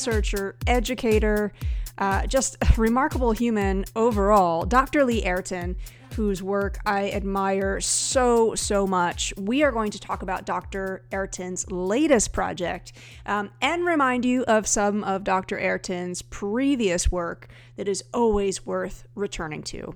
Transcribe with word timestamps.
researcher, 0.00 0.56
educator, 0.66 1.52
uh, 1.98 2.26
just 2.26 2.56
a 2.62 2.72
remarkable 2.80 3.32
human 3.32 3.84
overall, 3.94 4.64
Dr. 4.64 5.04
Lee 5.04 5.20
Airton, 5.22 5.76
whose 6.16 6.42
work 6.42 6.78
I 6.86 7.10
admire 7.10 7.82
so, 7.82 8.54
so 8.54 8.86
much. 8.86 9.34
We 9.36 9.62
are 9.62 9.70
going 9.70 9.90
to 9.90 10.00
talk 10.00 10.22
about 10.22 10.46
Dr. 10.46 11.04
Airton's 11.12 11.70
latest 11.70 12.32
project 12.32 12.92
um, 13.26 13.50
and 13.60 13.84
remind 13.84 14.24
you 14.24 14.42
of 14.44 14.66
some 14.66 15.04
of 15.04 15.22
Dr. 15.22 15.58
Airton's 15.58 16.22
previous 16.22 17.12
work 17.12 17.48
that 17.76 17.86
is 17.86 18.02
always 18.14 18.64
worth 18.64 19.06
returning 19.14 19.62
to. 19.64 19.94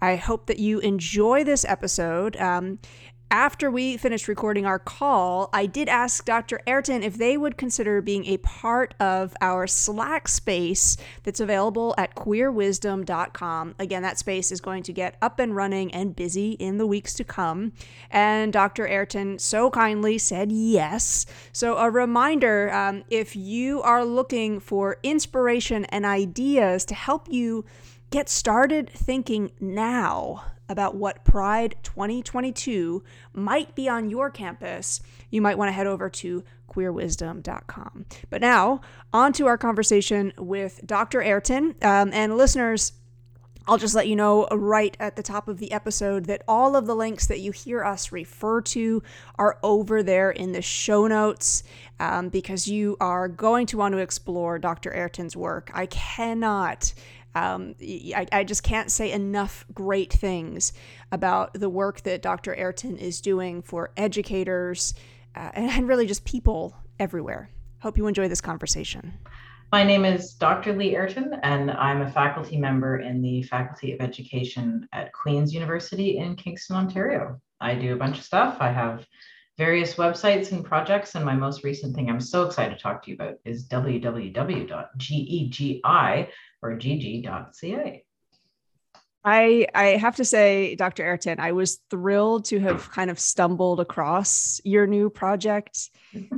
I 0.00 0.16
hope 0.16 0.46
that 0.46 0.58
you 0.58 0.80
enjoy 0.80 1.44
this 1.44 1.64
episode. 1.66 2.36
Um, 2.38 2.78
after 3.32 3.70
we 3.70 3.96
finished 3.96 4.28
recording 4.28 4.66
our 4.66 4.78
call, 4.78 5.48
I 5.54 5.64
did 5.64 5.88
ask 5.88 6.22
Dr. 6.26 6.60
Airton 6.66 7.02
if 7.02 7.16
they 7.16 7.38
would 7.38 7.56
consider 7.56 8.02
being 8.02 8.26
a 8.26 8.36
part 8.36 8.94
of 9.00 9.34
our 9.40 9.66
Slack 9.66 10.28
space 10.28 10.98
that's 11.22 11.40
available 11.40 11.94
at 11.96 12.14
queerwisdom.com. 12.14 13.74
Again, 13.78 14.02
that 14.02 14.18
space 14.18 14.52
is 14.52 14.60
going 14.60 14.82
to 14.82 14.92
get 14.92 15.16
up 15.22 15.38
and 15.38 15.56
running 15.56 15.94
and 15.94 16.14
busy 16.14 16.52
in 16.52 16.76
the 16.76 16.86
weeks 16.86 17.14
to 17.14 17.24
come. 17.24 17.72
And 18.10 18.52
Dr. 18.52 18.86
Airton 18.86 19.40
so 19.40 19.70
kindly 19.70 20.18
said 20.18 20.52
yes. 20.52 21.24
So, 21.52 21.78
a 21.78 21.90
reminder 21.90 22.70
um, 22.70 23.02
if 23.08 23.34
you 23.34 23.80
are 23.80 24.04
looking 24.04 24.60
for 24.60 24.98
inspiration 25.02 25.86
and 25.86 26.04
ideas 26.04 26.84
to 26.84 26.94
help 26.94 27.32
you 27.32 27.64
get 28.10 28.28
started 28.28 28.90
thinking 28.90 29.52
now 29.58 30.51
about 30.72 30.96
what 30.96 31.24
Pride 31.24 31.76
2022 31.84 33.04
might 33.32 33.74
be 33.76 33.88
on 33.88 34.10
your 34.10 34.30
campus, 34.30 35.00
you 35.30 35.40
might 35.40 35.56
want 35.56 35.68
to 35.68 35.72
head 35.72 35.86
over 35.86 36.10
to 36.10 36.42
queerwisdom.com. 36.68 38.06
But 38.30 38.40
now, 38.40 38.80
on 39.12 39.32
to 39.34 39.46
our 39.46 39.58
conversation 39.58 40.32
with 40.36 40.80
Dr. 40.84 41.20
Airton. 41.20 41.82
Um, 41.84 42.10
and 42.12 42.36
listeners, 42.36 42.94
I'll 43.68 43.78
just 43.78 43.94
let 43.94 44.08
you 44.08 44.16
know 44.16 44.48
right 44.50 44.96
at 44.98 45.14
the 45.14 45.22
top 45.22 45.46
of 45.46 45.58
the 45.58 45.70
episode 45.70 46.24
that 46.24 46.42
all 46.48 46.74
of 46.74 46.86
the 46.86 46.96
links 46.96 47.26
that 47.28 47.38
you 47.38 47.52
hear 47.52 47.84
us 47.84 48.10
refer 48.10 48.60
to 48.62 49.02
are 49.36 49.58
over 49.62 50.02
there 50.02 50.32
in 50.32 50.50
the 50.50 50.62
show 50.62 51.06
notes 51.06 51.62
um, 52.00 52.28
because 52.28 52.66
you 52.66 52.96
are 53.00 53.28
going 53.28 53.66
to 53.66 53.76
want 53.76 53.92
to 53.92 53.98
explore 53.98 54.58
Dr. 54.58 54.92
Airton's 54.92 55.36
work. 55.36 55.70
I 55.74 55.86
cannot 55.86 56.92
um, 57.34 57.74
I, 57.80 58.26
I, 58.30 58.44
just 58.44 58.62
can't 58.62 58.90
say 58.90 59.10
enough 59.10 59.64
great 59.72 60.12
things 60.12 60.72
about 61.10 61.54
the 61.54 61.70
work 61.70 62.02
that 62.02 62.20
Dr. 62.20 62.54
Airton 62.54 62.98
is 62.98 63.20
doing 63.20 63.62
for 63.62 63.90
educators 63.96 64.92
uh, 65.34 65.50
and, 65.54 65.88
really 65.88 66.06
just 66.06 66.24
people 66.24 66.76
everywhere. 67.00 67.50
Hope 67.80 67.96
you 67.96 68.06
enjoy 68.06 68.28
this 68.28 68.40
conversation. 68.40 69.14
My 69.72 69.82
name 69.82 70.04
is 70.04 70.34
Dr. 70.34 70.74
Lee 70.74 70.94
Airton, 70.94 71.40
and 71.42 71.70
I'm 71.70 72.02
a 72.02 72.10
faculty 72.10 72.58
member 72.58 72.98
in 72.98 73.22
the 73.22 73.42
Faculty 73.44 73.92
of 73.92 74.02
Education 74.02 74.86
at 74.92 75.14
Queen's 75.14 75.54
University 75.54 76.18
in 76.18 76.36
Kingston, 76.36 76.76
Ontario. 76.76 77.40
I 77.62 77.74
do 77.74 77.94
a 77.94 77.96
bunch 77.96 78.18
of 78.18 78.24
stuff. 78.24 78.58
I 78.60 78.70
have 78.70 79.06
various 79.56 79.94
websites 79.94 80.52
and 80.52 80.62
projects, 80.62 81.14
and 81.14 81.24
my 81.24 81.34
most 81.34 81.64
recent 81.64 81.94
thing 81.94 82.10
I'm 82.10 82.20
so 82.20 82.44
excited 82.44 82.76
to 82.76 82.82
talk 82.82 83.02
to 83.04 83.10
you 83.10 83.16
about 83.16 83.36
is 83.46 83.66
www.gegi 83.68 84.72
or 86.62 86.76
gegi.ca. 86.76 88.04
I 89.24 89.66
I 89.74 89.84
have 89.98 90.16
to 90.16 90.24
say, 90.24 90.74
Dr. 90.74 91.04
Airton, 91.04 91.38
I 91.38 91.52
was 91.52 91.78
thrilled 91.90 92.46
to 92.46 92.58
have 92.58 92.90
kind 92.90 93.10
of 93.10 93.20
stumbled 93.20 93.78
across 93.78 94.60
your 94.64 94.86
new 94.86 95.10
project. 95.10 95.90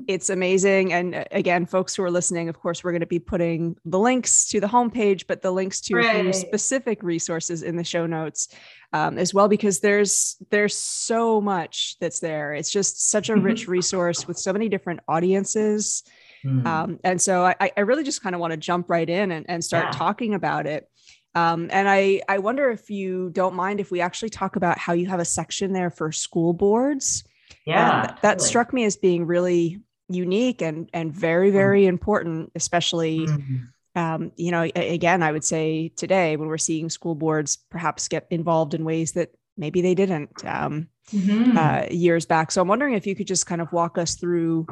It's 0.06 0.28
amazing. 0.28 0.92
And 0.92 1.14
uh, 1.14 1.24
again, 1.30 1.66
folks 1.66 1.96
who 1.96 2.02
are 2.02 2.10
listening, 2.10 2.48
of 2.48 2.60
course, 2.60 2.84
we're 2.84 2.92
going 2.92 3.00
to 3.00 3.06
be 3.06 3.18
putting 3.18 3.76
the 3.86 3.98
links 3.98 4.48
to 4.50 4.60
the 4.60 4.66
homepage, 4.66 5.26
but 5.26 5.40
the 5.40 5.50
links 5.50 5.80
to 5.82 5.96
right. 5.96 6.34
specific 6.34 7.02
resources 7.02 7.62
in 7.62 7.76
the 7.76 7.84
show 7.84 8.06
notes 8.06 8.48
um, 8.92 9.18
as 9.18 9.32
well, 9.32 9.48
because 9.48 9.80
there's 9.80 10.36
there's 10.50 10.76
so 10.76 11.40
much 11.40 11.96
that's 12.00 12.20
there. 12.20 12.52
It's 12.52 12.70
just 12.70 13.10
such 13.10 13.30
a 13.30 13.34
rich 13.34 13.66
resource 13.76 14.28
with 14.28 14.38
so 14.38 14.52
many 14.52 14.68
different 14.68 15.00
audiences. 15.08 16.02
Mm. 16.44 16.66
Um, 16.66 17.00
and 17.04 17.20
so 17.20 17.44
I, 17.44 17.70
I 17.76 17.80
really 17.80 18.04
just 18.04 18.22
kind 18.22 18.34
of 18.34 18.40
want 18.40 18.52
to 18.52 18.56
jump 18.56 18.90
right 18.90 19.08
in 19.08 19.32
and, 19.32 19.46
and 19.48 19.64
start 19.64 19.86
yeah. 19.86 19.90
talking 19.92 20.34
about 20.34 20.66
it. 20.66 20.88
Um, 21.34 21.68
and 21.72 21.88
I, 21.88 22.22
I 22.28 22.38
wonder 22.38 22.70
if 22.70 22.90
you 22.90 23.30
don't 23.30 23.54
mind 23.54 23.80
if 23.80 23.90
we 23.90 24.00
actually 24.00 24.30
talk 24.30 24.56
about 24.56 24.78
how 24.78 24.92
you 24.92 25.06
have 25.06 25.20
a 25.20 25.24
section 25.24 25.72
there 25.72 25.90
for 25.90 26.12
school 26.12 26.52
boards. 26.52 27.24
Yeah, 27.66 28.02
totally. 28.02 28.18
that 28.22 28.40
struck 28.40 28.72
me 28.72 28.84
as 28.84 28.96
being 28.96 29.26
really 29.26 29.80
unique 30.08 30.60
and 30.60 30.88
and 30.92 31.14
very 31.14 31.50
mm. 31.50 31.52
very 31.52 31.82
mm. 31.84 31.88
important, 31.88 32.52
especially. 32.54 33.20
Mm-hmm. 33.20 33.56
Um, 33.96 34.32
you 34.36 34.50
know, 34.50 34.62
again, 34.74 35.22
I 35.22 35.30
would 35.30 35.44
say 35.44 35.92
today 35.96 36.36
when 36.36 36.48
we're 36.48 36.58
seeing 36.58 36.90
school 36.90 37.14
boards 37.14 37.58
perhaps 37.70 38.08
get 38.08 38.26
involved 38.28 38.74
in 38.74 38.84
ways 38.84 39.12
that 39.12 39.30
maybe 39.56 39.82
they 39.82 39.94
didn't 39.94 40.44
um, 40.44 40.88
mm-hmm. 41.12 41.56
uh, 41.56 41.84
years 41.90 42.26
back. 42.26 42.50
So 42.50 42.60
I'm 42.60 42.66
wondering 42.66 42.94
if 42.94 43.06
you 43.06 43.14
could 43.14 43.28
just 43.28 43.46
kind 43.46 43.60
of 43.60 43.72
walk 43.72 43.96
us 43.96 44.16
through 44.16 44.66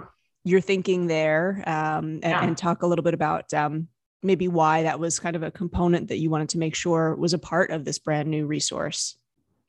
your 0.44 0.60
thinking 0.60 1.06
there 1.06 1.62
um, 1.66 2.04
and, 2.04 2.24
yeah. 2.24 2.42
and, 2.42 2.58
talk 2.58 2.82
a 2.82 2.86
little 2.86 3.02
bit 3.02 3.14
about 3.14 3.52
um, 3.54 3.88
maybe 4.22 4.48
why 4.48 4.82
that 4.82 4.98
was 4.98 5.18
kind 5.18 5.36
of 5.36 5.42
a 5.42 5.50
component 5.50 6.08
that 6.08 6.18
you 6.18 6.30
wanted 6.30 6.48
to 6.50 6.58
make 6.58 6.74
sure 6.74 7.14
was 7.16 7.32
a 7.32 7.38
part 7.38 7.70
of 7.70 7.84
this 7.84 7.98
brand 7.98 8.28
new 8.28 8.46
resource. 8.46 9.16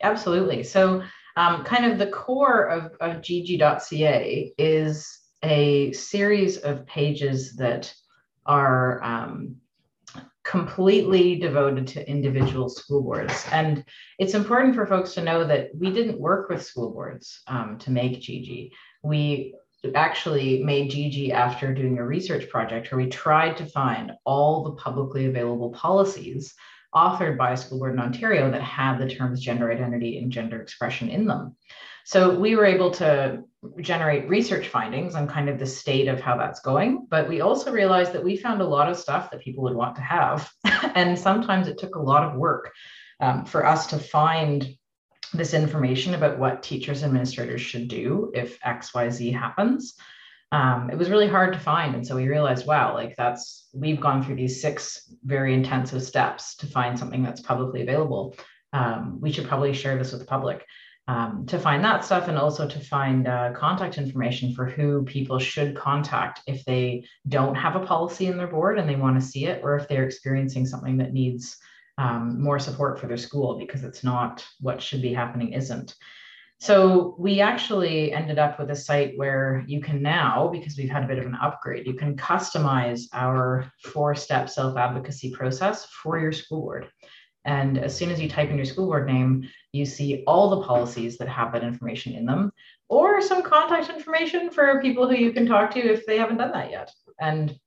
Absolutely. 0.02 0.64
So, 0.64 1.04
um, 1.36 1.64
kind 1.64 1.86
of 1.86 1.98
the 1.98 2.08
core 2.08 2.66
of, 2.66 2.92
of 3.02 3.22
gegi.ca 3.22 4.54
is 4.58 5.20
a 5.44 5.92
series 5.94 6.58
of 6.58 6.86
pages 6.86 7.56
that 7.56 7.94
are 8.46 9.04
um, 9.04 9.56
completely 10.44 11.38
devoted 11.38 11.88
to 11.88 12.08
individual 12.08 12.70
school 12.70 13.02
boards. 13.02 13.46
And 13.52 13.84
it's 14.20 14.34
important 14.34 14.76
for 14.76 14.86
folks 14.86 15.14
to 15.14 15.24
know 15.24 15.46
that 15.46 15.70
we 15.76 15.92
didn't 15.92 16.20
work 16.20 16.50
with 16.50 16.64
school 16.64 16.92
boards 16.92 17.42
um, 17.48 17.78
to 17.80 17.92
make 17.92 18.22
GG. 18.22 18.72
We 19.02 19.56
actually 19.96 20.64
made 20.64 20.92
GG 20.92 21.32
after 21.32 21.74
doing 21.74 21.98
a 21.98 22.06
research 22.06 22.50
project 22.50 22.92
where 22.92 23.04
we 23.04 23.10
tried 23.10 23.58
to 23.58 23.66
find 23.66 24.14
all 24.26 24.64
the 24.64 24.72
publicly 24.72 25.26
available 25.26 25.72
policies 25.72 26.54
authored 26.96 27.38
by 27.38 27.52
a 27.52 27.58
school 27.58 27.80
board 27.80 27.94
in 27.94 28.00
Ontario 28.00 28.52
that 28.52 28.62
had 28.62 28.98
the 28.98 29.10
terms 29.10 29.42
gender 29.42 29.72
identity 29.72 30.20
and 30.20 30.32
gender 30.32 30.62
expression 30.62 31.10
in 31.10 31.26
them. 31.26 31.56
So 32.06 32.38
we 32.38 32.56
were 32.56 32.66
able 32.66 32.92
to 32.92 33.44
generate 33.80 34.28
research 34.28 34.68
findings 34.68 35.16
on 35.16 35.28
kind 35.28 35.50
of 35.50 35.58
the 35.58 35.66
state 35.66 36.08
of 36.08 36.20
how 36.20 36.38
that's 36.38 36.60
going. 36.60 37.08
But 37.10 37.30
we 37.30 37.42
also 37.42 37.72
realized 37.72 38.14
that 38.14 38.24
we 38.24 38.36
found 38.36 38.62
a 38.62 38.68
lot 38.68 38.90
of 38.90 38.98
stuff 38.98 39.32
that 39.32 39.42
people 39.42 39.64
would 39.64 39.76
want 39.76 39.96
to 39.96 40.02
have. 40.02 40.52
and 40.96 41.18
sometimes 41.18 41.68
it 41.68 41.78
took 41.78 41.96
a 41.96 42.02
lot 42.02 42.24
of 42.24 42.36
work 42.36 42.72
um, 43.22 43.46
for 43.46 43.66
us 43.66 43.88
to 43.88 44.00
find 44.00 44.76
this 45.34 45.54
information 45.54 46.14
about 46.14 46.40
what 46.40 46.64
teachers 46.64 47.02
and 47.02 47.10
administrators 47.10 47.62
should 47.62 47.88
do 47.88 48.32
if 48.34 48.60
xyz 48.62 49.34
happens. 49.34 49.96
Um, 50.52 50.92
it 50.92 50.98
was 50.98 51.10
really 51.10 51.28
hard 51.28 51.54
to 51.54 51.60
find 51.60 51.96
and 51.96 52.06
so 52.06 52.16
we 52.16 52.28
realized 52.28 52.68
wow 52.68 52.94
like 52.94 53.16
that's 53.16 53.70
we've 53.74 54.00
gone 54.00 54.24
through 54.24 54.36
these 54.36 54.62
six 54.62 55.12
very 55.24 55.54
intensive 55.54 56.04
steps 56.04 56.56
to 56.58 56.68
find 56.68 56.98
something 56.98 57.24
that's 57.24 57.42
publicly 57.42 57.82
available. 57.82 58.36
Um, 58.72 59.20
we 59.22 59.32
should 59.32 59.48
probably 59.48 59.74
share 59.74 59.98
this 59.98 60.12
with 60.12 60.22
the 60.22 60.28
public. 60.28 60.66
Um, 61.06 61.46
to 61.48 61.60
find 61.60 61.84
that 61.84 62.06
stuff 62.06 62.30
and 62.30 62.38
also 62.38 62.66
to 62.66 62.80
find 62.80 63.28
uh, 63.28 63.52
contact 63.52 63.98
information 63.98 64.54
for 64.54 64.66
who 64.66 65.04
people 65.04 65.38
should 65.38 65.76
contact 65.76 66.40
if 66.48 66.64
they 66.64 67.04
don't 67.28 67.56
have 67.56 67.76
a 67.76 67.86
policy 67.86 68.28
in 68.28 68.38
their 68.38 68.48
board 68.48 68.80
and 68.80 68.88
they 68.88 68.96
want 68.96 69.20
to 69.20 69.26
see 69.26 69.46
it 69.46 69.60
or 69.64 69.76
if 69.76 69.90
they're 69.90 70.06
experiencing 70.06 70.66
something 70.66 70.96
that 70.98 71.12
needs 71.12 71.58
um, 71.98 72.42
more 72.42 72.60
support 72.60 73.00
for 73.00 73.08
their 73.08 73.18
school 73.18 73.58
because 73.60 73.84
it's 73.84 74.04
not 74.04 74.46
what 74.60 74.82
should 74.82 75.02
be 75.02 75.14
happening 75.14 75.54
isn't. 75.54 75.96
So 76.60 77.16
we 77.18 77.42
actually 77.42 78.14
ended 78.14 78.40
up 78.40 78.58
with 78.58 78.72
a 78.72 78.76
site 78.76 79.18
where 79.18 79.66
you 79.68 79.82
can 79.82 80.02
now, 80.02 80.48
because 80.48 80.78
we've 80.78 80.90
had 80.90 81.04
a 81.04 81.08
bit 81.08 81.18
of 81.18 81.26
an 81.26 81.36
upgrade, 81.42 81.86
you 81.86 81.94
can 81.94 82.16
customize 82.16 83.02
our 83.12 83.70
four-step 83.84 84.50
self-advocacy 84.50 85.32
process 85.32 85.86
for 85.88 86.20
your 86.20 86.32
school 86.32 86.62
board. 86.62 86.90
And 87.44 87.78
as 87.78 87.94
soon 87.94 88.10
as 88.10 88.22
you 88.22 88.30
type 88.30 88.50
in 88.50 88.56
your 88.56 88.66
school 88.66 88.86
board 88.86 89.08
name, 89.08 89.50
you 89.74 89.86
see 89.86 90.24
all 90.26 90.50
the 90.50 90.66
policies 90.66 91.18
that 91.18 91.28
have 91.28 91.52
that 91.52 91.64
information 91.64 92.14
in 92.14 92.26
them, 92.26 92.54
or 92.88 93.22
some 93.22 93.42
contact 93.42 93.90
information 93.90 94.50
for 94.50 94.82
people 94.82 95.10
who 95.10 95.16
you 95.16 95.34
can 95.34 95.46
talk 95.46 95.72
to 95.72 95.80
if 95.80 96.06
they 96.06 96.18
haven't 96.18 96.38
done 96.38 96.54
that 96.54 96.72
yet. 96.72 96.90
And 97.20 97.60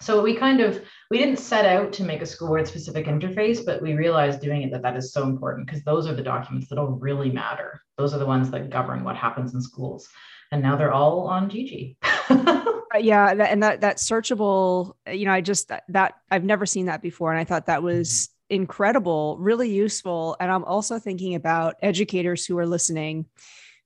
so 0.00 0.22
we 0.22 0.34
kind 0.34 0.60
of 0.60 0.82
we 1.10 1.18
didn't 1.18 1.38
set 1.38 1.64
out 1.64 1.92
to 1.92 2.04
make 2.04 2.22
a 2.22 2.26
school 2.26 2.48
board 2.48 2.66
specific 2.66 3.06
interface 3.06 3.64
but 3.64 3.82
we 3.82 3.94
realized 3.94 4.40
doing 4.40 4.62
it 4.62 4.70
that 4.70 4.82
that 4.82 4.96
is 4.96 5.12
so 5.12 5.24
important 5.24 5.66
because 5.66 5.82
those 5.82 6.06
are 6.06 6.14
the 6.14 6.22
documents 6.22 6.68
that'll 6.68 6.86
really 6.86 7.30
matter. 7.30 7.80
Those 7.98 8.14
are 8.14 8.18
the 8.18 8.26
ones 8.26 8.50
that 8.50 8.70
govern 8.70 9.04
what 9.04 9.16
happens 9.16 9.54
in 9.54 9.60
schools. 9.60 10.08
And 10.52 10.62
now 10.62 10.76
they're 10.76 10.92
all 10.92 11.26
on 11.26 11.50
gg 11.50 11.96
uh, 12.30 12.98
yeah 12.98 13.30
and 13.30 13.62
that 13.64 13.80
that 13.80 13.96
searchable 13.96 14.94
you 15.10 15.24
know 15.24 15.32
i 15.32 15.40
just 15.40 15.68
that, 15.68 15.82
that 15.88 16.14
i've 16.30 16.44
never 16.44 16.66
seen 16.66 16.86
that 16.86 17.02
before 17.02 17.32
and 17.32 17.40
i 17.40 17.44
thought 17.44 17.66
that 17.66 17.82
was 17.82 18.28
incredible 18.48 19.36
really 19.40 19.68
useful. 19.68 20.36
And 20.38 20.52
i'm 20.52 20.62
also 20.62 21.00
thinking 21.00 21.34
about 21.34 21.74
educators 21.82 22.46
who 22.46 22.56
are 22.58 22.66
listening 22.66 23.26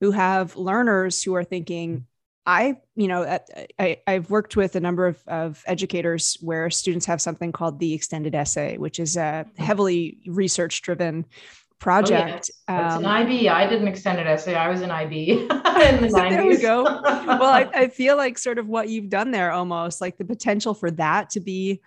who 0.00 0.10
have 0.10 0.56
learners 0.56 1.22
who 1.22 1.34
are 1.34 1.44
thinking 1.44 2.06
I, 2.46 2.76
you 2.96 3.06
know, 3.06 3.38
I, 3.78 3.98
I've 4.06 4.30
worked 4.30 4.56
with 4.56 4.74
a 4.74 4.80
number 4.80 5.06
of, 5.06 5.22
of 5.26 5.62
educators 5.66 6.38
where 6.40 6.70
students 6.70 7.06
have 7.06 7.20
something 7.20 7.52
called 7.52 7.78
the 7.78 7.92
extended 7.92 8.34
essay, 8.34 8.78
which 8.78 8.98
is 8.98 9.16
a 9.16 9.46
heavily 9.58 10.18
research 10.26 10.82
driven 10.82 11.26
project. 11.80 12.50
Oh, 12.68 12.74
yeah. 12.74 12.94
um, 12.94 13.04
an 13.04 13.06
IB. 13.06 13.48
I 13.48 13.66
did 13.66 13.82
an 13.82 13.88
extended 13.88 14.26
essay. 14.26 14.54
I 14.54 14.68
was 14.68 14.82
an 14.82 14.90
IB 14.90 15.30
in 15.40 15.48
the 15.48 16.10
so 16.10 16.18
90s. 16.18 16.30
There 16.30 16.46
we 16.46 16.56
go. 16.58 16.84
well, 16.84 17.44
I, 17.44 17.68
I, 17.74 17.88
feel 17.88 18.16
like 18.16 18.38
sort 18.38 18.58
of 18.58 18.68
what 18.68 18.88
you've 18.88 19.08
done 19.08 19.32
there 19.32 19.50
almost 19.50 20.00
like 20.00 20.16
the 20.18 20.24
potential 20.24 20.74
for 20.74 20.90
that 20.92 21.30
to 21.30 21.40
be 21.40 21.80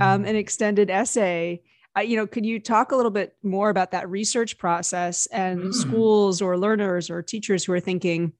um, 0.00 0.20
mm-hmm. 0.20 0.30
an 0.30 0.36
extended 0.36 0.90
essay. 0.90 1.62
Uh, 1.96 2.00
you 2.00 2.16
know, 2.16 2.26
could 2.26 2.44
you 2.44 2.58
talk 2.58 2.90
a 2.90 2.96
little 2.96 3.10
bit 3.10 3.36
more 3.42 3.70
about 3.70 3.92
that 3.92 4.10
research 4.10 4.58
process 4.58 5.26
and 5.26 5.60
mm. 5.60 5.74
schools 5.74 6.42
or 6.42 6.58
learners 6.58 7.08
or 7.08 7.22
teachers 7.22 7.64
who 7.64 7.72
are 7.72 7.80
thinking, 7.80 8.32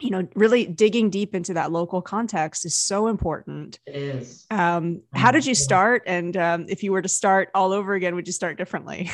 you 0.00 0.10
know, 0.10 0.26
really 0.34 0.66
digging 0.66 1.10
deep 1.10 1.34
into 1.34 1.54
that 1.54 1.72
local 1.72 2.02
context 2.02 2.64
is 2.64 2.76
so 2.76 3.08
important. 3.08 3.78
It 3.86 3.96
is. 3.96 4.46
Um, 4.50 5.02
how 5.12 5.30
did 5.30 5.46
you 5.46 5.54
start? 5.54 6.02
And 6.06 6.36
um, 6.36 6.66
if 6.68 6.82
you 6.82 6.92
were 6.92 7.02
to 7.02 7.08
start 7.08 7.50
all 7.54 7.72
over 7.72 7.94
again, 7.94 8.14
would 8.14 8.26
you 8.26 8.32
start 8.32 8.58
differently? 8.58 9.10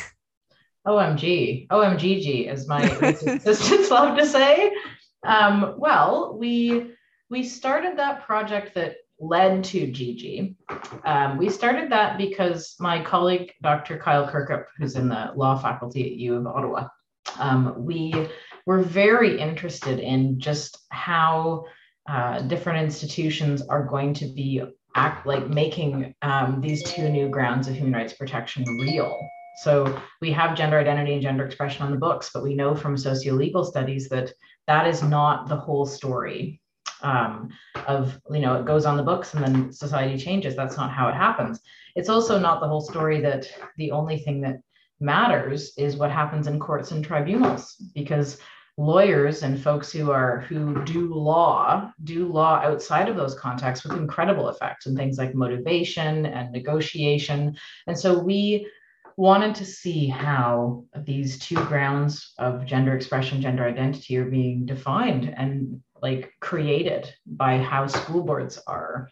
OMG, 0.87 1.67
OMGG, 1.67 2.47
as 2.47 2.67
my 2.67 2.81
assistants 3.01 3.91
love 3.91 4.17
to 4.17 4.25
say. 4.25 4.71
Um, 5.25 5.75
well, 5.77 6.37
we 6.39 6.91
we 7.29 7.43
started 7.43 7.97
that 7.97 8.25
project 8.25 8.73
that 8.75 8.95
led 9.19 9.63
to 9.65 9.87
GG. 9.87 10.55
Um, 11.05 11.37
we 11.37 11.49
started 11.49 11.91
that 11.91 12.17
because 12.17 12.75
my 12.79 13.03
colleague, 13.03 13.51
Dr. 13.61 13.97
Kyle 13.97 14.27
Kirkup, 14.27 14.65
who's 14.77 14.95
in 14.95 15.09
the 15.09 15.31
law 15.35 15.57
faculty 15.57 16.05
at 16.05 16.11
U 16.13 16.35
of 16.35 16.47
Ottawa, 16.47 16.87
um, 17.37 17.85
we 17.85 18.29
were 18.65 18.81
very 18.81 19.39
interested 19.39 19.99
in 19.99 20.39
just 20.39 20.77
how 20.89 21.65
uh, 22.07 22.39
different 22.41 22.83
institutions 22.83 23.61
are 23.67 23.83
going 23.83 24.13
to 24.15 24.25
be 24.25 24.61
act 24.95 25.27
like 25.27 25.47
making 25.49 26.13
um, 26.21 26.59
these 26.61 26.83
two 26.83 27.09
new 27.09 27.29
grounds 27.29 27.67
of 27.67 27.75
human 27.75 27.93
rights 27.93 28.13
protection 28.13 28.63
real. 28.81 29.19
So 29.57 30.01
we 30.21 30.31
have 30.31 30.57
gender 30.57 30.79
identity 30.79 31.13
and 31.13 31.21
gender 31.21 31.45
expression 31.45 31.83
on 31.83 31.91
the 31.91 31.97
books, 31.97 32.31
but 32.33 32.43
we 32.43 32.55
know 32.55 32.75
from 32.75 32.97
socio-legal 32.97 33.65
studies 33.65 34.09
that 34.09 34.31
that 34.67 34.87
is 34.87 35.03
not 35.03 35.47
the 35.47 35.55
whole 35.55 35.85
story 35.85 36.61
um, 37.01 37.49
of, 37.87 38.19
you 38.31 38.39
know, 38.39 38.55
it 38.55 38.65
goes 38.65 38.85
on 38.85 38.97
the 38.97 39.03
books 39.03 39.33
and 39.33 39.43
then 39.43 39.71
society 39.71 40.17
changes. 40.17 40.55
That's 40.55 40.77
not 40.77 40.91
how 40.91 41.09
it 41.09 41.15
happens. 41.15 41.59
It's 41.95 42.09
also 42.09 42.39
not 42.39 42.61
the 42.61 42.67
whole 42.67 42.81
story 42.81 43.21
that 43.21 43.47
the 43.77 43.91
only 43.91 44.19
thing 44.19 44.41
that 44.41 44.57
matters 44.99 45.73
is 45.77 45.95
what 45.95 46.11
happens 46.11 46.47
in 46.47 46.59
courts 46.59 46.91
and 46.91 47.03
tribunals 47.03 47.75
because 47.93 48.39
lawyers 48.77 49.43
and 49.43 49.61
folks 49.61 49.91
who 49.91 50.09
are 50.09 50.39
who 50.47 50.83
do 50.85 51.13
law 51.13 51.91
do 52.05 52.31
law 52.31 52.61
outside 52.63 53.09
of 53.09 53.17
those 53.17 53.35
contexts 53.35 53.85
with 53.85 53.97
incredible 53.97 54.47
effects 54.47 54.85
and 54.85 54.97
things 54.97 55.17
like 55.17 55.35
motivation 55.35 56.25
and 56.25 56.51
negotiation. 56.51 57.57
And 57.87 57.99
so 57.99 58.17
we 58.17 58.67
wanted 59.17 59.53
to 59.53 59.65
see 59.65 60.07
how 60.07 60.85
these 60.95 61.39
two 61.39 61.61
grounds 61.65 62.33
of 62.39 62.65
gender 62.65 62.95
expression 62.95 63.41
gender 63.41 63.65
identity 63.67 64.15
are 64.15 64.29
being 64.29 64.65
defined 64.65 65.33
and 65.35 65.81
like 66.01 66.31
created 66.39 67.13
by 67.25 67.57
how 67.57 67.85
school 67.85 68.23
boards 68.23 68.59
are 68.65 69.09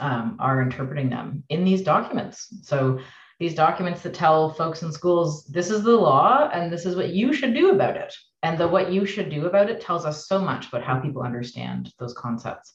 um, 0.00 0.36
are 0.40 0.62
interpreting 0.62 1.10
them 1.10 1.44
in 1.50 1.62
these 1.64 1.82
documents. 1.82 2.48
So 2.62 3.00
these 3.40 3.54
documents 3.54 4.02
that 4.02 4.14
tell 4.14 4.52
folks 4.52 4.82
in 4.82 4.92
schools 4.92 5.44
this 5.46 5.70
is 5.70 5.82
the 5.82 5.96
law 5.96 6.48
and 6.52 6.72
this 6.72 6.86
is 6.86 6.96
what 6.96 7.10
you 7.10 7.32
should 7.32 7.54
do 7.54 7.70
about 7.70 7.96
it. 7.96 8.14
And 8.42 8.58
the 8.58 8.68
what 8.68 8.92
you 8.92 9.06
should 9.06 9.30
do 9.30 9.46
about 9.46 9.70
it 9.70 9.80
tells 9.80 10.04
us 10.04 10.28
so 10.28 10.38
much 10.38 10.68
about 10.68 10.82
how 10.82 11.00
people 11.00 11.22
understand 11.22 11.92
those 11.98 12.12
concepts. 12.12 12.74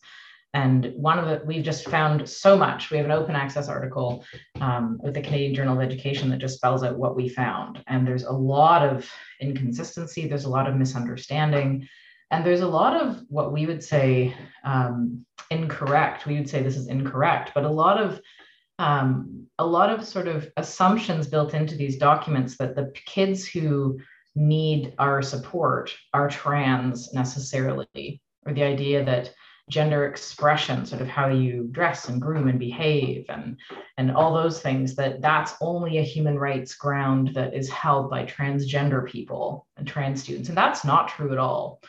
And 0.53 0.93
one 0.95 1.19
of 1.19 1.27
the 1.27 1.45
we've 1.45 1.63
just 1.63 1.87
found 1.87 2.27
so 2.27 2.57
much. 2.57 2.89
We 2.89 2.97
have 2.97 3.05
an 3.05 3.11
open 3.11 3.35
access 3.35 3.69
article 3.69 4.25
um, 4.59 4.97
with 5.01 5.13
the 5.13 5.21
canadian 5.21 5.53
journal 5.53 5.79
of 5.79 5.85
education 5.85 6.29
that 6.31 6.39
just 6.39 6.55
spells 6.55 6.83
out 6.83 6.97
what 6.97 7.15
we 7.15 7.29
found. 7.29 7.83
And 7.85 8.05
there's 8.05 8.23
a 8.23 8.31
lot 8.31 8.81
of 8.81 9.07
inconsistency. 9.39 10.27
There's 10.27 10.45
a 10.45 10.49
lot 10.49 10.67
of 10.67 10.75
misunderstanding. 10.75 11.87
And 12.31 12.43
there's 12.43 12.61
a 12.61 12.67
lot 12.67 12.99
of 12.99 13.23
what 13.29 13.53
we 13.53 13.67
would 13.67 13.83
say 13.83 14.33
um, 14.63 15.23
incorrect. 15.51 16.25
We 16.25 16.35
would 16.35 16.49
say 16.49 16.63
this 16.63 16.77
is 16.77 16.87
incorrect 16.87 17.51
but 17.53 17.63
a 17.63 17.69
lot 17.69 17.99
of 18.01 18.19
um, 18.79 19.45
a 19.59 19.65
lot 19.65 19.89
of 19.91 20.05
sort 20.05 20.27
of 20.27 20.49
assumptions 20.57 21.27
built 21.27 21.53
into 21.53 21.75
these 21.75 21.97
documents 21.97 22.57
that 22.57 22.75
the 22.75 22.91
kids 23.05 23.45
who 23.45 23.99
need 24.35 24.93
our 24.97 25.21
support 25.21 25.93
are 26.13 26.29
trans 26.29 27.13
necessarily, 27.13 28.21
or 28.45 28.53
the 28.53 28.63
idea 28.63 29.03
that 29.03 29.33
gender 29.69 30.07
expression 30.07 30.85
sort 30.85 31.01
of 31.01 31.07
how 31.07 31.27
you 31.27 31.67
dress 31.71 32.09
and 32.09 32.19
groom 32.19 32.47
and 32.47 32.57
behave 32.57 33.23
and 33.29 33.55
and 33.97 34.11
all 34.11 34.33
those 34.33 34.61
things 34.61 34.95
that 34.95 35.21
that's 35.21 35.53
only 35.61 35.99
a 35.99 36.03
human 36.03 36.39
rights 36.39 36.73
ground 36.73 37.29
that 37.35 37.53
is 37.53 37.69
held 37.69 38.09
by 38.09 38.25
transgender 38.25 39.05
people 39.07 39.67
and 39.77 39.87
trans 39.87 40.23
students. 40.23 40.49
And 40.49 40.57
that's 40.57 40.83
not 40.83 41.09
true 41.09 41.31
at 41.31 41.37
all. 41.37 41.81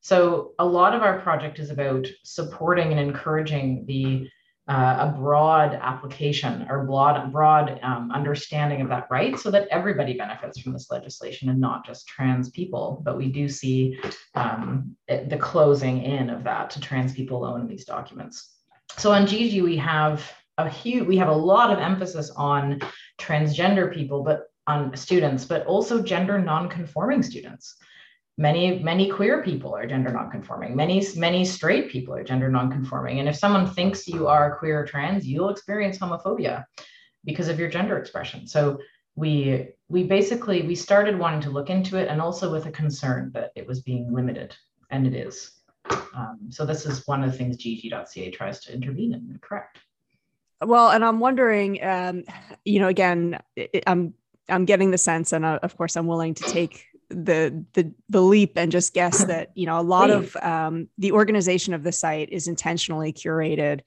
So 0.00 0.52
a 0.58 0.66
lot 0.66 0.94
of 0.94 1.02
our 1.02 1.20
project 1.20 1.58
is 1.58 1.70
about 1.70 2.06
supporting 2.24 2.90
and 2.90 3.00
encouraging 3.00 3.84
the 3.86 4.28
uh, 4.68 5.08
a 5.08 5.18
broad 5.18 5.74
application 5.74 6.66
or 6.68 6.84
broad, 6.84 7.32
broad 7.32 7.80
um, 7.82 8.10
understanding 8.12 8.82
of 8.82 8.88
that 8.90 9.06
right 9.10 9.38
so 9.38 9.50
that 9.50 9.66
everybody 9.70 10.12
benefits 10.12 10.60
from 10.60 10.74
this 10.74 10.90
legislation 10.90 11.48
and 11.48 11.58
not 11.58 11.86
just 11.86 12.06
trans 12.06 12.50
people. 12.50 13.00
But 13.02 13.16
we 13.16 13.28
do 13.28 13.48
see 13.48 13.98
um, 14.34 14.94
the 15.08 15.38
closing 15.40 16.02
in 16.02 16.28
of 16.28 16.44
that 16.44 16.68
to 16.70 16.80
trans 16.80 17.14
people 17.14 17.56
in 17.56 17.66
these 17.66 17.86
documents. 17.86 18.56
So 18.98 19.12
on 19.12 19.26
Gigi, 19.26 19.62
we 19.62 19.76
have 19.78 20.30
a 20.58 20.68
huge, 20.68 21.06
we 21.06 21.16
have 21.16 21.28
a 21.28 21.32
lot 21.32 21.72
of 21.72 21.78
emphasis 21.78 22.30
on 22.36 22.80
transgender 23.18 23.92
people, 23.92 24.22
but 24.22 24.50
on 24.66 24.94
students, 24.96 25.46
but 25.46 25.64
also 25.66 26.02
gender 26.02 26.38
non-conforming 26.38 27.22
students 27.22 27.76
many 28.38 28.78
many 28.78 29.10
queer 29.10 29.42
people 29.42 29.74
are 29.74 29.86
gender 29.86 30.10
nonconforming. 30.10 30.74
Many 30.74 31.04
many 31.16 31.44
straight 31.44 31.90
people 31.90 32.14
are 32.14 32.24
gender 32.24 32.48
nonconforming. 32.48 33.18
And 33.18 33.28
if 33.28 33.36
someone 33.36 33.66
thinks 33.66 34.08
you 34.08 34.28
are 34.28 34.56
queer 34.56 34.80
or 34.80 34.86
trans 34.86 35.26
you'll 35.26 35.50
experience 35.50 35.98
homophobia 35.98 36.64
because 37.24 37.48
of 37.48 37.58
your 37.58 37.68
gender 37.68 37.98
expression. 37.98 38.46
So 38.46 38.78
we 39.16 39.68
we 39.88 40.04
basically 40.04 40.62
we 40.62 40.76
started 40.76 41.18
wanting 41.18 41.40
to 41.42 41.50
look 41.50 41.68
into 41.68 41.98
it 41.98 42.08
and 42.08 42.20
also 42.20 42.50
with 42.50 42.66
a 42.66 42.70
concern 42.70 43.32
that 43.34 43.50
it 43.56 43.66
was 43.66 43.82
being 43.82 44.12
limited 44.12 44.56
and 44.90 45.06
it 45.06 45.14
is. 45.14 45.52
Um, 46.14 46.38
so 46.48 46.64
this 46.64 46.86
is 46.86 47.06
one 47.06 47.24
of 47.24 47.32
the 47.32 47.36
things 47.36 47.56
gegi.ca 47.56 48.30
tries 48.30 48.60
to 48.60 48.72
intervene 48.72 49.14
and 49.14 49.40
correct? 49.42 49.78
Well 50.64 50.90
and 50.90 51.04
i'm 51.04 51.20
wondering 51.20 51.82
um, 51.84 52.24
you 52.64 52.80
know 52.80 52.88
again 52.88 53.38
i'm 53.86 54.14
i'm 54.48 54.64
getting 54.64 54.90
the 54.90 54.98
sense 54.98 55.32
and 55.32 55.44
uh, 55.44 55.60
of 55.62 55.76
course 55.76 55.96
i'm 55.96 56.08
willing 56.08 56.34
to 56.34 56.42
take 56.44 56.84
the 57.10 57.64
the 57.72 57.92
the 58.08 58.20
leap 58.20 58.52
and 58.56 58.70
just 58.70 58.94
guess 58.94 59.24
that 59.26 59.50
you 59.54 59.66
know 59.66 59.78
a 59.78 59.82
lot 59.82 60.10
of 60.10 60.36
um, 60.36 60.88
the 60.98 61.12
organization 61.12 61.74
of 61.74 61.82
the 61.82 61.92
site 61.92 62.28
is 62.30 62.48
intentionally 62.48 63.12
curated 63.12 63.80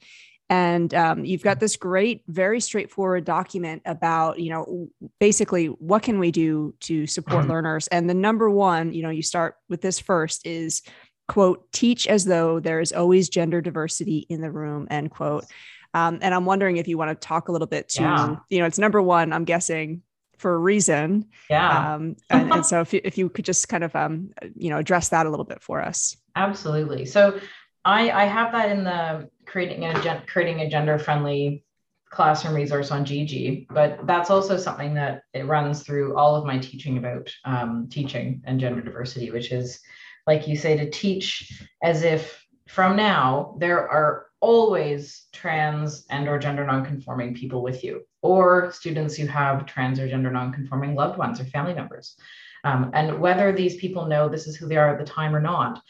and 0.52 0.94
um, 0.94 1.24
you've 1.24 1.44
got 1.44 1.62
this 1.62 1.78
great 1.78 2.24
very 2.28 2.60
straightforward 2.60 3.24
document 3.24 3.82
about 3.86 4.40
you 4.40 4.50
know 4.50 4.90
basically 5.20 5.68
what 5.68 6.04
can 6.04 6.20
we 6.20 6.30
do 6.30 6.74
to 6.82 7.08
support 7.08 7.44
mm-hmm. 7.44 7.52
learners 7.52 7.88
and 7.88 8.10
the 8.10 8.14
number 8.14 8.50
one 8.50 8.94
you 8.94 9.02
know 9.02 9.10
you 9.10 9.24
start 9.24 9.56
with 9.70 9.82
this 9.82 10.00
first 10.00 10.46
is 10.46 10.82
quote 11.28 11.72
teach 11.72 12.08
as 12.08 12.26
though 12.26 12.60
there 12.60 12.82
is 12.82 12.92
always 12.92 13.30
gender 13.30 13.62
diversity 13.62 14.26
in 14.30 14.42
the 14.42 14.52
room 14.52 14.88
end 14.92 15.10
quote 15.10 15.46
um, 15.94 16.20
and 16.22 16.34
i'm 16.34 16.46
wondering 16.46 16.78
if 16.78 16.88
you 16.88 16.98
want 16.98 17.10
to 17.10 17.28
talk 17.28 17.48
a 17.48 17.52
little 17.52 17.68
bit 17.68 17.88
to 17.88 18.02
yeah. 18.02 18.36
you 18.50 18.60
know 18.60 18.66
it's 18.66 18.80
number 18.80 19.02
one 19.02 19.32
i'm 19.32 19.46
guessing 19.46 20.02
for 20.42 20.54
a 20.54 20.58
reason. 20.58 21.30
Yeah. 21.50 21.94
Um, 21.94 22.18
and, 22.30 22.52
and, 22.52 22.66
so 22.66 22.82
if 22.82 22.94
you, 22.94 23.02
if 23.04 23.18
you 23.18 23.30
could 23.30 23.46
just 23.46 23.70
kind 23.70 23.84
of, 23.84 23.96
um, 23.96 24.32
you 24.56 24.70
know, 24.70 24.78
address 24.78 25.10
that 25.10 25.26
a 25.26 25.30
little 25.30 25.46
bit 25.46 25.62
for 25.62 25.82
us. 25.82 26.18
Absolutely. 26.36 27.06
So 27.06 27.40
I, 27.86 28.12
I 28.12 28.26
have 28.26 28.52
that 28.52 28.72
in 28.72 28.84
the 28.84 29.30
creating 29.46 29.86
a, 29.86 30.24
creating 30.28 30.62
a 30.62 30.70
gender 30.70 30.98
friendly 31.00 31.64
classroom 32.10 32.56
resource 32.56 32.92
on 32.92 33.06
GG, 33.06 33.68
but 33.70 34.06
that's 34.06 34.30
also 34.30 34.58
something 34.58 34.94
that 34.96 35.24
it 35.34 35.46
runs 35.46 35.84
through 35.84 36.18
all 36.18 36.36
of 36.36 36.46
my 36.46 36.58
teaching 36.58 36.98
about 36.98 37.32
um, 37.46 37.88
teaching 37.90 38.42
and 38.46 38.60
gender 38.60 38.82
diversity, 38.82 39.32
which 39.32 39.52
is 39.52 39.80
like 40.28 40.48
you 40.48 40.56
say, 40.56 40.78
to 40.78 40.90
teach 40.90 41.64
as 41.84 42.04
if 42.04 42.46
from 42.68 42.96
now 42.96 43.56
there 43.60 43.90
are 43.90 44.28
always 44.42 45.28
trans 45.32 46.06
and 46.10 46.28
or 46.28 46.40
gender 46.40 46.66
nonconforming 46.66 47.34
people 47.34 47.62
with 47.62 47.84
you 47.84 48.02
or 48.22 48.72
students 48.72 49.16
who 49.16 49.28
have 49.28 49.66
trans 49.66 50.00
or 50.00 50.10
gender 50.10 50.32
nonconforming 50.32 50.96
loved 50.96 51.18
ones 51.18 51.40
or 51.40 51.46
family 51.46 51.74
members. 51.74 52.16
Um, 52.64 52.92
and 52.94 53.20
whether 53.20 53.52
these 53.52 53.78
people 53.78 54.08
know 54.08 54.28
this 54.28 54.48
is 54.48 54.56
who 54.56 54.68
they 54.68 54.78
are 54.78 54.90
at 54.90 55.00
the 55.00 55.12
time 55.12 55.36
or 55.36 55.42
not. 55.42 55.82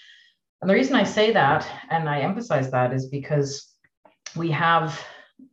And 0.62 0.70
the 0.70 0.76
reason 0.76 0.96
i 0.96 1.04
say 1.04 1.34
that 1.34 1.68
and 1.90 2.08
i 2.08 2.20
emphasize 2.20 2.70
that 2.70 2.94
is 2.94 3.08
because 3.08 3.74
we 4.36 4.52
have 4.52 5.04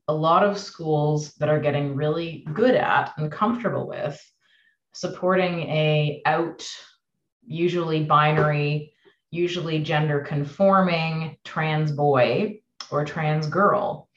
a 0.08 0.14
lot 0.14 0.44
of 0.44 0.58
schools 0.58 1.34
that 1.34 1.48
are 1.48 1.60
getting 1.60 1.94
really 1.94 2.46
good 2.52 2.74
at 2.74 3.14
and 3.16 3.32
comfortable 3.32 3.88
with 3.88 4.20
supporting 4.92 5.60
a 5.62 6.20
out 6.26 6.66
usually 7.46 8.04
binary 8.04 8.92
usually 9.30 9.78
gender 9.82 10.20
conforming 10.20 11.36
trans 11.44 11.92
boy 11.92 12.60
or 12.90 13.04
trans 13.04 13.47
girl, 13.47 14.09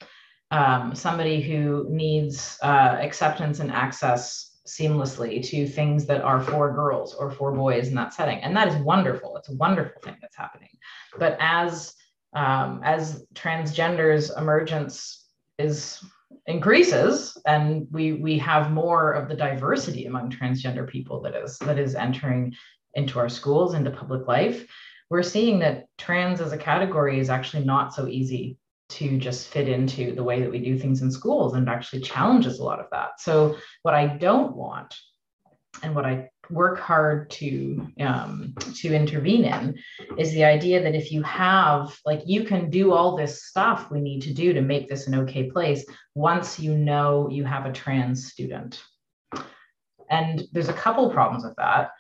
um, 0.52 0.96
somebody 0.96 1.42
who 1.42 1.86
needs 1.90 2.58
uh, 2.62 2.98
acceptance 3.00 3.60
and 3.60 3.72
access 3.72 4.60
seamlessly 4.68 5.44
to 5.50 5.68
things 5.68 6.06
that 6.06 6.22
are 6.22 6.42
for 6.42 6.74
girls 6.74 7.14
or 7.16 7.32
for 7.32 7.52
boys 7.52 7.88
in 7.88 7.96
that 7.96 8.14
setting. 8.14 8.40
And 8.40 8.56
that 8.56 8.68
is 8.68 8.76
wonderful. 8.76 9.36
It's 9.38 9.50
a 9.50 9.56
wonderful 9.56 10.02
thing 10.02 10.18
that's 10.22 10.36
happening. 10.36 10.70
But 11.18 11.38
as 11.40 11.94
um, 12.34 12.82
as 12.84 13.26
transgenders 13.34 14.38
emergence 14.38 15.28
is 15.58 16.04
increases 16.48 17.38
and 17.46 17.88
we 17.92 18.14
we 18.14 18.38
have 18.38 18.72
more 18.72 19.12
of 19.12 19.28
the 19.28 19.36
diversity 19.36 20.06
among 20.06 20.32
transgender 20.32 20.88
people 20.88 21.22
that 21.22 21.36
is 21.36 21.58
that 21.60 21.78
is 21.78 21.94
entering 21.94 22.54
into 22.96 23.20
our 23.20 23.30
schools 23.30 23.76
into 23.76 23.92
public 23.92 24.28
life 24.28 24.66
we're 25.10 25.22
seeing 25.22 25.60
that 25.60 25.86
trans 25.98 26.42
as 26.42 26.52
a 26.52 26.58
category 26.58 27.20
is 27.20 27.30
actually 27.30 27.64
not 27.64 27.94
so 27.94 28.08
easy 28.08 28.58
to 28.92 29.18
just 29.18 29.48
fit 29.48 29.68
into 29.68 30.14
the 30.14 30.24
way 30.24 30.42
that 30.42 30.52
we 30.52 30.60
do 30.60 30.78
things 30.78 31.02
in 31.02 31.12
schools 31.12 31.54
and 31.54 31.70
actually 31.70 32.02
challenges 32.02 32.60
a 32.60 32.64
lot 32.64 32.80
of 32.80 32.88
that. 32.92 33.20
So, 33.20 33.58
what 33.84 33.94
I 33.94 34.08
don't 34.08 34.56
want 34.56 34.96
and 35.84 35.96
what 35.96 36.06
I 36.06 36.30
work 36.50 36.80
hard 36.80 37.30
to 37.32 37.88
um, 38.00 38.54
to 38.76 38.94
intervene 38.94 39.46
in 39.46 39.78
is 40.18 40.34
the 40.34 40.44
idea 40.44 40.84
that 40.84 40.96
if 40.96 41.12
you 41.12 41.24
have 41.24 41.98
like 42.06 42.24
you 42.26 42.44
can 42.44 42.70
do 42.70 42.92
all 42.92 43.16
this 43.16 43.46
stuff 43.46 43.90
we 43.90 44.02
need 44.02 44.22
to 44.24 44.34
do 44.34 44.52
to 44.54 44.62
make 44.62 44.90
this 44.90 45.08
an 45.08 45.16
okay 45.16 45.50
place 45.50 45.86
once 46.14 46.60
you 46.60 46.76
know 46.78 47.30
you 47.30 47.46
have 47.46 47.66
a 47.66 47.72
trans 47.72 48.30
student 48.30 48.84
and 50.10 50.44
there's 50.52 50.68
a 50.68 50.74
couple 50.74 51.10
problems 51.10 51.46
with 51.46 51.56
that 51.56 51.92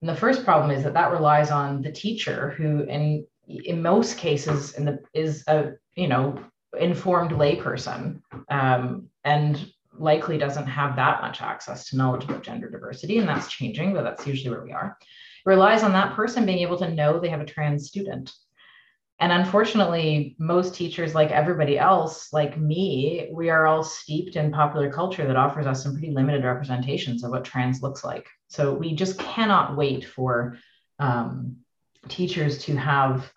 and 0.00 0.08
the 0.08 0.16
first 0.16 0.44
problem 0.44 0.70
is 0.70 0.84
that 0.84 0.94
that 0.94 1.10
relies 1.10 1.50
on 1.50 1.82
the 1.82 1.90
teacher 1.90 2.50
who, 2.50 2.82
in 2.82 3.26
in 3.48 3.82
most 3.82 4.18
cases, 4.18 4.74
in 4.74 4.84
the 4.84 5.00
is 5.14 5.44
a 5.48 5.72
you 5.96 6.08
know 6.08 6.38
informed 6.78 7.32
layperson 7.32 8.20
um, 8.50 9.08
and 9.24 9.72
likely 9.98 10.38
doesn't 10.38 10.66
have 10.66 10.96
that 10.96 11.20
much 11.22 11.40
access 11.40 11.88
to 11.88 11.96
knowledge 11.96 12.24
about 12.24 12.42
gender 12.42 12.70
diversity, 12.70 13.18
and 13.18 13.28
that's 13.28 13.48
changing, 13.48 13.94
but 13.94 14.04
that's 14.04 14.26
usually 14.26 14.50
where 14.50 14.64
we 14.64 14.72
are. 14.72 14.96
It 15.00 15.48
relies 15.48 15.82
on 15.82 15.92
that 15.92 16.14
person 16.14 16.46
being 16.46 16.58
able 16.58 16.78
to 16.78 16.94
know 16.94 17.18
they 17.18 17.30
have 17.30 17.40
a 17.40 17.46
trans 17.46 17.88
student 17.88 18.32
and 19.20 19.32
unfortunately, 19.32 20.36
most 20.38 20.74
teachers, 20.74 21.12
like 21.14 21.32
everybody 21.32 21.76
else, 21.76 22.32
like 22.32 22.56
me, 22.56 23.28
we 23.32 23.50
are 23.50 23.66
all 23.66 23.82
steeped 23.82 24.36
in 24.36 24.52
popular 24.52 24.92
culture 24.92 25.26
that 25.26 25.36
offers 25.36 25.66
us 25.66 25.82
some 25.82 25.94
pretty 25.94 26.12
limited 26.12 26.44
representations 26.44 27.24
of 27.24 27.32
what 27.32 27.44
trans 27.44 27.82
looks 27.82 28.04
like. 28.04 28.28
So 28.46 28.72
we 28.72 28.94
just 28.94 29.18
cannot 29.18 29.76
wait 29.76 30.04
for 30.04 30.58
um, 31.00 31.56
teachers 32.08 32.64
to 32.64 32.76
have 32.76 33.32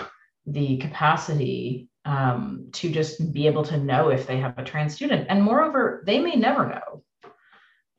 the 0.46 0.78
capacity 0.78 1.90
um, 2.06 2.70
to 2.74 2.92
just 2.92 3.32
be 3.32 3.48
able 3.48 3.64
to 3.64 3.78
know 3.78 4.10
if 4.10 4.26
they 4.26 4.38
have 4.38 4.58
a 4.58 4.64
trans 4.64 4.96
student. 4.96 5.28
And 5.30 5.44
moreover, 5.44 6.04
they 6.06 6.20
may 6.20 6.36
never 6.36 6.68
know. 6.68 7.04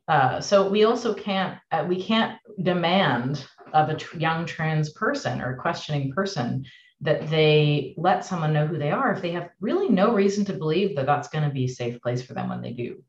Uh, 0.07 0.41
so 0.41 0.69
we 0.69 0.83
also 0.83 1.13
can't 1.13 1.57
uh, 1.71 1.85
we 1.87 2.03
can't 2.03 2.37
demand 2.61 3.45
of 3.71 3.89
a 3.89 3.95
tr- 3.95 4.17
young 4.17 4.45
trans 4.45 4.91
person 4.91 5.41
or 5.41 5.55
questioning 5.55 6.11
person 6.11 6.65
that 6.99 7.29
they 7.29 7.93
let 7.97 8.25
someone 8.25 8.51
know 8.51 8.67
who 8.67 8.77
they 8.77 8.91
are 8.91 9.13
if 9.13 9.21
they 9.21 9.31
have 9.31 9.49
really 9.61 9.89
no 9.89 10.13
reason 10.13 10.43
to 10.45 10.53
believe 10.53 10.95
that 10.95 11.05
that's 11.05 11.29
going 11.29 11.43
to 11.43 11.53
be 11.53 11.65
a 11.65 11.69
safe 11.69 12.01
place 12.01 12.21
for 12.21 12.33
them 12.33 12.49
when 12.49 12.61
they 12.61 12.71
do 12.71 13.01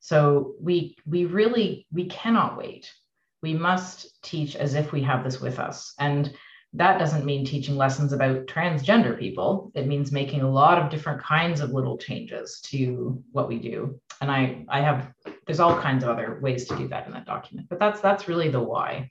so 0.00 0.54
we 0.60 0.96
we 1.06 1.24
really 1.24 1.86
we 1.92 2.06
cannot 2.06 2.56
wait 2.56 2.92
we 3.42 3.54
must 3.54 4.22
teach 4.22 4.56
as 4.56 4.74
if 4.74 4.92
we 4.92 5.02
have 5.02 5.24
this 5.24 5.40
with 5.40 5.58
us 5.58 5.94
and 5.98 6.34
that 6.72 6.98
doesn't 6.98 7.24
mean 7.24 7.44
teaching 7.44 7.76
lessons 7.76 8.12
about 8.12 8.46
transgender 8.46 9.18
people 9.18 9.72
it 9.74 9.86
means 9.86 10.12
making 10.12 10.42
a 10.42 10.50
lot 10.50 10.78
of 10.78 10.90
different 10.90 11.22
kinds 11.22 11.60
of 11.60 11.70
little 11.70 11.98
changes 11.98 12.60
to 12.60 13.22
what 13.32 13.48
we 13.48 13.58
do 13.58 13.98
and 14.20 14.30
i 14.30 14.64
i 14.68 14.80
have 14.80 15.12
there's 15.46 15.60
all 15.60 15.80
kinds 15.80 16.04
of 16.04 16.10
other 16.10 16.38
ways 16.40 16.66
to 16.66 16.76
do 16.76 16.86
that 16.88 17.06
in 17.06 17.12
that 17.12 17.26
document 17.26 17.68
but 17.68 17.78
that's 17.78 18.00
that's 18.00 18.28
really 18.28 18.48
the 18.48 18.60
why 18.60 19.08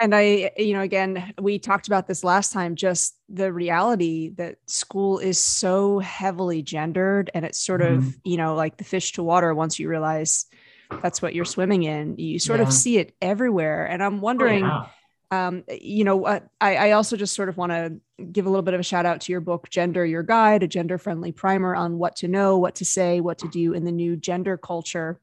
and 0.00 0.14
I, 0.14 0.52
you 0.56 0.74
know, 0.74 0.82
again, 0.82 1.32
we 1.40 1.58
talked 1.58 1.88
about 1.88 2.06
this 2.06 2.22
last 2.22 2.52
time, 2.52 2.76
just 2.76 3.16
the 3.28 3.52
reality 3.52 4.30
that 4.36 4.58
school 4.66 5.18
is 5.18 5.38
so 5.38 5.98
heavily 5.98 6.62
gendered 6.62 7.30
and 7.34 7.44
it's 7.44 7.58
sort 7.58 7.80
mm-hmm. 7.80 7.98
of, 7.98 8.16
you 8.22 8.36
know, 8.36 8.54
like 8.54 8.76
the 8.76 8.84
fish 8.84 9.12
to 9.12 9.24
water 9.24 9.52
once 9.54 9.78
you 9.78 9.88
realize 9.88 10.46
that's 11.02 11.20
what 11.20 11.34
you're 11.34 11.44
swimming 11.44 11.82
in. 11.82 12.16
You 12.16 12.38
sort 12.38 12.60
yeah. 12.60 12.66
of 12.66 12.72
see 12.72 12.98
it 12.98 13.16
everywhere. 13.20 13.86
And 13.86 14.00
I'm 14.00 14.20
wondering, 14.20 14.62
oh, 14.62 14.68
yeah. 14.68 14.86
Um, 15.30 15.64
you 15.68 16.04
know, 16.04 16.24
uh, 16.24 16.40
I, 16.60 16.76
I 16.76 16.90
also 16.92 17.16
just 17.16 17.34
sort 17.34 17.48
of 17.48 17.56
want 17.56 17.72
to 17.72 18.00
give 18.32 18.46
a 18.46 18.48
little 18.48 18.62
bit 18.62 18.74
of 18.74 18.80
a 18.80 18.84
shout 18.84 19.06
out 19.06 19.20
to 19.22 19.32
your 19.32 19.40
book, 19.40 19.68
Gender 19.68 20.04
Your 20.04 20.22
Guide, 20.22 20.62
a 20.62 20.68
gender 20.68 20.96
friendly 20.96 21.32
primer 21.32 21.74
on 21.74 21.98
what 21.98 22.16
to 22.16 22.28
know, 22.28 22.58
what 22.58 22.76
to 22.76 22.84
say, 22.84 23.20
what 23.20 23.38
to 23.38 23.48
do 23.48 23.74
in 23.74 23.84
the 23.84 23.92
new 23.92 24.16
gender 24.16 24.56
culture. 24.56 25.20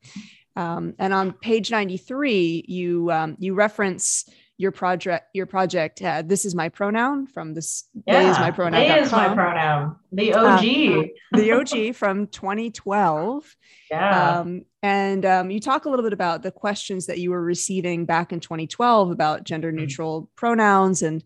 Um, 0.56 0.94
and 1.00 1.14
on 1.14 1.34
page 1.34 1.72
93, 1.72 2.66
you 2.68 3.12
um, 3.12 3.36
you 3.40 3.56
reference 3.56 4.30
your 4.58 4.72
project 4.72 5.28
your 5.34 5.46
project 5.46 6.02
uh, 6.02 6.22
this 6.26 6.46
is 6.46 6.56
my 6.56 6.70
pronoun 6.70 7.28
from 7.28 7.54
this 7.54 7.86
yeah, 8.08 8.32
is 8.32 8.40
my 8.40 8.52
pronoun 8.52 8.82
is 8.82 9.12
my 9.12 9.34
pronoun. 9.34 9.96
The 10.12 10.34
og 10.34 10.46
uh, 10.46 11.04
the 11.34 11.52
og 11.52 11.96
from 11.96 12.28
2012 12.28 13.56
yeah. 13.92 14.40
Um, 14.40 14.66
and 14.82 15.26
um, 15.26 15.52
you 15.52 15.60
talk 15.60 15.86
a 15.86 15.90
little 15.90 16.04
bit 16.04 16.14
about 16.14 16.42
the 16.42 16.52
questions 16.52 17.08
that 17.08 17.20
you 17.20 17.32
were 17.32 17.44
receiving 17.44 18.06
back 18.06 18.32
in 18.32 18.40
2012 18.40 19.12
about 19.12 19.44
gender 19.44 19.72
mm. 19.72 19.76
neutral 19.76 20.22
mm-hmm. 20.22 20.36
pronouns 20.36 21.02
and 21.02 21.24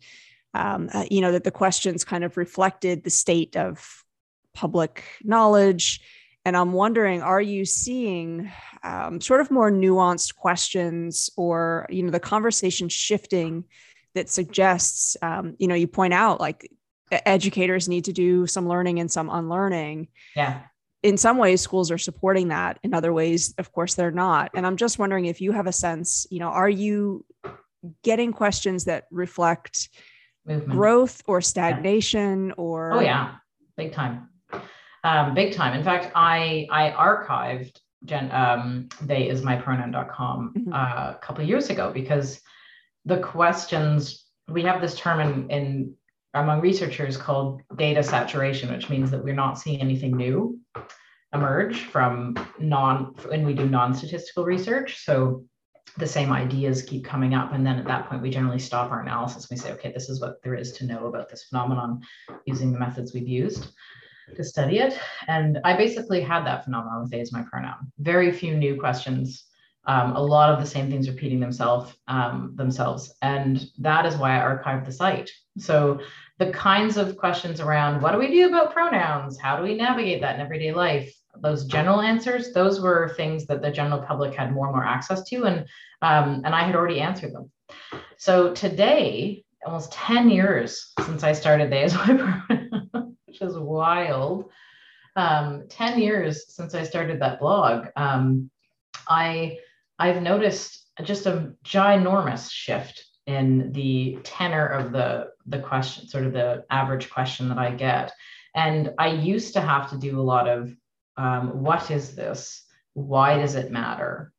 um, 0.55 0.89
uh, 0.93 1.05
you 1.11 1.21
know 1.21 1.31
that 1.31 1.43
the 1.43 1.51
questions 1.51 2.03
kind 2.03 2.23
of 2.23 2.35
reflected 2.35 3.03
the 3.03 3.09
state 3.11 3.55
of 3.55 4.03
public 4.55 5.03
knowledge 5.23 6.01
and 6.45 6.55
I'm 6.55 6.71
wondering, 6.71 7.21
are 7.21 7.41
you 7.41 7.65
seeing 7.65 8.51
um, 8.83 9.19
sort 9.19 9.41
of 9.41 9.51
more 9.51 9.71
nuanced 9.71 10.35
questions 10.35 11.29
or, 11.35 11.85
you 11.89 12.03
know, 12.03 12.11
the 12.11 12.19
conversation 12.19 12.89
shifting 12.89 13.65
that 14.15 14.29
suggests, 14.29 15.17
um, 15.21 15.55
you 15.59 15.67
know, 15.67 15.75
you 15.75 15.87
point 15.87 16.13
out 16.13 16.39
like 16.39 16.71
educators 17.11 17.89
need 17.89 18.05
to 18.05 18.13
do 18.13 18.47
some 18.47 18.67
learning 18.67 18.99
and 18.99 19.11
some 19.11 19.29
unlearning. 19.29 20.07
Yeah. 20.35 20.61
In 21.03 21.17
some 21.17 21.37
ways, 21.37 21.61
schools 21.61 21.91
are 21.91 21.97
supporting 21.97 22.49
that. 22.49 22.79
In 22.83 22.93
other 22.93 23.13
ways, 23.13 23.53
of 23.57 23.71
course, 23.71 23.95
they're 23.95 24.11
not. 24.11 24.51
And 24.53 24.65
I'm 24.65 24.77
just 24.77 24.99
wondering 24.99 25.25
if 25.25 25.41
you 25.41 25.51
have 25.51 25.67
a 25.67 25.71
sense, 25.71 26.25
you 26.29 26.39
know, 26.39 26.49
are 26.49 26.69
you 26.69 27.25
getting 28.03 28.33
questions 28.33 28.85
that 28.85 29.05
reflect 29.11 29.89
Movement. 30.45 30.69
growth 30.71 31.21
or 31.25 31.41
stagnation 31.41 32.47
yeah. 32.47 32.53
or? 32.57 32.93
Oh, 32.93 32.99
yeah, 32.99 33.35
big 33.77 33.93
time 33.93 34.29
um, 35.03 35.33
big 35.33 35.53
time. 35.53 35.77
In 35.77 35.83
fact, 35.83 36.11
I 36.15 36.67
I 36.71 36.91
archived 36.91 37.79
Jen, 38.05 38.31
um, 38.31 38.89
they 39.01 39.27
is 39.27 39.41
my 39.41 39.55
pronoun.com 39.55 40.53
mm-hmm. 40.57 40.73
uh, 40.73 41.11
a 41.11 41.19
couple 41.21 41.43
of 41.43 41.49
years 41.49 41.69
ago 41.69 41.91
because 41.91 42.41
the 43.05 43.17
questions 43.17 44.25
we 44.47 44.63
have 44.63 44.81
this 44.81 44.95
term 44.95 45.19
in, 45.19 45.49
in 45.49 45.93
among 46.33 46.61
researchers 46.61 47.17
called 47.17 47.61
data 47.75 48.03
saturation, 48.03 48.71
which 48.71 48.89
means 48.89 49.11
that 49.11 49.23
we're 49.23 49.33
not 49.33 49.59
seeing 49.59 49.81
anything 49.81 50.15
new 50.15 50.59
emerge 51.33 51.81
from 51.81 52.35
non 52.59 53.13
when 53.27 53.45
we 53.45 53.53
do 53.53 53.67
non-statistical 53.67 54.45
research. 54.45 55.03
So 55.03 55.43
the 55.97 56.07
same 56.07 56.31
ideas 56.31 56.83
keep 56.83 57.03
coming 57.03 57.33
up. 57.33 57.53
And 57.53 57.65
then 57.65 57.77
at 57.77 57.85
that 57.85 58.07
point, 58.07 58.21
we 58.21 58.29
generally 58.29 58.59
stop 58.59 58.91
our 58.91 59.01
analysis. 59.01 59.49
We 59.49 59.57
say, 59.57 59.71
okay, 59.73 59.91
this 59.91 60.07
is 60.07 60.21
what 60.21 60.41
there 60.43 60.55
is 60.55 60.71
to 60.73 60.85
know 60.85 61.07
about 61.07 61.29
this 61.29 61.45
phenomenon 61.45 62.01
using 62.45 62.71
the 62.71 62.79
methods 62.79 63.13
we've 63.13 63.27
used 63.27 63.71
to 64.35 64.43
study 64.43 64.79
it. 64.79 64.97
And 65.27 65.59
I 65.63 65.75
basically 65.75 66.21
had 66.21 66.45
that 66.45 66.63
phenomenon 66.63 67.01
with 67.01 67.11
they 67.11 67.19
as 67.19 67.31
my 67.31 67.43
pronoun. 67.43 67.91
Very 67.99 68.31
few 68.31 68.55
new 68.55 68.79
questions. 68.79 69.45
Um, 69.85 70.15
a 70.15 70.21
lot 70.21 70.53
of 70.53 70.59
the 70.59 70.65
same 70.65 70.89
things 70.89 71.09
repeating 71.09 71.39
themselves 71.39 71.95
um, 72.07 72.53
themselves. 72.55 73.13
And 73.21 73.65
that 73.79 74.05
is 74.05 74.17
why 74.17 74.37
I 74.37 74.41
archived 74.41 74.85
the 74.85 74.91
site. 74.91 75.31
So 75.57 75.99
the 76.37 76.51
kinds 76.51 76.97
of 76.97 77.17
questions 77.17 77.59
around 77.59 78.01
what 78.01 78.11
do 78.11 78.19
we 78.19 78.27
do 78.27 78.47
about 78.47 78.73
pronouns? 78.73 79.39
How 79.39 79.57
do 79.57 79.63
we 79.63 79.75
navigate 79.75 80.21
that 80.21 80.35
in 80.35 80.41
everyday 80.41 80.73
life? 80.73 81.13
Those 81.41 81.65
general 81.65 82.01
answers, 82.01 82.53
those 82.53 82.81
were 82.81 83.13
things 83.15 83.45
that 83.47 83.61
the 83.61 83.71
general 83.71 84.01
public 84.01 84.35
had 84.35 84.53
more 84.53 84.67
and 84.67 84.75
more 84.75 84.85
access 84.85 85.23
to. 85.29 85.45
And 85.45 85.65
um, 86.01 86.41
and 86.45 86.55
I 86.55 86.63
had 86.63 86.75
already 86.75 86.99
answered 86.99 87.33
them. 87.33 87.51
So 88.17 88.53
today, 88.53 89.43
almost 89.65 89.91
10 89.91 90.29
years 90.29 90.91
since 91.05 91.23
I 91.23 91.33
started 91.33 91.69
They 91.69 91.83
as 91.83 91.93
my 92.07 92.15
pronoun 92.15 92.58
which 93.39 93.49
is 93.49 93.57
wild. 93.57 94.49
Um, 95.15 95.65
10 95.69 95.99
years 95.99 96.53
since 96.53 96.73
I 96.75 96.83
started 96.83 97.21
that 97.21 97.39
blog, 97.39 97.87
um, 97.95 98.49
I, 99.07 99.57
I've 99.97 100.21
noticed 100.21 100.87
just 101.03 101.25
a 101.25 101.53
ginormous 101.63 102.51
shift 102.51 103.05
in 103.25 103.71
the 103.71 104.17
tenor 104.23 104.67
of 104.67 104.91
the, 104.91 105.27
the 105.45 105.59
question, 105.59 106.07
sort 106.07 106.25
of 106.25 106.33
the 106.33 106.65
average 106.69 107.09
question 107.09 107.49
that 107.49 107.57
I 107.57 107.71
get. 107.71 108.11
And 108.55 108.93
I 108.97 109.09
used 109.09 109.53
to 109.53 109.61
have 109.61 109.89
to 109.91 109.97
do 109.97 110.19
a 110.19 110.23
lot 110.23 110.47
of 110.47 110.73
um, 111.17 111.63
what 111.63 111.91
is 111.91 112.15
this? 112.15 112.65
Why 112.93 113.37
does 113.37 113.55
it 113.55 113.71
matter? 113.71 114.31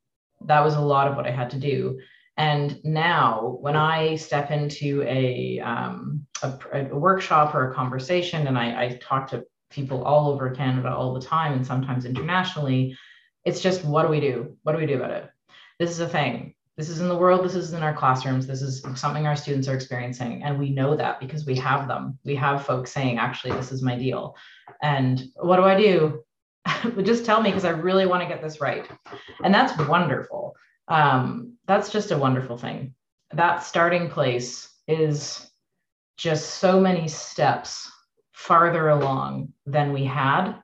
That 0.47 0.65
was 0.65 0.75
a 0.75 0.81
lot 0.81 1.09
of 1.09 1.17
what 1.17 1.27
I 1.27 1.31
had 1.31 1.51
to 1.51 1.59
do. 1.59 2.01
And 2.41 2.83
now, 2.85 3.59
when 3.61 3.77
I 3.77 4.17
step 4.17 4.51
into 4.51 5.03
a, 5.03 5.61
um, 5.61 6.27
a, 6.43 6.55
a, 6.73 6.85
workshop 6.85 7.55
or 7.55 7.71
a 7.71 7.75
conversation, 7.75 8.47
and 8.47 8.57
I, 8.57 8.85
I 8.85 8.99
talk 9.03 9.29
to 9.33 9.45
people 9.69 10.03
all 10.05 10.31
over 10.31 10.49
Canada 10.49 10.91
all 10.91 11.13
the 11.13 11.21
time 11.21 11.53
and 11.53 11.67
sometimes 11.67 12.07
internationally, 12.07 12.97
it's 13.45 13.61
just 13.61 13.85
what 13.85 14.05
do 14.05 14.09
we 14.09 14.21
do? 14.21 14.57
What 14.63 14.73
do 14.73 14.79
we 14.79 14.87
do 14.87 14.97
about 14.97 15.11
it? 15.11 15.29
This 15.79 15.91
is 15.91 16.01
a 16.01 16.09
thing. 16.09 16.55
This 16.79 16.89
is 16.89 17.03
in 17.03 17.09
the 17.09 17.17
world. 17.17 17.45
This 17.45 17.55
is 17.55 17.75
in 17.75 17.83
our 17.83 17.93
classrooms. 17.93 18.47
This 18.47 18.63
is 18.63 18.83
something 18.95 19.27
our 19.27 19.37
students 19.37 19.69
are 19.69 19.75
experiencing. 19.75 20.43
And 20.43 20.59
we 20.59 20.71
know 20.71 20.97
that 20.97 21.21
because 21.21 21.45
we 21.45 21.57
have 21.57 21.89
them. 21.89 22.19
We 22.25 22.37
have 22.37 22.65
folks 22.65 22.91
saying, 22.91 23.19
actually, 23.19 23.53
this 23.53 23.71
is 23.71 23.83
my 23.83 23.97
deal. 23.97 24.35
And 24.81 25.23
what 25.35 25.57
do 25.57 25.65
I 25.65 25.79
do? 25.79 26.25
just 27.03 27.27
tell 27.27 27.43
me 27.43 27.51
because 27.51 27.67
I 27.67 27.71
really 27.71 28.07
want 28.07 28.23
to 28.23 28.29
get 28.29 28.41
this 28.41 28.63
right. 28.63 28.91
And 29.45 29.53
that's 29.53 29.77
wonderful. 29.87 30.55
Um, 30.91 31.57
that's 31.67 31.91
just 31.91 32.11
a 32.11 32.19
wonderful 32.19 32.59
thing. 32.59 32.95
That 33.33 33.63
starting 33.63 34.11
place 34.11 34.69
is 34.89 35.51
just 36.19 36.57
so 36.57 36.81
many 36.81 37.09
steps 37.09 37.91
farther 38.33 38.89
along 38.89 39.53
than 39.67 39.93
we 39.93 40.05
had. 40.05 40.55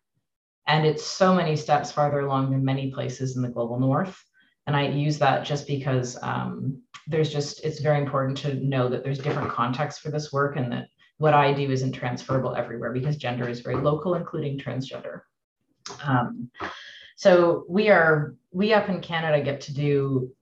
And 0.66 0.85
it's 0.85 1.04
so 1.04 1.35
many 1.35 1.56
steps 1.56 1.92
farther 1.92 2.21
along 2.21 2.50
than 2.50 2.64
many 2.64 2.90
places 2.90 3.37
in 3.37 3.42
the 3.42 3.49
global 3.49 3.78
north. 3.78 4.21
And 4.66 4.75
I 4.75 4.88
use 4.88 5.18
that 5.21 5.45
just 5.45 5.68
because 5.68 6.18
um, 6.23 6.83
there's 7.06 7.33
just, 7.33 7.64
it's 7.64 7.80
very 7.80 8.00
important 8.00 8.37
to 8.38 8.54
know 8.54 8.88
that 8.88 9.04
there's 9.04 9.21
different 9.21 9.52
contexts 9.52 10.00
for 10.00 10.11
this 10.11 10.33
work 10.33 10.56
and 10.56 10.73
that 10.73 10.88
what 11.18 11.35
I 11.35 11.52
do 11.52 11.71
isn't 11.71 11.92
transferable 11.92 12.56
everywhere 12.56 12.92
because 12.92 13.16
gender 13.16 13.49
is 13.49 13.61
very 13.61 13.76
local, 13.76 14.14
including 14.14 14.59
transgender. 14.59 15.21
Um, 16.02 16.50
so 17.16 17.64
we 17.68 17.88
are, 17.88 18.35
we 18.56 18.72
up 18.72 18.88
in 18.88 19.02
Canada 19.02 19.44
get 19.44 19.60
to 19.60 19.75
do 19.75 20.32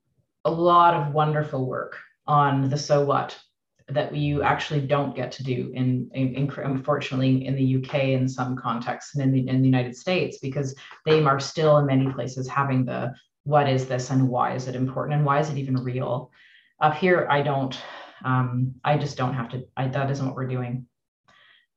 a 0.44 0.50
lot 0.50 0.94
of 0.94 1.12
wonderful 1.12 1.66
work 1.66 1.98
on 2.28 2.70
the 2.70 2.78
so 2.78 3.04
what 3.04 3.36
that 3.88 4.14
you 4.14 4.40
actually 4.40 4.80
don't 4.80 5.16
get 5.16 5.32
to 5.32 5.42
do 5.42 5.72
in, 5.74 6.08
in, 6.14 6.32
in, 6.36 6.50
unfortunately 6.58 7.44
in 7.44 7.56
the 7.56 7.76
UK 7.76 8.04
in 8.10 8.28
some 8.28 8.56
contexts 8.56 9.16
and 9.16 9.24
in 9.24 9.32
the, 9.32 9.48
in 9.48 9.60
the 9.62 9.66
United 9.66 9.96
States 9.96 10.38
because 10.38 10.76
they 11.04 11.24
are 11.24 11.40
still 11.40 11.78
in 11.78 11.86
many 11.86 12.10
places 12.12 12.48
having 12.48 12.84
the 12.84 13.12
what 13.42 13.68
is 13.68 13.86
this 13.86 14.10
and 14.10 14.28
why 14.28 14.54
is 14.54 14.68
it 14.68 14.76
important 14.76 15.16
and 15.16 15.26
why 15.26 15.40
is 15.40 15.50
it 15.50 15.58
even 15.58 15.74
real? 15.74 16.30
Up 16.80 16.94
here 16.94 17.26
I 17.28 17.42
don't 17.42 17.76
um, 18.24 18.76
I 18.84 18.96
just 18.96 19.16
don't 19.16 19.34
have 19.34 19.48
to 19.48 19.64
I, 19.76 19.88
that 19.88 20.10
isn't 20.12 20.24
what 20.24 20.36
we're 20.36 20.46
doing. 20.46 20.86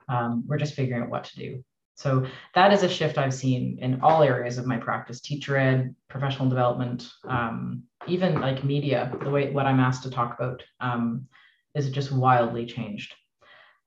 Um, 0.07 0.43
we're 0.45 0.59
just 0.59 0.75
figuring 0.75 1.01
out 1.01 1.09
what 1.09 1.23
to 1.23 1.35
do 1.35 1.63
so 1.97 2.25
that 2.55 2.71
is 2.71 2.83
a 2.83 2.89
shift 2.89 3.17
I've 3.17 3.33
seen 3.33 3.79
in 3.81 3.99
all 4.01 4.23
areas 4.23 4.57
of 4.57 4.65
my 4.65 4.77
practice 4.77 5.19
teacher 5.19 5.57
ed 5.57 5.93
professional 6.07 6.47
development 6.47 7.09
um, 7.27 7.83
even 8.07 8.39
like 8.39 8.63
media 8.63 9.11
the 9.23 9.29
way 9.29 9.51
what 9.51 9.65
I'm 9.65 9.79
asked 9.79 10.03
to 10.03 10.09
talk 10.09 10.35
about 10.39 10.63
um, 10.79 11.27
is 11.75 11.89
just 11.89 12.11
wildly 12.11 12.65
changed. 12.65 13.13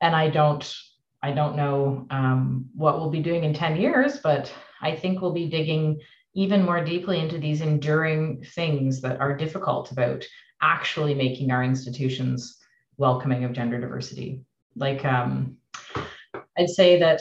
And 0.00 0.14
I 0.14 0.30
don't, 0.30 0.72
I 1.22 1.32
don't 1.32 1.56
know 1.56 2.06
um, 2.10 2.66
what 2.74 2.98
we'll 2.98 3.10
be 3.10 3.20
doing 3.20 3.44
in 3.44 3.52
10 3.52 3.76
years, 3.76 4.18
but 4.18 4.52
I 4.80 4.96
think 4.96 5.20
we'll 5.20 5.32
be 5.32 5.48
digging 5.48 6.00
even 6.34 6.64
more 6.64 6.82
deeply 6.82 7.18
into 7.18 7.38
these 7.38 7.60
enduring 7.60 8.44
things 8.54 9.00
that 9.02 9.20
are 9.20 9.36
difficult 9.36 9.90
about 9.90 10.24
actually 10.62 11.14
making 11.14 11.50
our 11.50 11.64
institutions 11.64 12.58
welcoming 12.96 13.44
of 13.44 13.52
gender 13.52 13.80
diversity. 13.80 14.40
Like 14.76 15.04
um, 15.04 15.56
I'd 16.56 16.70
say 16.70 16.98
that 17.00 17.20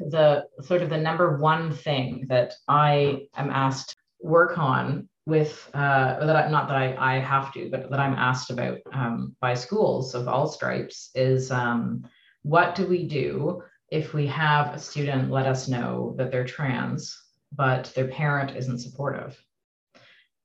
the 0.00 0.46
sort 0.62 0.82
of 0.82 0.90
the 0.90 0.98
number 0.98 1.38
one 1.38 1.72
thing 1.72 2.26
that 2.28 2.54
I 2.68 3.26
am 3.36 3.50
asked 3.50 3.96
work 4.20 4.58
on 4.58 5.08
with 5.26 5.68
uh, 5.74 6.24
that 6.24 6.36
I, 6.36 6.48
not 6.48 6.68
that 6.68 6.76
I, 6.76 7.16
I 7.16 7.18
have 7.18 7.52
to, 7.54 7.68
but 7.70 7.90
that 7.90 7.98
I'm 8.00 8.14
asked 8.14 8.50
about 8.50 8.78
um, 8.92 9.34
by 9.40 9.54
schools 9.54 10.14
of 10.14 10.28
all 10.28 10.46
stripes 10.46 11.10
is 11.14 11.50
um, 11.50 12.08
what 12.42 12.74
do 12.76 12.86
we 12.86 13.08
do 13.08 13.62
if 13.90 14.14
we 14.14 14.26
have 14.28 14.74
a 14.74 14.78
student 14.78 15.30
let 15.30 15.46
us 15.46 15.68
know 15.68 16.14
that 16.16 16.30
they're 16.30 16.44
trans, 16.44 17.16
but 17.52 17.92
their 17.94 18.08
parent 18.08 18.56
isn't 18.56 18.78
supportive? 18.78 19.36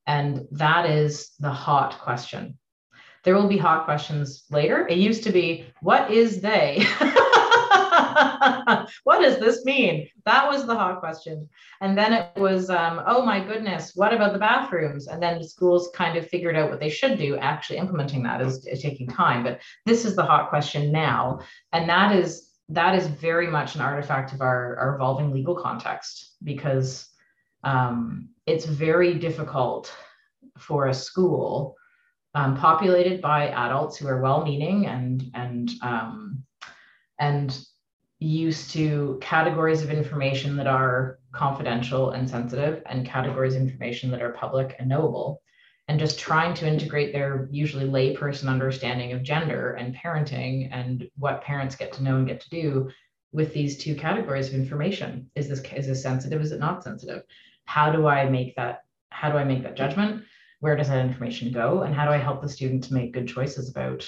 And 0.08 0.48
that 0.52 0.90
is 0.90 1.32
the 1.40 1.52
hot 1.52 2.00
question. 2.00 2.58
There 3.24 3.36
will 3.36 3.48
be 3.48 3.58
hot 3.58 3.86
questions 3.86 4.46
later. 4.50 4.88
It 4.88 4.98
used 4.98 5.24
to 5.26 5.32
be, 5.32 5.66
what 5.82 6.10
is 6.10 6.42
they? 6.42 6.84
what 9.04 9.22
does 9.22 9.40
this 9.40 9.64
mean? 9.66 10.08
That 10.26 10.50
was 10.50 10.66
the 10.66 10.76
hot 10.76 11.00
question. 11.00 11.48
And 11.82 11.98
then 11.98 12.14
it 12.14 12.40
was, 12.40 12.70
um, 12.70 13.02
oh 13.06 13.26
my 13.26 13.44
goodness, 13.44 13.92
what 13.96 14.14
about 14.14 14.34
the 14.34 14.40
bathrooms? 14.40 15.08
And 15.08 15.22
then 15.22 15.38
the 15.38 15.48
schools 15.48 15.90
kind 15.94 16.18
of 16.18 16.28
figured 16.28 16.56
out 16.56 16.70
what 16.70 16.80
they 16.80 16.90
should 16.90 17.18
do. 17.18 17.38
Actually, 17.38 17.80
implementing 17.80 18.24
that 18.24 18.42
is, 18.42 18.66
is 18.66 18.82
taking 18.82 19.08
time. 19.08 19.44
But 19.44 19.60
this 19.86 20.06
is 20.06 20.16
the 20.16 20.26
hot 20.26 20.50
question 20.50 20.92
now. 20.92 21.40
And 21.74 21.90
that 21.90 22.16
is 22.16 22.48
that 22.70 22.96
is 22.96 23.08
very 23.08 23.48
much 23.48 23.76
an 23.76 23.82
artifact 23.82 24.32
of 24.32 24.40
our, 24.40 24.78
our 24.78 24.96
evolving 24.96 25.32
legal 25.32 25.56
context 25.56 26.38
because 26.42 27.08
um, 27.66 28.30
it's 28.46 28.66
very 28.66 29.16
difficult 29.16 29.94
for 30.58 30.88
a 30.88 30.94
school 30.94 31.76
um, 32.34 32.56
populated 32.56 33.22
by 33.22 33.50
adults 33.50 33.98
who 33.98 34.08
are 34.08 34.22
well-meaning 34.22 34.86
and 34.88 35.24
and 35.34 35.72
um, 35.82 36.44
and 37.20 37.62
used 38.22 38.70
to 38.70 39.18
categories 39.20 39.82
of 39.82 39.90
information 39.90 40.56
that 40.56 40.68
are 40.68 41.18
confidential 41.32 42.12
and 42.12 42.30
sensitive 42.30 42.84
and 42.86 43.06
categories 43.06 43.56
of 43.56 43.64
information 43.64 44.12
that 44.12 44.22
are 44.22 44.34
public 44.34 44.76
and 44.78 44.88
knowable. 44.88 45.42
And 45.88 46.00
just 46.00 46.20
trying 46.20 46.54
to 46.54 46.68
integrate 46.68 47.12
their 47.12 47.50
usually 47.52 47.86
layperson 47.86 48.48
understanding 48.48 49.12
of 49.12 49.24
gender 49.24 49.72
and 49.72 49.96
parenting 49.96 50.70
and 50.72 51.10
what 51.18 51.42
parents 51.42 51.76
get 51.76 51.92
to 51.94 52.04
know 52.04 52.18
and 52.18 52.28
get 52.28 52.40
to 52.42 52.50
do 52.50 52.92
with 53.34 53.54
these 53.54 53.78
two 53.78 53.96
categories 53.96 54.50
of 54.50 54.54
information. 54.54 55.30
Is 55.36 55.50
this 55.50 55.62
is 55.76 55.88
this 55.88 56.04
sensitive? 56.04 56.42
Is 56.42 56.52
it 56.52 56.60
not 56.60 56.84
sensitive? 56.84 57.24
How 57.66 57.92
do 57.92 58.08
i 58.08 58.30
make 58.30 58.56
that 58.56 58.84
how 59.10 59.32
do 59.32 59.38
i 59.38 59.44
make 59.44 59.64
that 59.64 59.76
judgment? 59.76 60.24
Where 60.60 60.76
does 60.76 60.90
that 60.90 61.04
information 61.04 61.52
go? 61.52 61.82
And 61.82 61.96
how 61.96 62.06
do 62.06 62.12
i 62.12 62.18
help 62.18 62.42
the 62.42 62.50
student 62.50 62.84
to 62.86 62.94
make 62.94 63.14
good 63.14 63.28
choices 63.28 63.70
about 63.70 64.08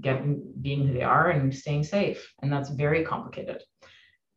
getting 0.00 0.42
being 0.60 0.86
who 0.86 0.94
they 0.94 1.02
are 1.02 1.30
and 1.30 1.54
staying 1.54 1.84
safe. 1.84 2.32
And 2.42 2.52
that's 2.52 2.70
very 2.70 3.04
complicated. 3.04 3.62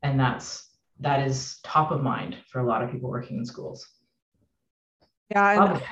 And 0.03 0.19
that's 0.19 0.69
that 0.99 1.27
is 1.27 1.59
top 1.63 1.91
of 1.91 2.01
mind 2.01 2.37
for 2.49 2.59
a 2.59 2.67
lot 2.67 2.83
of 2.83 2.91
people 2.91 3.09
working 3.09 3.37
in 3.37 3.45
schools. 3.45 3.87
Yeah 5.29 5.73
and, 5.73 5.83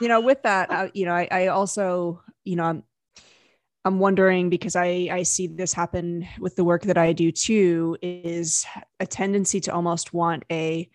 you 0.00 0.08
know 0.08 0.20
with 0.20 0.42
that 0.42 0.70
uh, 0.70 0.88
you 0.92 1.06
know 1.06 1.14
I, 1.14 1.28
I 1.30 1.46
also 1.48 2.22
you 2.44 2.56
know 2.56 2.64
i'm 2.64 2.82
i'm 3.84 3.98
wondering 3.98 4.50
because 4.50 4.76
i 4.76 5.08
i 5.10 5.22
see 5.22 5.46
this 5.46 5.72
happen 5.72 6.26
with 6.38 6.56
the 6.56 6.64
work 6.64 6.82
that 6.82 6.98
i 6.98 7.12
do 7.12 7.30
too 7.30 7.96
is 8.02 8.66
a 8.98 9.06
tendency 9.06 9.60
to 9.60 9.72
almost 9.72 10.12
want 10.12 10.44
a 10.50 10.90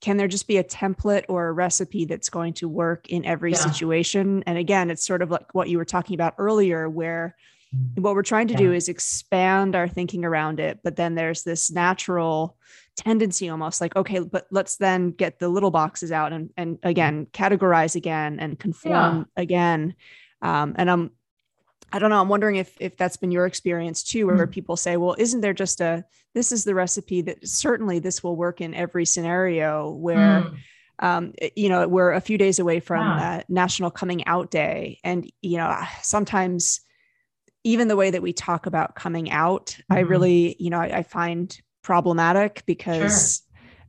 can 0.00 0.16
there 0.16 0.28
just 0.28 0.46
be 0.46 0.58
a 0.58 0.64
template 0.64 1.24
or 1.28 1.48
a 1.48 1.52
recipe 1.52 2.04
that's 2.04 2.28
going 2.28 2.52
to 2.54 2.68
work 2.68 3.08
in 3.08 3.24
every 3.24 3.52
yeah. 3.52 3.58
situation 3.58 4.42
and 4.46 4.58
again 4.58 4.90
it's 4.90 5.04
sort 5.04 5.22
of 5.22 5.30
like 5.30 5.54
what 5.54 5.68
you 5.68 5.78
were 5.78 5.84
talking 5.84 6.14
about 6.14 6.34
earlier 6.38 6.88
where 6.88 7.36
mm-hmm. 7.74 8.02
what 8.02 8.14
we're 8.14 8.22
trying 8.22 8.48
to 8.48 8.54
yeah. 8.54 8.58
do 8.58 8.72
is 8.72 8.88
expand 8.88 9.74
our 9.74 9.88
thinking 9.88 10.24
around 10.24 10.60
it 10.60 10.80
but 10.82 10.96
then 10.96 11.14
there's 11.14 11.42
this 11.42 11.70
natural 11.70 12.56
tendency 12.96 13.48
almost 13.48 13.80
like 13.80 13.94
okay 13.96 14.20
but 14.20 14.46
let's 14.50 14.76
then 14.76 15.10
get 15.10 15.38
the 15.38 15.48
little 15.48 15.70
boxes 15.70 16.12
out 16.12 16.32
and 16.32 16.50
and 16.56 16.78
again 16.82 17.26
categorize 17.32 17.94
again 17.94 18.38
and 18.40 18.58
conform 18.58 19.26
yeah. 19.36 19.42
again 19.42 19.94
um, 20.42 20.74
and 20.76 20.90
i'm 20.90 21.10
I 21.92 21.98
don't 21.98 22.10
know. 22.10 22.20
I'm 22.20 22.28
wondering 22.28 22.56
if 22.56 22.76
if 22.80 22.96
that's 22.96 23.16
been 23.16 23.30
your 23.30 23.46
experience 23.46 24.02
too, 24.02 24.26
where 24.26 24.36
mm-hmm. 24.36 24.50
people 24.50 24.76
say, 24.76 24.96
"Well, 24.96 25.14
isn't 25.18 25.40
there 25.40 25.54
just 25.54 25.80
a 25.80 26.04
this 26.34 26.52
is 26.52 26.64
the 26.64 26.74
recipe 26.74 27.22
that 27.22 27.46
certainly 27.46 27.98
this 27.98 28.22
will 28.22 28.36
work 28.36 28.60
in 28.60 28.74
every 28.74 29.04
scenario 29.04 29.90
where." 29.90 30.42
Mm. 30.42 30.56
Um, 30.98 31.34
you 31.54 31.68
know, 31.68 31.86
we're 31.86 32.12
a 32.12 32.22
few 32.22 32.38
days 32.38 32.58
away 32.58 32.80
from 32.80 33.06
uh, 33.06 33.42
National 33.50 33.90
Coming 33.90 34.26
Out 34.26 34.50
Day, 34.50 34.98
and 35.04 35.30
you 35.42 35.58
know, 35.58 35.78
sometimes 36.00 36.80
even 37.64 37.88
the 37.88 37.96
way 37.96 38.10
that 38.10 38.22
we 38.22 38.32
talk 38.32 38.64
about 38.64 38.94
coming 38.94 39.30
out, 39.30 39.66
mm-hmm. 39.66 39.92
I 39.92 39.98
really, 40.00 40.56
you 40.58 40.70
know, 40.70 40.78
I, 40.78 40.98
I 40.98 41.02
find 41.02 41.54
problematic 41.82 42.62
because 42.64 43.42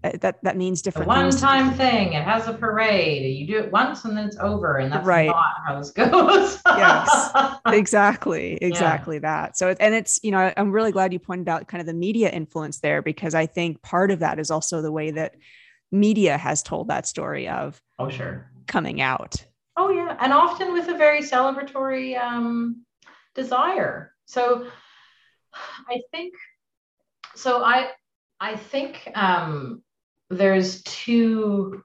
uh, 0.03 0.11
that 0.21 0.43
that 0.43 0.55
means 0.55 0.81
different. 0.81 1.07
one 1.07 1.31
time 1.31 1.73
thing. 1.73 2.13
It 2.13 2.23
has 2.23 2.47
a 2.47 2.53
parade. 2.53 3.35
You 3.35 3.47
do 3.47 3.57
it 3.57 3.71
once 3.71 4.05
and 4.05 4.15
then 4.15 4.27
it's 4.27 4.37
over, 4.37 4.77
and 4.77 4.91
that's 4.91 5.05
right. 5.05 5.27
not 5.27 5.55
how 5.65 5.79
this 5.79 5.89
goes. 5.89 6.61
yes, 6.65 7.31
exactly, 7.65 8.53
exactly 8.61 9.15
yeah. 9.15 9.21
that. 9.21 9.57
So, 9.57 9.75
and 9.79 9.95
it's 9.95 10.19
you 10.23 10.29
know, 10.29 10.53
I'm 10.55 10.71
really 10.71 10.91
glad 10.91 11.13
you 11.13 11.19
pointed 11.19 11.49
out 11.49 11.67
kind 11.67 11.81
of 11.81 11.87
the 11.87 11.95
media 11.95 12.29
influence 12.29 12.79
there 12.79 13.01
because 13.01 13.33
I 13.33 13.47
think 13.47 13.81
part 13.81 14.11
of 14.11 14.19
that 14.19 14.39
is 14.39 14.51
also 14.51 14.81
the 14.81 14.91
way 14.91 15.11
that 15.11 15.35
media 15.91 16.37
has 16.37 16.61
told 16.61 16.89
that 16.89 17.07
story 17.07 17.47
of 17.47 17.81
oh 17.97 18.09
sure 18.09 18.51
coming 18.67 19.01
out. 19.01 19.43
Oh 19.75 19.89
yeah, 19.89 20.15
and 20.19 20.31
often 20.31 20.73
with 20.73 20.89
a 20.89 20.97
very 20.97 21.21
celebratory 21.21 22.19
um, 22.19 22.85
desire. 23.33 24.13
So, 24.25 24.67
I 25.89 26.01
think 26.11 26.35
so. 27.35 27.63
I 27.63 27.89
I 28.39 28.55
think 28.55 29.09
um, 29.15 29.81
there's 30.29 30.81
two. 30.83 31.83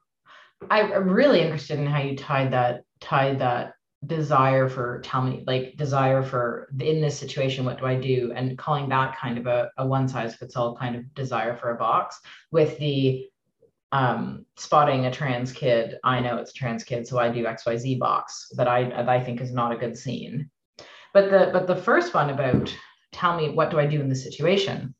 I'm 0.69 1.09
really 1.09 1.41
interested 1.41 1.79
in 1.79 1.85
how 1.85 2.01
you 2.01 2.15
tied 2.15 2.51
that 2.53 2.83
tied 2.99 3.39
that 3.39 3.73
desire 4.05 4.67
for 4.67 4.99
tell 5.01 5.21
me 5.21 5.43
like 5.47 5.75
desire 5.77 6.21
for 6.21 6.67
in 6.79 6.99
this 6.99 7.17
situation 7.17 7.63
what 7.63 7.79
do 7.79 7.85
i 7.85 7.95
do 7.95 8.33
and 8.35 8.57
calling 8.57 8.89
that 8.89 9.17
kind 9.17 9.37
of 9.37 9.47
a, 9.47 9.69
a 9.77 9.87
one 9.87 10.07
size 10.07 10.35
fits 10.35 10.55
all 10.55 10.75
kind 10.75 10.95
of 10.95 11.13
desire 11.13 11.55
for 11.55 11.71
a 11.71 11.77
box 11.77 12.19
with 12.51 12.77
the 12.79 13.25
um, 13.91 14.45
spotting 14.57 15.05
a 15.05 15.11
trans 15.11 15.51
kid 15.51 15.99
i 16.03 16.19
know 16.19 16.37
it's 16.37 16.51
a 16.51 16.53
trans 16.53 16.83
kid 16.83 17.07
so 17.07 17.17
i 17.17 17.29
do 17.29 17.45
xyz 17.45 17.97
box 17.99 18.47
that 18.57 18.67
i 18.67 18.89
that 18.89 19.07
i 19.07 19.23
think 19.23 19.39
is 19.39 19.53
not 19.53 19.71
a 19.71 19.77
good 19.77 19.97
scene 19.97 20.49
but 21.13 21.29
the 21.29 21.49
but 21.53 21.67
the 21.67 21.75
first 21.75 22.13
one 22.13 22.29
about 22.29 22.75
tell 23.13 23.37
me 23.37 23.49
what 23.49 23.69
do 23.69 23.79
i 23.79 23.85
do 23.85 24.01
in 24.01 24.09
this 24.09 24.23
situation 24.23 24.93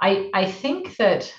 i 0.00 0.28
i 0.34 0.50
think 0.50 0.96
that 0.96 1.32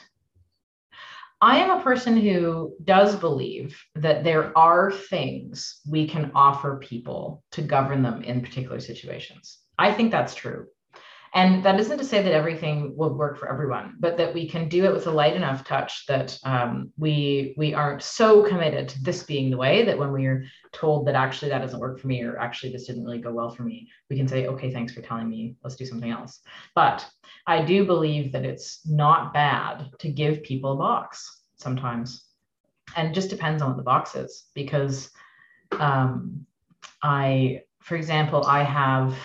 I 1.43 1.57
am 1.57 1.71
a 1.71 1.83
person 1.83 2.17
who 2.17 2.75
does 2.83 3.15
believe 3.15 3.83
that 3.95 4.23
there 4.23 4.55
are 4.55 4.91
things 4.91 5.79
we 5.89 6.07
can 6.07 6.31
offer 6.35 6.77
people 6.77 7.43
to 7.53 7.63
govern 7.63 8.03
them 8.03 8.21
in 8.21 8.41
particular 8.41 8.79
situations. 8.79 9.57
I 9.79 9.91
think 9.91 10.11
that's 10.11 10.35
true. 10.35 10.67
And 11.33 11.63
that 11.63 11.79
isn't 11.79 11.97
to 11.97 12.03
say 12.03 12.21
that 12.21 12.33
everything 12.33 12.93
will 12.97 13.13
work 13.13 13.37
for 13.37 13.49
everyone, 13.49 13.95
but 13.99 14.17
that 14.17 14.33
we 14.33 14.49
can 14.49 14.67
do 14.67 14.83
it 14.83 14.91
with 14.91 15.07
a 15.07 15.11
light 15.11 15.33
enough 15.33 15.63
touch 15.63 16.05
that 16.07 16.37
um, 16.43 16.91
we 16.97 17.53
we 17.57 17.73
aren't 17.73 18.03
so 18.03 18.43
committed 18.43 18.89
to 18.89 19.01
this 19.01 19.23
being 19.23 19.49
the 19.49 19.57
way 19.57 19.85
that 19.85 19.97
when 19.97 20.11
we 20.11 20.25
are 20.25 20.43
told 20.73 21.07
that 21.07 21.15
actually 21.15 21.49
that 21.49 21.61
doesn't 21.61 21.79
work 21.79 21.99
for 21.99 22.07
me 22.07 22.21
or 22.21 22.37
actually 22.37 22.73
this 22.73 22.87
didn't 22.87 23.05
really 23.05 23.21
go 23.21 23.31
well 23.31 23.49
for 23.49 23.63
me, 23.63 23.87
we 24.09 24.17
can 24.17 24.27
say, 24.27 24.47
okay, 24.47 24.73
thanks 24.73 24.93
for 24.93 25.01
telling 25.01 25.29
me. 25.29 25.55
Let's 25.63 25.77
do 25.77 25.85
something 25.85 26.11
else. 26.11 26.41
But 26.75 27.09
I 27.47 27.63
do 27.63 27.85
believe 27.85 28.33
that 28.33 28.43
it's 28.43 28.81
not 28.85 29.33
bad 29.33 29.89
to 29.99 30.09
give 30.09 30.43
people 30.43 30.73
a 30.73 30.77
box 30.77 31.43
sometimes, 31.55 32.25
and 32.97 33.07
it 33.07 33.13
just 33.13 33.29
depends 33.29 33.61
on 33.61 33.69
what 33.69 33.77
the 33.77 33.83
box 33.83 34.15
is 34.15 34.47
because 34.53 35.09
um, 35.79 36.45
I, 37.01 37.61
for 37.79 37.95
example, 37.95 38.43
I 38.45 38.63
have 38.63 39.15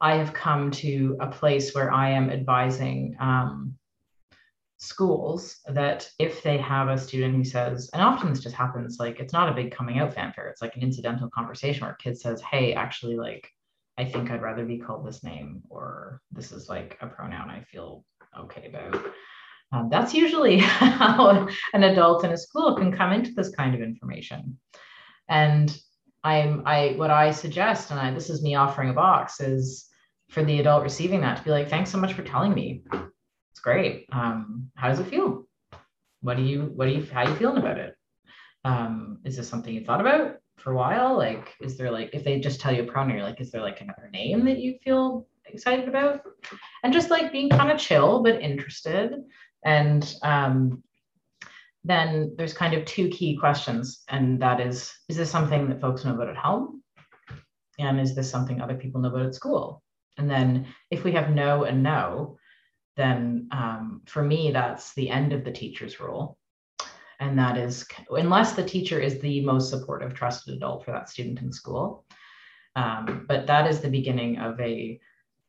I 0.00 0.16
have 0.16 0.34
come 0.34 0.70
to 0.72 1.16
a 1.20 1.28
place 1.28 1.74
where 1.74 1.92
I 1.92 2.10
am 2.10 2.30
advising 2.30 3.16
um, 3.18 3.74
schools 4.78 5.60
that 5.66 6.08
if 6.18 6.42
they 6.42 6.58
have 6.58 6.88
a 6.88 6.98
student 6.98 7.34
who 7.34 7.44
says, 7.44 7.88
and 7.92 8.02
often 8.02 8.30
this 8.30 8.42
just 8.42 8.54
happens, 8.54 8.98
like 8.98 9.20
it's 9.20 9.32
not 9.32 9.48
a 9.48 9.54
big 9.54 9.70
coming 9.70 9.98
out 9.98 10.14
fanfare, 10.14 10.48
it's 10.48 10.60
like 10.60 10.76
an 10.76 10.82
incidental 10.82 11.30
conversation 11.30 11.82
where 11.82 11.92
a 11.92 11.96
kid 11.96 12.18
says, 12.18 12.42
Hey, 12.42 12.74
actually, 12.74 13.16
like, 13.16 13.48
I 13.98 14.04
think 14.04 14.30
I'd 14.30 14.42
rather 14.42 14.66
be 14.66 14.78
called 14.78 15.06
this 15.06 15.24
name, 15.24 15.62
or 15.70 16.20
this 16.30 16.52
is 16.52 16.68
like 16.68 16.98
a 17.00 17.06
pronoun 17.06 17.48
I 17.48 17.62
feel 17.62 18.04
okay 18.38 18.66
about. 18.66 19.02
Um, 19.72 19.88
that's 19.90 20.12
usually 20.12 20.58
how 20.58 21.48
an 21.72 21.82
adult 21.82 22.24
in 22.24 22.32
a 22.32 22.36
school 22.36 22.76
can 22.76 22.92
come 22.92 23.12
into 23.12 23.32
this 23.32 23.50
kind 23.50 23.74
of 23.74 23.80
information. 23.80 24.58
And 25.28 25.76
I'm 26.26 26.62
I 26.66 26.94
what 26.96 27.12
I 27.12 27.30
suggest, 27.30 27.92
and 27.92 28.00
I, 28.00 28.10
this 28.10 28.30
is 28.30 28.42
me 28.42 28.56
offering 28.56 28.90
a 28.90 28.92
box, 28.92 29.40
is 29.40 29.88
for 30.28 30.42
the 30.42 30.58
adult 30.58 30.82
receiving 30.82 31.20
that 31.20 31.36
to 31.36 31.44
be 31.44 31.52
like, 31.52 31.70
thanks 31.70 31.88
so 31.88 31.98
much 31.98 32.14
for 32.14 32.22
telling 32.22 32.52
me. 32.52 32.82
It's 33.52 33.60
great. 33.60 34.06
Um, 34.10 34.68
how 34.74 34.88
does 34.88 34.98
it 34.98 35.06
feel? 35.06 35.46
What 36.22 36.36
do 36.36 36.42
you 36.42 36.72
what 36.74 36.86
do 36.86 36.92
you 36.92 37.06
how 37.12 37.22
are 37.22 37.28
you 37.28 37.36
feeling 37.36 37.58
about 37.58 37.78
it? 37.78 37.94
Um, 38.64 39.20
is 39.24 39.36
this 39.36 39.48
something 39.48 39.72
you 39.72 39.84
thought 39.84 40.00
about 40.00 40.38
for 40.56 40.72
a 40.72 40.76
while? 40.76 41.16
Like, 41.16 41.54
is 41.60 41.78
there 41.78 41.92
like 41.92 42.10
if 42.12 42.24
they 42.24 42.40
just 42.40 42.60
tell 42.60 42.74
you 42.74 42.82
a 42.82 42.86
pronoun, 42.86 43.14
you're 43.14 43.24
like, 43.24 43.40
is 43.40 43.52
there 43.52 43.62
like 43.62 43.80
another 43.80 44.10
name 44.12 44.44
that 44.46 44.58
you 44.58 44.78
feel 44.82 45.28
excited 45.44 45.88
about? 45.88 46.22
And 46.82 46.92
just 46.92 47.08
like 47.08 47.30
being 47.30 47.50
kind 47.50 47.70
of 47.70 47.78
chill 47.78 48.24
but 48.24 48.42
interested. 48.42 49.14
And 49.64 50.12
um, 50.22 50.82
then 51.86 52.34
there's 52.36 52.52
kind 52.52 52.74
of 52.74 52.84
two 52.84 53.08
key 53.08 53.36
questions, 53.36 54.02
and 54.08 54.40
that 54.42 54.60
is 54.60 54.92
is 55.08 55.16
this 55.16 55.30
something 55.30 55.68
that 55.68 55.80
folks 55.80 56.04
know 56.04 56.14
about 56.14 56.28
at 56.28 56.36
home? 56.36 56.82
And 57.78 58.00
is 58.00 58.14
this 58.14 58.30
something 58.30 58.60
other 58.60 58.74
people 58.74 59.00
know 59.00 59.08
about 59.08 59.26
at 59.26 59.34
school? 59.34 59.82
And 60.18 60.30
then 60.30 60.66
if 60.90 61.04
we 61.04 61.12
have 61.12 61.30
no 61.30 61.64
and 61.64 61.82
no, 61.82 62.38
then 62.96 63.48
um, 63.52 64.02
for 64.06 64.22
me, 64.22 64.50
that's 64.50 64.94
the 64.94 65.10
end 65.10 65.32
of 65.32 65.44
the 65.44 65.52
teacher's 65.52 66.00
role. 66.00 66.38
And 67.20 67.38
that 67.38 67.56
is, 67.56 67.86
unless 68.10 68.52
the 68.52 68.64
teacher 68.64 68.98
is 68.98 69.20
the 69.20 69.40
most 69.42 69.70
supportive, 69.70 70.14
trusted 70.14 70.54
adult 70.54 70.84
for 70.84 70.92
that 70.92 71.08
student 71.08 71.40
in 71.40 71.52
school. 71.52 72.04
Um, 72.74 73.24
but 73.28 73.46
that 73.46 73.66
is 73.66 73.80
the 73.80 73.88
beginning 73.88 74.38
of 74.38 74.58
a 74.60 74.98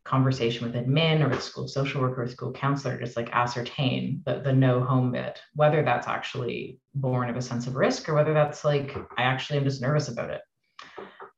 conversation 0.08 0.66
with 0.66 0.76
admin 0.76 1.22
or 1.22 1.28
with 1.28 1.44
school 1.44 1.68
social 1.68 2.02
worker 2.02 2.24
or 2.24 2.28
school 2.28 2.54
counselor, 2.54 2.98
just 2.98 3.18
like 3.18 3.30
ascertain 3.34 4.22
the, 4.26 4.40
the 4.40 4.54
no 4.54 4.82
home 4.82 5.12
bit, 5.12 5.40
whether 5.54 5.84
that's 5.84 6.08
actually 6.08 6.80
born 6.96 7.30
of 7.30 7.36
a 7.36 7.42
sense 7.42 7.68
of 7.68 7.76
risk 7.76 8.08
or 8.08 8.14
whether 8.14 8.34
that's 8.34 8.64
like, 8.64 8.96
I 9.18 9.24
actually 9.24 9.60
am 9.60 9.66
just 9.66 9.82
nervous 9.82 10.08
about 10.08 10.30
it. 10.30 10.42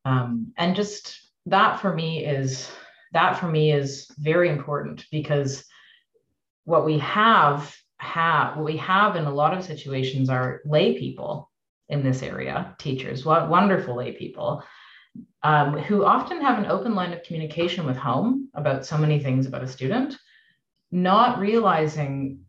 Um, 0.05 0.53
and 0.55 0.75
just 0.75 1.19
that 1.47 1.79
for 1.79 1.93
me 1.93 2.23
is, 2.25 2.69
that 3.11 3.39
for 3.39 3.47
me 3.47 3.71
is 3.71 4.07
very 4.19 4.49
important 4.49 5.03
because 5.11 5.65
what 6.65 6.85
we 6.85 6.99
have 6.99 7.75
have 7.97 8.55
what 8.55 8.65
we 8.65 8.77
have 8.77 9.15
in 9.15 9.25
a 9.25 9.33
lot 9.33 9.57
of 9.57 9.65
situations 9.65 10.29
are 10.29 10.61
lay 10.63 10.97
people 10.97 11.51
in 11.89 12.01
this 12.01 12.23
area 12.23 12.73
teachers 12.79 13.25
what 13.25 13.49
wonderful 13.49 13.95
lay 13.95 14.13
people 14.13 14.63
um, 15.43 15.77
who 15.77 16.03
often 16.03 16.41
have 16.41 16.59
an 16.59 16.65
open 16.65 16.95
line 16.95 17.13
of 17.13 17.23
communication 17.23 17.85
with 17.85 17.97
home 17.97 18.49
about 18.53 18.85
so 18.85 18.97
many 18.97 19.19
things 19.19 19.45
about 19.45 19.63
a 19.63 19.67
student, 19.67 20.17
not 20.91 21.39
realizing 21.39 22.41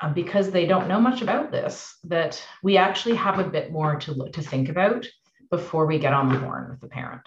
uh, 0.00 0.12
because 0.12 0.50
they 0.50 0.66
don't 0.66 0.88
know 0.88 1.00
much 1.00 1.22
about 1.22 1.50
this 1.50 1.96
that 2.04 2.42
we 2.62 2.76
actually 2.76 3.14
have 3.14 3.38
a 3.38 3.48
bit 3.48 3.72
more 3.72 3.96
to, 3.96 4.12
look, 4.12 4.32
to 4.34 4.42
think 4.42 4.68
about 4.68 5.06
before 5.50 5.86
we 5.86 5.98
get 5.98 6.12
on 6.12 6.28
the 6.28 6.38
horn 6.38 6.68
with 6.68 6.80
the 6.80 6.88
parent. 6.88 7.26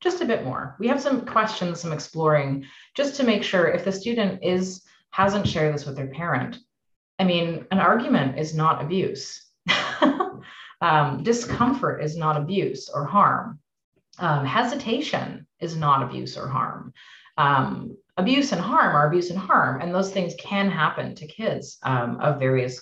Just 0.00 0.20
a 0.20 0.26
bit 0.26 0.44
more. 0.44 0.76
We 0.78 0.88
have 0.88 1.00
some 1.00 1.26
questions, 1.26 1.80
some 1.80 1.92
exploring, 1.92 2.66
just 2.94 3.16
to 3.16 3.24
make 3.24 3.42
sure 3.42 3.66
if 3.66 3.84
the 3.84 3.92
student 3.92 4.42
is 4.42 4.82
hasn't 5.10 5.46
shared 5.46 5.74
this 5.74 5.86
with 5.86 5.96
their 5.96 6.08
parent. 6.08 6.58
I 7.18 7.24
mean, 7.24 7.66
an 7.70 7.78
argument 7.78 8.38
is 8.38 8.54
not 8.54 8.82
abuse. 8.82 9.46
um, 10.80 11.22
discomfort 11.22 12.02
is 12.02 12.16
not 12.16 12.36
abuse 12.36 12.88
or 12.88 13.04
harm 13.04 13.60
um, 14.18 14.44
hesitation 14.44 15.46
is 15.60 15.76
not 15.76 16.02
abuse 16.02 16.36
or 16.36 16.48
harm. 16.48 16.92
Um, 17.36 17.96
abuse 18.16 18.52
and 18.52 18.60
harm 18.60 18.94
are 18.94 19.08
abuse 19.08 19.30
and 19.30 19.38
harm, 19.38 19.80
and 19.80 19.94
those 19.94 20.12
things 20.12 20.34
can 20.38 20.70
happen 20.70 21.14
to 21.16 21.26
kids 21.26 21.78
um, 21.82 22.18
of 22.20 22.38
various 22.38 22.80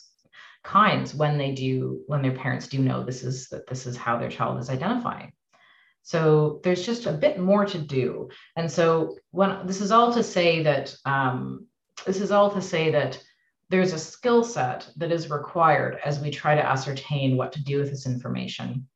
kinds 0.63 1.15
when 1.15 1.39
they 1.39 1.53
do 1.53 2.03
when 2.07 2.23
their 2.23 2.33
parents 2.33 2.69
do 2.69 2.79
know 2.79 3.03
this 3.03 3.25
is 3.25 3.49
that 3.49 3.67
this 3.67 3.87
is 3.87 3.97
how 3.97 4.19
their 4.19 4.31
child 4.31 4.59
is 4.61 4.71
identifying. 4.71 5.33
So 6.05 6.61
there's 6.65 6.85
just 6.85 7.07
a 7.07 7.13
bit 7.13 7.39
more 7.39 7.65
to 7.65 7.79
do, 7.79 8.29
and 8.57 8.71
so 8.71 9.17
when 9.31 9.67
this 9.67 9.81
is 9.81 9.91
all 9.91 10.13
to 10.13 10.23
say 10.23 10.63
that 10.63 10.95
um, 11.05 11.67
this 12.07 12.21
is 12.21 12.31
all 12.31 12.51
to 12.51 12.61
say 12.63 12.91
that 12.91 13.23
there's 13.71 13.95
a 13.95 13.99
skill 13.99 14.45
set 14.45 14.87
that 14.97 15.11
is 15.11 15.31
required 15.31 15.99
as 16.05 16.21
we 16.21 16.31
try 16.31 16.55
to 16.55 16.65
ascertain 16.65 17.39
what 17.39 17.53
to 17.53 17.65
do 17.65 17.79
with 17.79 17.89
this 17.89 18.07
information 18.07 18.87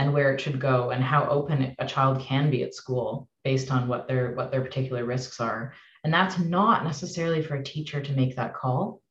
and 0.00 0.14
where 0.14 0.32
it 0.32 0.40
should 0.40 0.58
go 0.58 0.90
and 0.90 1.04
how 1.04 1.28
open 1.28 1.74
a 1.78 1.86
child 1.86 2.20
can 2.20 2.50
be 2.50 2.62
at 2.62 2.74
school 2.74 3.28
based 3.44 3.70
on 3.70 3.86
what 3.86 4.08
their 4.08 4.32
what 4.32 4.50
their 4.50 4.62
particular 4.62 5.04
risks 5.04 5.40
are. 5.40 5.74
And 6.02 6.12
that's 6.12 6.38
not 6.38 6.84
necessarily 6.84 7.42
for 7.42 7.56
a 7.56 7.62
teacher 7.62 8.00
to 8.00 8.12
make 8.12 8.36
that 8.36 8.54
call. 8.54 9.02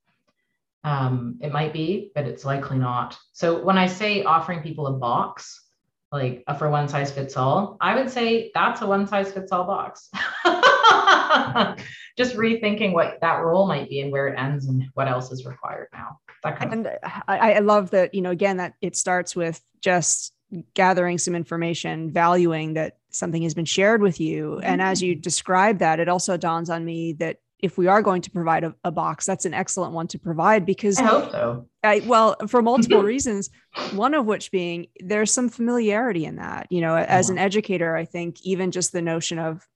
Um, 0.84 1.38
it 1.42 1.52
might 1.52 1.74
be 1.74 2.12
but 2.16 2.26
it's 2.26 2.44
likely 2.44 2.80
not. 2.80 3.18
So 3.34 3.62
when 3.64 3.78
i 3.78 3.86
say 3.86 4.24
offering 4.24 4.64
people 4.64 4.88
a 4.88 4.94
box 4.94 5.68
like 6.12 6.44
a 6.48 6.58
for 6.58 6.72
one 6.72 6.88
size 6.88 7.12
fits 7.12 7.38
all 7.38 7.78
i 7.82 7.94
would 7.94 8.10
say 8.10 8.50
that's 8.56 8.82
a 8.82 8.88
one 8.88 9.06
size 9.06 9.32
fits 9.32 9.52
all 9.52 9.66
box. 9.66 10.10
Just 12.18 12.36
rethinking 12.36 12.94
what 12.94 13.20
that 13.22 13.44
role 13.44 13.68
might 13.68 13.90
be 13.90 14.02
and 14.02 14.12
where 14.12 14.28
it 14.28 14.40
ends 14.40 14.66
and 14.66 14.86
what 14.96 15.08
else 15.08 15.32
is 15.32 15.46
required 15.46 15.90
now. 15.94 16.20
That 16.44 16.58
kind 16.58 16.74
and 16.74 16.88
of 16.88 16.94
I, 17.28 17.54
I 17.54 17.60
love 17.60 17.92
that 17.92 18.16
you 18.16 18.22
know 18.22 18.32
again 18.32 18.58
that 18.58 18.74
it 18.82 18.96
starts 18.96 19.36
with 19.36 19.62
just 19.82 20.34
gathering 20.74 21.18
some 21.18 21.36
information, 21.36 22.12
valuing 22.12 22.74
that 22.74 22.98
something 23.10 23.42
has 23.44 23.54
been 23.54 23.66
shared 23.66 24.02
with 24.02 24.20
you. 24.20 24.52
Mm-hmm. 24.52 24.64
And 24.64 24.82
as 24.82 25.02
you 25.02 25.14
mm-hmm. 25.14 25.22
describe 25.22 25.80
that, 25.80 26.00
it 26.00 26.10
also 26.10 26.38
dawns 26.38 26.70
on 26.70 26.86
me 26.86 27.14
that 27.14 27.38
if 27.60 27.78
we 27.78 27.88
are 27.88 28.02
going 28.02 28.22
to 28.22 28.32
provide 28.32 28.64
a, 28.64 28.74
a, 28.86 28.92
box, 28.92 29.26
that's 29.26 29.46
an 29.46 29.54
excellent 29.54 29.94
one 29.94 30.08
to 30.08 30.18
provide 30.18 30.66
because 30.66 30.98
I 30.98 31.04
hope 31.04 31.32
so. 31.32 31.68
I, 31.84 32.02
well, 32.06 32.38
for 32.48 32.62
multiple 32.62 33.04
reasons, 33.04 33.50
one 33.92 34.14
of 34.14 34.26
which 34.26 34.50
being 34.50 34.88
there's 35.02 35.32
some 35.32 35.50
familiarity 35.50 36.26
in 36.26 36.38
that. 36.38 36.68
You 36.70 36.80
know, 36.80 36.96
as 36.96 37.30
an 37.30 37.38
educator, 37.38 37.96
I 37.96 38.06
think 38.06 38.38
even 38.44 38.72
just 38.72 38.94
the 38.94 39.02
notion 39.02 39.40
of, 39.40 39.68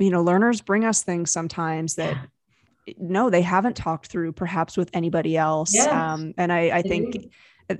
you 0.00 0.10
know, 0.10 0.22
learners 0.22 0.60
bring 0.60 0.84
us 0.84 1.04
things 1.04 1.30
sometimes 1.30 1.94
that 1.94 2.16
no, 2.98 3.30
they 3.30 3.42
haven't 3.42 3.76
talked 3.76 4.06
through 4.06 4.32
perhaps 4.32 4.76
with 4.76 4.90
anybody 4.92 5.36
else. 5.36 5.72
Yes. 5.74 5.88
Um, 5.88 6.34
and 6.36 6.52
I, 6.52 6.70
I 6.70 6.82
think, 6.82 7.16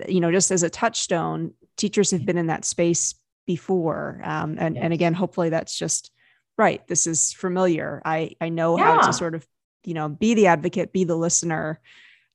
you 0.08 0.20
know, 0.20 0.32
just 0.32 0.50
as 0.50 0.62
a 0.62 0.70
touchstone, 0.70 1.52
teachers 1.76 2.10
have 2.10 2.24
been 2.24 2.38
in 2.38 2.46
that 2.48 2.64
space 2.64 3.14
before. 3.46 4.20
Um, 4.24 4.56
and, 4.58 4.76
and 4.76 4.92
again, 4.92 5.14
hopefully 5.14 5.50
that's 5.50 5.78
just 5.78 6.10
right. 6.58 6.86
This 6.88 7.06
is 7.06 7.32
familiar. 7.32 8.02
I, 8.04 8.32
I 8.40 8.48
know 8.48 8.76
yeah. 8.78 8.84
how 9.00 9.06
to 9.06 9.12
sort 9.12 9.34
of, 9.34 9.46
you 9.84 9.94
know, 9.94 10.08
be 10.08 10.34
the 10.34 10.48
advocate, 10.48 10.92
be 10.92 11.04
the 11.04 11.16
listener. 11.16 11.80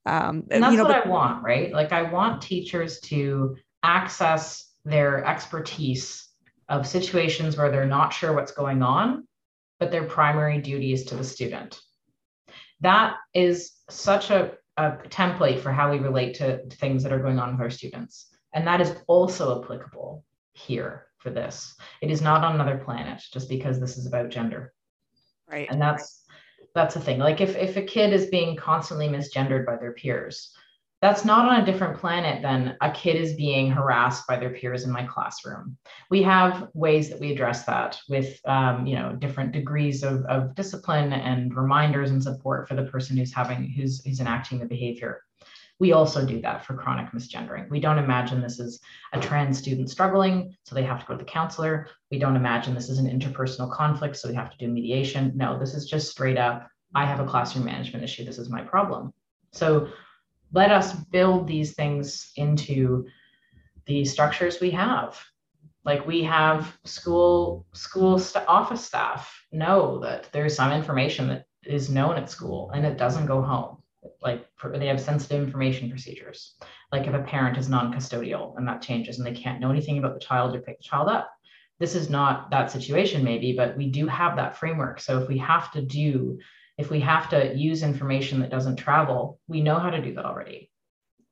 Um, 0.06 0.46
and 0.50 0.64
that's 0.64 0.72
you 0.72 0.78
know, 0.78 0.86
what 0.86 1.04
but, 1.04 1.06
I 1.06 1.10
want, 1.10 1.44
right? 1.44 1.72
Like 1.72 1.92
I 1.92 2.04
want 2.04 2.42
teachers 2.42 3.00
to 3.02 3.58
access 3.84 4.72
their 4.86 5.26
expertise 5.26 6.28
of 6.70 6.88
situations 6.88 7.58
where 7.58 7.70
they're 7.70 7.86
not 7.86 8.14
sure 8.14 8.34
what's 8.34 8.54
going 8.54 8.82
on, 8.82 9.28
but 9.80 9.92
their 9.92 10.04
primary 10.04 10.60
duty 10.60 10.94
is 10.94 11.04
to 11.06 11.16
the 11.16 11.24
student. 11.24 11.80
That 12.80 13.16
is 13.34 13.74
such 13.90 14.30
a, 14.30 14.54
a 14.78 14.92
template 15.10 15.60
for 15.60 15.72
how 15.72 15.92
we 15.92 16.00
relate 16.00 16.36
to 16.36 16.66
things 16.70 17.04
that 17.04 17.12
are 17.12 17.20
going 17.20 17.40
on 17.40 17.52
with 17.52 17.62
our 17.62 17.70
students. 17.70 18.28
And 18.54 18.68
that 18.68 18.82
is 18.82 18.96
also 19.08 19.62
applicable 19.62 20.24
here 20.54 21.08
for 21.18 21.30
this. 21.30 21.76
It 22.02 22.12
is 22.12 22.22
not 22.22 22.44
on 22.44 22.56
another 22.56 22.78
planet 22.78 23.24
just 23.32 23.50
because 23.50 23.80
this 23.80 23.98
is 23.98 24.08
about 24.08 24.30
gender. 24.30 24.74
Right. 25.50 25.68
And 25.70 25.82
that's 25.82 26.24
that's 26.74 26.94
the 26.94 27.02
thing. 27.02 27.20
Like 27.20 27.42
if 27.42 27.56
if 27.56 27.78
a 27.78 27.82
kid 27.82 28.14
is 28.14 28.28
being 28.28 28.56
constantly 28.56 29.08
misgendered 29.08 29.66
by 29.66 29.78
their 29.78 29.94
peers, 29.94 30.54
that's 31.02 31.26
not 31.26 31.48
on 31.48 31.62
a 31.62 31.66
different 31.66 31.98
planet 32.00 32.44
than 32.44 32.78
a 32.80 32.92
kid 32.92 33.16
is 33.16 33.34
being 33.34 33.72
harassed 33.72 34.28
by 34.28 34.38
their 34.38 34.52
peers 34.52 34.84
in 34.84 34.92
my 34.92 35.04
classroom. 35.04 35.76
We 36.12 36.22
have 36.22 36.70
ways 36.76 37.10
that 37.10 37.20
we 37.20 37.32
address 37.32 37.66
that 37.66 38.00
with, 38.08 38.40
um, 38.46 38.86
you 38.86 38.96
know, 38.96 39.14
different 39.14 39.52
degrees 39.52 40.04
of, 40.04 40.24
of 40.26 40.54
discipline 40.54 41.12
and 41.12 41.56
reminders 41.56 42.12
and 42.12 42.22
support 42.22 42.68
for 42.68 42.76
the 42.76 42.84
person 42.84 43.18
who's 43.18 43.34
having, 43.34 43.68
who's, 43.72 44.06
who's 44.06 44.20
enacting 44.20 44.60
the 44.60 44.68
behavior. 44.68 45.24
We 45.82 45.94
also 45.94 46.24
do 46.24 46.40
that 46.42 46.64
for 46.64 46.76
chronic 46.76 47.12
misgendering. 47.12 47.68
We 47.72 47.80
don't 47.80 47.98
imagine 47.98 48.40
this 48.40 48.60
is 48.60 48.80
a 49.14 49.20
trans 49.20 49.58
student 49.58 49.90
struggling, 49.90 50.56
so 50.64 50.76
they 50.76 50.84
have 50.84 51.00
to 51.00 51.06
go 51.08 51.14
to 51.16 51.18
the 51.18 51.26
counselor. 51.26 51.88
We 52.12 52.20
don't 52.20 52.36
imagine 52.36 52.76
this 52.76 52.88
is 52.88 53.00
an 53.00 53.08
interpersonal 53.08 53.74
conflict, 53.74 54.16
so 54.16 54.30
we 54.30 54.36
have 54.36 54.52
to 54.52 54.58
do 54.60 54.68
mediation. 54.68 55.32
No, 55.34 55.58
this 55.58 55.74
is 55.74 55.90
just 55.90 56.12
straight 56.12 56.38
up, 56.38 56.68
I 56.94 57.08
have 57.08 57.20
a 57.20 57.26
classroom 57.26 57.66
management 57.66 58.04
issue. 58.04 58.24
This 58.24 58.38
is 58.38 58.48
my 58.48 58.62
problem. 58.62 59.12
So 59.54 59.88
let 60.54 60.72
us 60.72 60.94
build 60.94 61.48
these 61.48 61.74
things 61.74 62.32
into 62.36 63.08
the 63.88 64.06
structures 64.06 64.60
we 64.62 64.70
have 64.70 65.20
like 65.84 66.06
we 66.06 66.22
have 66.22 66.78
school 66.86 67.66
school 67.74 68.20
st- 68.20 68.48
office 68.48 68.86
staff 68.86 69.44
know 69.52 70.00
that 70.00 70.32
there's 70.32 70.56
some 70.56 70.72
information 70.72 71.28
that 71.28 71.46
is 71.66 71.90
known 71.90 72.18
at 72.18 72.30
school 72.30 72.70
and 72.70 72.86
it 72.86 72.98
doesn't 73.00 73.26
go 73.26 73.42
home 73.42 73.81
like 74.22 74.48
they 74.74 74.88
have 74.88 75.02
sensitive 75.02 75.44
information 75.44 75.90
procedures 75.90 76.56
like 76.92 77.08
if 77.08 77.14
a 77.14 77.20
parent 77.20 77.58
is 77.58 77.70
non-custodial 77.70 78.58
and 78.58 78.68
that 78.68 78.82
changes 78.82 79.18
and 79.18 79.26
they 79.26 79.40
can't 79.40 79.60
know 79.60 79.72
anything 79.72 79.98
about 79.98 80.14
the 80.14 80.20
child 80.20 80.56
or 80.56 80.62
pick 80.62 80.78
the 80.78 80.84
child 80.84 81.10
up 81.10 81.32
this 81.80 81.96
is 81.96 82.10
not 82.10 82.50
that 82.52 82.72
situation 82.72 83.24
maybe 83.24 83.54
but 83.54 83.76
we 83.78 83.90
do 83.90 84.08
have 84.08 84.36
that 84.36 84.58
framework 84.58 85.00
so 85.00 85.20
if 85.20 85.28
we 85.28 85.38
have 85.38 85.72
to 85.72 85.82
do 85.82 86.38
if 86.82 86.90
we 86.90 87.00
have 87.00 87.30
to 87.30 87.56
use 87.56 87.84
information 87.84 88.40
that 88.40 88.50
doesn't 88.50 88.78
travel, 88.78 89.40
we 89.48 89.62
know 89.62 89.78
how 89.78 89.92
to 89.92 90.02
do 90.02 90.16
that 90.16 90.26
already. 90.26 90.72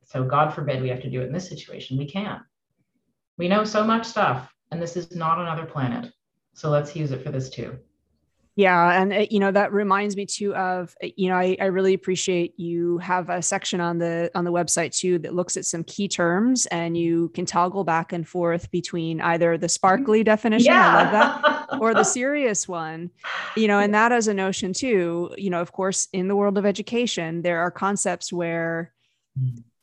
So, 0.06 0.24
God 0.24 0.54
forbid 0.54 0.82
we 0.82 0.90
have 0.90 1.02
to 1.02 1.10
do 1.10 1.22
it 1.22 1.26
in 1.26 1.34
this 1.34 1.50
situation. 1.50 1.98
We 1.98 2.08
can. 2.08 2.42
We 3.38 3.48
know 3.48 3.64
so 3.64 3.84
much 3.84 4.06
stuff, 4.06 4.54
and 4.72 4.82
this 4.82 4.96
is 4.96 5.16
not 5.16 5.40
another 5.40 5.66
planet. 5.66 6.12
So, 6.54 6.70
let's 6.70 6.96
use 6.96 7.12
it 7.12 7.24
for 7.24 7.32
this 7.32 7.50
too. 7.50 7.80
Yeah, 8.60 9.02
and 9.02 9.14
uh, 9.14 9.26
you 9.32 9.40
know 9.40 9.52
that 9.52 9.72
reminds 9.72 10.18
me 10.18 10.26
too 10.26 10.54
of 10.54 10.94
uh, 11.02 11.08
you 11.16 11.30
know 11.30 11.38
I, 11.38 11.56
I 11.62 11.68
really 11.68 11.94
appreciate 11.94 12.60
you 12.60 12.98
have 12.98 13.30
a 13.30 13.42
section 13.42 13.80
on 13.80 14.00
the 14.00 14.30
on 14.36 14.44
the 14.44 14.52
website 14.52 14.94
too 14.94 15.18
that 15.20 15.34
looks 15.34 15.56
at 15.56 15.64
some 15.64 15.86
key 15.86 16.10
terms 16.10 16.66
and 16.66 16.98
you 16.98 17.30
can 17.30 17.46
toggle 17.46 17.86
back 17.86 18.12
and 18.12 18.28
forth 18.28 18.70
between 18.70 19.22
either 19.22 19.58
the 19.58 19.70
sparkly 19.70 20.26
definition 20.26 20.74
yeah. 20.74 20.90
I 20.90 21.04
love 21.04 21.12
that 21.14 21.80
or 21.80 21.94
the 21.94 22.04
serious 22.20 22.68
one, 22.68 23.12
you 23.56 23.70
know, 23.70 23.80
and 23.80 23.94
that 23.94 24.12
as 24.12 24.28
a 24.28 24.34
notion 24.34 24.74
too. 24.74 25.34
You 25.38 25.52
know, 25.52 25.62
of 25.62 25.72
course, 25.72 26.10
in 26.12 26.28
the 26.28 26.36
world 26.36 26.58
of 26.58 26.66
education, 26.66 27.44
there 27.44 27.62
are 27.62 27.72
concepts 27.72 28.34
where 28.34 28.92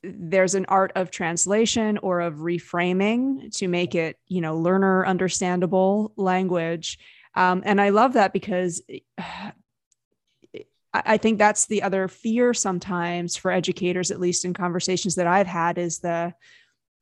there's 0.02 0.54
an 0.54 0.66
art 0.68 0.92
of 0.96 1.10
translation 1.10 1.96
or 2.02 2.20
of 2.20 2.34
reframing 2.34 3.50
to 3.56 3.68
make 3.68 3.94
it 3.94 4.18
you 4.28 4.42
know 4.42 4.56
learner 4.56 5.06
understandable 5.06 6.12
language 6.16 6.98
um, 7.36 7.62
and 7.64 7.80
I 7.80 7.90
love 7.90 8.14
that 8.14 8.32
because 8.32 8.82
I 10.92 11.18
think 11.18 11.38
that's 11.38 11.66
the 11.66 11.82
other 11.82 12.08
fear 12.08 12.54
sometimes 12.54 13.36
for 13.36 13.50
educators, 13.50 14.10
at 14.10 14.20
least 14.20 14.44
in 14.44 14.54
conversations 14.54 15.16
that 15.16 15.26
I've 15.26 15.46
had, 15.46 15.78
is 15.78 15.98
the, 15.98 16.32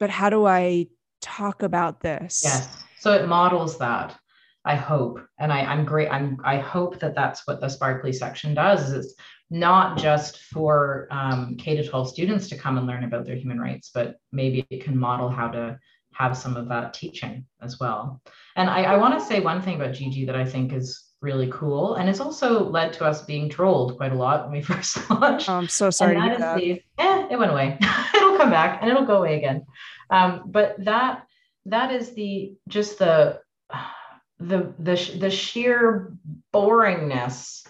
but 0.01 0.11
how 0.11 0.31
do 0.31 0.47
I 0.47 0.89
talk 1.21 1.63
about 1.63 2.01
this? 2.01 2.43
Yes. 2.45 2.85
So 2.99 3.13
it 3.13 3.29
models 3.29 3.79
that. 3.79 4.19
I 4.67 4.77
hope, 4.77 5.21
and 5.39 5.53
I, 5.53 5.61
I'm 5.61 5.85
great. 5.85 6.09
I'm. 6.09 6.41
I 6.43 6.57
hope 6.57 6.99
that 7.01 7.15
that's 7.15 7.47
what 7.47 7.61
the 7.61 7.69
Sparkly 7.69 8.15
section 8.15 8.55
does. 8.55 8.89
Is 8.89 9.05
it's 9.05 9.15
not 9.51 9.99
just 9.99 10.39
for 10.45 11.07
um, 11.11 11.57
K 11.59 11.77
to 11.77 11.87
12 11.87 12.09
students 12.09 12.49
to 12.49 12.57
come 12.57 12.79
and 12.79 12.87
learn 12.87 13.05
about 13.05 13.27
their 13.27 13.37
human 13.37 13.61
rights, 13.61 13.91
but 13.93 14.17
maybe 14.33 14.67
it 14.71 14.83
can 14.83 14.97
model 14.97 15.29
how 15.29 15.49
to 15.49 15.79
have 16.15 16.37
some 16.37 16.57
of 16.57 16.69
that 16.71 16.95
teaching 16.95 17.45
as 17.61 17.79
well. 17.79 18.23
And 18.57 18.71
I, 18.71 18.83
I 18.83 18.97
want 18.97 19.19
to 19.19 19.25
say 19.25 19.41
one 19.41 19.63
thing 19.63 19.77
about 19.77 19.95
Gigi 19.95 20.27
that 20.27 20.37
I 20.37 20.45
think 20.45 20.73
is 20.73 21.03
really 21.21 21.51
cool. 21.51 21.95
And 21.95 22.09
it's 22.09 22.21
also 22.21 22.69
led 22.69 22.93
to 22.95 23.05
us 23.05 23.23
being 23.23 23.49
trolled 23.49 23.97
quite 23.97 24.13
a 24.13 24.17
lot 24.17 24.45
when 24.45 24.53
we 24.53 24.63
first 24.73 25.11
launched. 25.11 25.49
Oh, 25.49 25.55
I'm 25.55 25.69
so 25.69 25.91
sorry. 25.91 26.17
And 26.17 26.41
that 26.41 26.61
is 26.61 26.63
the, 26.63 26.83
eh, 26.99 27.27
it 27.31 27.39
went 27.39 27.51
away. 27.51 27.79
it'll 28.15 28.37
come 28.37 28.51
back 28.51 28.81
and 28.81 28.91
it'll 28.91 29.07
go 29.07 29.19
away 29.19 29.39
again. 29.39 29.65
Um, 30.11 30.43
but 30.47 30.77
that 30.85 31.27
that 31.67 31.93
is 31.93 32.15
the 32.15 32.55
just 32.69 32.99
the 32.99 33.41
the 34.39 34.75
the 34.79 35.17
the 35.19 35.31
sheer 35.31 36.13
boringness 36.53 37.67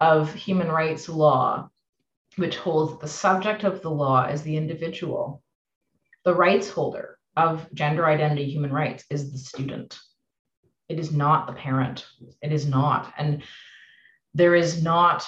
of 0.00 0.34
human 0.34 0.68
rights 0.68 1.08
law, 1.08 1.70
which 2.36 2.56
holds 2.56 3.00
the 3.00 3.08
subject 3.08 3.64
of 3.64 3.80
the 3.80 3.90
law 3.90 4.26
is 4.26 4.42
the 4.42 4.56
individual, 4.56 5.42
the 6.24 6.34
rights 6.34 6.68
holder, 6.68 7.16
of 7.36 7.66
gender 7.74 8.06
identity 8.06 8.50
human 8.50 8.72
rights 8.72 9.04
is 9.10 9.30
the 9.30 9.38
student. 9.38 9.98
It 10.88 10.98
is 10.98 11.12
not 11.12 11.46
the 11.46 11.52
parent. 11.52 12.06
It 12.42 12.52
is 12.52 12.66
not. 12.66 13.12
And 13.16 13.42
there 14.34 14.54
is 14.54 14.82
not 14.82 15.26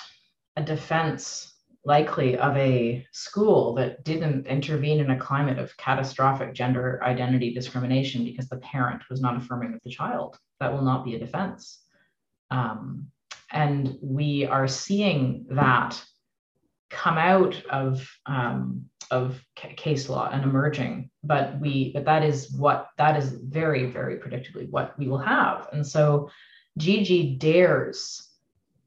a 0.57 0.63
defense 0.63 1.55
likely 1.85 2.37
of 2.37 2.57
a 2.57 3.07
school 3.13 3.75
that 3.75 4.05
didn't 4.05 4.47
intervene 4.47 5.01
in 5.01 5.11
a 5.11 5.19
climate 5.19 5.59
of 5.59 5.77
catastrophic 5.77 6.53
gender 6.53 7.01
identity 7.03 7.55
discrimination 7.55 8.25
because 8.25 8.49
the 8.49 8.59
parent 8.59 9.03
was 9.09 9.21
not 9.21 9.37
affirming 9.37 9.73
of 9.73 9.81
the 9.85 9.91
child. 9.91 10.37
That 10.61 10.73
will 10.73 10.83
not 10.83 11.05
be 11.05 11.15
a 11.15 11.19
defense. 11.19 11.81
Um, 12.51 13.09
and 13.51 13.97
we 14.03 14.45
are 14.45 14.69
seeing 14.69 15.47
that 15.51 16.03
come 16.91 17.19
out 17.19 17.63
of 17.71 18.09
um, 18.27 18.85
of 19.11 19.43
case 19.55 20.09
law 20.09 20.29
and 20.31 20.45
emerging 20.45 21.11
but 21.23 21.59
we 21.61 21.93
but 21.93 22.05
that 22.05 22.23
is 22.23 22.51
what 22.53 22.89
that 22.97 23.17
is 23.17 23.31
very 23.31 23.87
very 23.87 24.17
predictably 24.17 24.69
what 24.71 24.99
we 24.99 25.09
will 25.09 25.19
have. 25.19 25.69
And 25.73 25.87
so 25.87 26.31
gigi 26.77 27.37
dares 27.37 28.25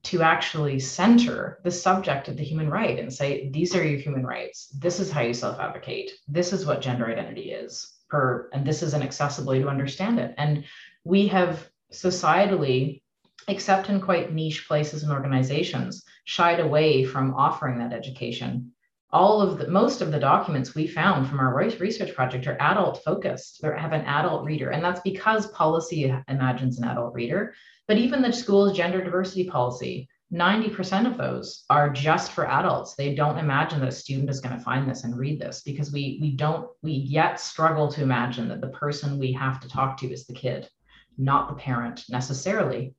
to 0.03 0.23
actually 0.23 0.79
center 0.79 1.59
the 1.63 1.69
subject 1.69 2.27
of 2.27 2.35
the 2.35 2.43
human 2.43 2.69
right 2.69 2.97
and 2.97 3.13
say 3.13 3.49
these 3.51 3.75
are 3.75 3.85
your 3.85 3.99
human 3.99 4.25
rights. 4.25 4.67
This 4.69 4.99
is 4.99 5.11
how 5.11 5.21
you 5.21 5.33
self-advocate. 5.33 6.11
This 6.27 6.53
is 6.53 6.65
what 6.65 6.81
gender 6.81 7.05
identity 7.05 7.51
is 7.51 7.93
per 8.09 8.49
and 8.53 8.65
this 8.65 8.81
is 8.81 8.93
an 8.93 9.03
accessible 9.03 9.51
way 9.51 9.59
to 9.59 9.67
understand 9.67 10.19
it. 10.19 10.33
And 10.37 10.65
we 11.03 11.27
have 11.27 11.69
societally 11.93 13.00
except 13.47 13.89
in 13.89 13.99
quite 13.99 14.33
niche 14.33 14.67
places 14.67 15.03
and 15.03 15.11
organizations 15.11 16.03
shied 16.25 16.59
away 16.59 17.03
from 17.03 17.33
offering 17.35 17.77
that 17.79 17.93
education. 17.93 18.71
All 19.11 19.41
of 19.41 19.57
the 19.57 19.67
most 19.67 20.01
of 20.01 20.11
the 20.11 20.19
documents 20.19 20.73
we 20.73 20.87
found 20.87 21.27
from 21.27 21.39
our 21.39 21.53
research 21.53 22.15
project 22.15 22.47
are 22.47 22.57
adult 22.61 23.03
focused. 23.03 23.61
They 23.61 23.67
have 23.67 23.91
an 23.91 24.05
adult 24.05 24.45
reader 24.45 24.69
and 24.69 24.83
that's 24.83 25.01
because 25.01 25.47
policy 25.47 26.15
imagines 26.27 26.77
an 26.77 26.87
adult 26.87 27.13
reader. 27.13 27.53
But 27.87 27.97
even 27.97 28.21
the 28.21 28.31
school's 28.31 28.77
gender 28.77 29.03
diversity 29.03 29.49
policy 29.49 30.07
90% 30.33 31.07
of 31.07 31.17
those 31.17 31.65
are 31.69 31.89
just 31.89 32.31
for 32.31 32.47
adults. 32.47 32.95
They 32.95 33.13
don't 33.13 33.37
imagine 33.37 33.81
that 33.81 33.89
a 33.89 33.91
student 33.91 34.29
is 34.29 34.39
going 34.39 34.57
to 34.57 34.63
find 34.63 34.89
this 34.89 35.03
and 35.03 35.17
read 35.17 35.41
this 35.41 35.61
because 35.61 35.91
we 35.91 36.19
we 36.21 36.31
don't 36.31 36.69
we 36.81 36.93
yet 36.93 37.37
struggle 37.37 37.91
to 37.91 38.01
imagine 38.01 38.47
that 38.47 38.61
the 38.61 38.69
person 38.69 39.19
we 39.19 39.33
have 39.33 39.59
to 39.59 39.67
talk 39.67 39.97
to 39.97 40.11
is 40.11 40.25
the 40.25 40.33
kid 40.33 40.69
not 41.17 41.49
the 41.49 41.55
parent 41.55 42.03
necessarily 42.09 42.95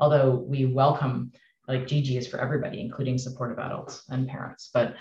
although 0.00 0.34
we 0.34 0.64
welcome 0.66 1.32
like 1.68 1.86
Gigi 1.86 2.16
is 2.16 2.26
for 2.26 2.40
everybody, 2.40 2.80
including 2.80 3.18
supportive 3.18 3.58
adults 3.58 4.04
and 4.08 4.26
parents. 4.26 4.70
But 4.72 4.94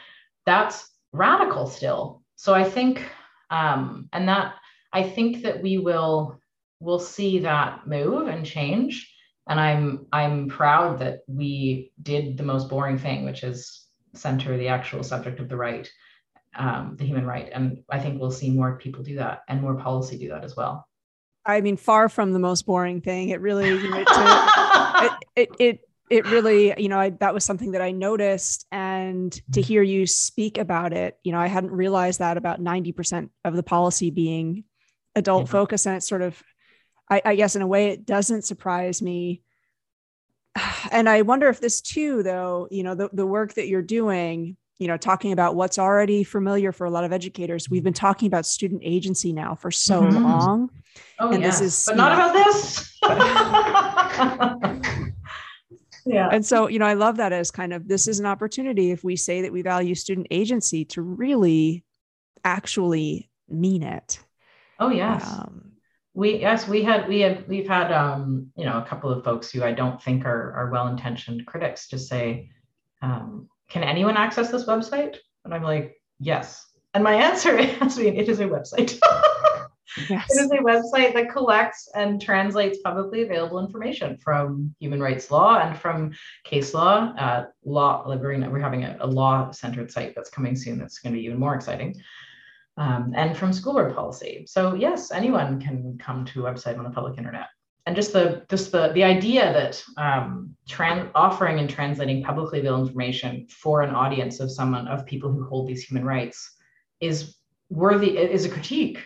that's 0.45 0.89
radical 1.13 1.67
still. 1.67 2.21
So 2.35 2.53
I 2.53 2.63
think, 2.63 3.09
um, 3.49 4.09
and 4.11 4.27
that 4.27 4.55
I 4.91 5.03
think 5.03 5.43
that 5.43 5.63
we 5.63 5.77
will 5.77 6.39
will 6.79 6.99
see 6.99 7.39
that 7.39 7.87
move 7.87 8.27
and 8.27 8.45
change. 8.45 9.13
And 9.47 9.59
I'm 9.59 10.07
I'm 10.11 10.49
proud 10.49 10.99
that 10.99 11.19
we 11.27 11.91
did 12.01 12.37
the 12.37 12.43
most 12.43 12.69
boring 12.69 12.97
thing, 12.97 13.25
which 13.25 13.43
is 13.43 13.85
center 14.13 14.57
the 14.57 14.67
actual 14.67 15.03
subject 15.03 15.39
of 15.39 15.47
the 15.47 15.55
right, 15.55 15.89
um, 16.55 16.95
the 16.97 17.05
human 17.05 17.25
right. 17.25 17.49
And 17.51 17.83
I 17.89 17.99
think 17.99 18.19
we'll 18.19 18.31
see 18.31 18.49
more 18.49 18.77
people 18.77 19.03
do 19.03 19.15
that 19.15 19.43
and 19.47 19.61
more 19.61 19.75
policy 19.75 20.17
do 20.17 20.29
that 20.29 20.43
as 20.43 20.55
well. 20.55 20.87
I 21.45 21.61
mean, 21.61 21.77
far 21.77 22.09
from 22.09 22.33
the 22.33 22.39
most 22.39 22.65
boring 22.65 22.99
thing. 22.99 23.29
It 23.29 23.39
really, 23.39 23.69
you 23.69 23.89
know, 23.89 24.03
to, 24.03 24.66
it, 25.03 25.11
it, 25.35 25.49
it 25.59 25.87
it 26.09 26.25
really, 26.27 26.73
you 26.77 26.87
know, 26.87 26.99
I, 26.99 27.09
that 27.09 27.33
was 27.33 27.43
something 27.43 27.71
that 27.71 27.81
I 27.81 27.91
noticed. 27.91 28.65
And 28.71 29.39
to 29.51 29.61
hear 29.61 29.81
you 29.81 30.07
speak 30.07 30.57
about 30.57 30.93
it, 30.93 31.17
you 31.23 31.31
know, 31.31 31.39
I 31.39 31.47
hadn't 31.47 31.71
realized 31.71 32.19
that 32.19 32.37
about 32.37 32.61
90% 32.61 33.29
of 33.43 33.55
the 33.55 33.63
policy 33.63 34.09
being 34.09 34.63
adult 35.15 35.47
yeah. 35.47 35.51
focus. 35.51 35.85
And 35.85 35.97
it's 35.97 36.07
sort 36.07 36.21
of, 36.21 36.41
I, 37.09 37.21
I 37.25 37.35
guess 37.35 37.55
in 37.55 37.61
a 37.61 37.67
way 37.67 37.89
it 37.89 38.05
doesn't 38.05 38.43
surprise 38.43 39.01
me. 39.01 39.41
And 40.89 41.09
I 41.09 41.23
wonder 41.23 41.49
if 41.49 41.59
this 41.59 41.81
too, 41.81 42.23
though, 42.23 42.69
you 42.71 42.83
know, 42.83 42.95
the, 42.95 43.09
the 43.11 43.25
work 43.25 43.55
that 43.55 43.67
you're 43.67 43.81
doing, 43.81 44.55
you 44.79 44.87
know, 44.87 44.95
talking 44.95 45.33
about 45.33 45.55
what's 45.55 45.77
already 45.77 46.23
familiar 46.23 46.71
for 46.71 46.85
a 46.85 46.89
lot 46.89 47.03
of 47.03 47.11
educators. 47.11 47.69
We've 47.69 47.83
been 47.83 47.93
talking 47.93 48.27
about 48.27 48.45
student 48.45 48.83
agency 48.85 49.33
now 49.33 49.55
for 49.55 49.69
so 49.69 50.01
mm-hmm. 50.01 50.23
long. 50.23 50.69
Oh, 51.19 51.31
and 51.31 51.43
yes. 51.43 51.59
this 51.59 51.79
is 51.79 51.85
but 51.87 51.97
not 51.97 52.17
know, 52.17 52.29
about 52.29 52.45
this. 52.45 52.97
yeah. 56.17 56.29
And 56.31 56.45
so, 56.45 56.67
you 56.67 56.79
know, 56.79 56.85
I 56.85 56.93
love 56.93 57.17
that 57.17 57.33
as 57.33 57.51
kind 57.51 57.73
of 57.73 57.87
this 57.87 58.07
is 58.07 58.19
an 58.19 58.25
opportunity 58.25 58.91
if 58.91 59.03
we 59.03 59.15
say 59.15 59.41
that 59.41 59.51
we 59.51 59.61
value 59.61 59.95
student 59.95 60.27
agency 60.31 60.85
to 60.85 61.01
really 61.01 61.83
actually 62.43 63.29
mean 63.49 63.83
it. 63.83 64.19
Oh 64.79 64.89
yes. 64.89 65.25
Um, 65.27 65.71
we 66.13 66.39
yes 66.39 66.67
we 66.67 66.81
had 66.81 67.07
we 67.07 67.19
had 67.19 67.47
we've 67.47 67.67
had 67.67 67.91
um 67.91 68.47
you 68.55 68.65
know 68.65 68.79
a 68.79 68.85
couple 68.85 69.11
of 69.11 69.23
folks 69.23 69.51
who 69.51 69.63
I 69.63 69.71
don't 69.71 70.01
think 70.01 70.25
are 70.25 70.51
are 70.53 70.71
well 70.71 70.87
intentioned 70.87 71.45
critics 71.45 71.87
just 71.87 72.09
say 72.09 72.49
um, 73.03 73.47
can 73.69 73.83
anyone 73.83 74.17
access 74.17 74.49
this 74.49 74.65
website 74.65 75.17
and 75.45 75.53
I'm 75.53 75.61
like 75.61 76.01
yes 76.19 76.65
and 76.95 77.03
my 77.03 77.13
answer 77.29 77.55
has 77.61 77.97
been 77.97 78.15
it 78.15 78.29
is 78.29 78.39
a 78.39 78.45
website. 78.45 78.99
Yes. 80.09 80.27
It 80.29 80.41
is 80.41 80.51
a 80.51 80.57
website 80.57 81.13
that 81.13 81.31
collects 81.31 81.89
and 81.95 82.21
translates 82.21 82.79
publicly 82.79 83.23
available 83.23 83.59
information 83.59 84.17
from 84.17 84.75
human 84.79 85.01
rights 85.01 85.31
law 85.31 85.59
and 85.59 85.77
from 85.77 86.13
case 86.43 86.73
law. 86.73 87.13
Uh, 87.17 87.45
law, 87.63 88.03
we're 88.07 88.59
having 88.59 88.83
a, 88.83 88.97
a 88.99 89.07
law 89.07 89.51
centered 89.51 89.91
site 89.91 90.13
that's 90.15 90.29
coming 90.29 90.55
soon 90.55 90.77
that's 90.77 90.99
going 90.99 91.13
to 91.13 91.19
be 91.19 91.25
even 91.25 91.39
more 91.39 91.55
exciting 91.55 91.95
um, 92.77 93.13
and 93.15 93.35
from 93.35 93.51
school 93.51 93.73
board 93.73 93.95
policy. 93.95 94.45
So 94.47 94.75
yes, 94.75 95.11
anyone 95.11 95.59
can 95.59 95.97
come 95.97 96.25
to 96.25 96.45
a 96.45 96.51
website 96.51 96.77
on 96.77 96.83
the 96.83 96.91
public 96.91 97.17
internet. 97.17 97.47
And 97.85 97.95
just 97.95 98.11
the 98.11 98.45
just 98.49 98.71
the 98.71 98.91
the 98.93 99.03
idea 99.03 99.53
that 99.53 99.81
um, 99.97 100.55
trans, 100.67 101.09
offering 101.15 101.59
and 101.59 101.69
translating 101.69 102.21
publicly 102.21 102.59
available 102.59 102.85
information 102.85 103.47
for 103.47 103.81
an 103.81 103.95
audience 103.95 104.41
of 104.41 104.51
someone 104.51 104.87
of 104.87 105.05
people 105.05 105.31
who 105.31 105.45
hold 105.45 105.67
these 105.67 105.83
human 105.83 106.05
rights 106.05 106.57
is 106.99 107.37
worthy 107.69 108.17
is 108.17 108.45
a 108.45 108.49
critique. 108.49 108.99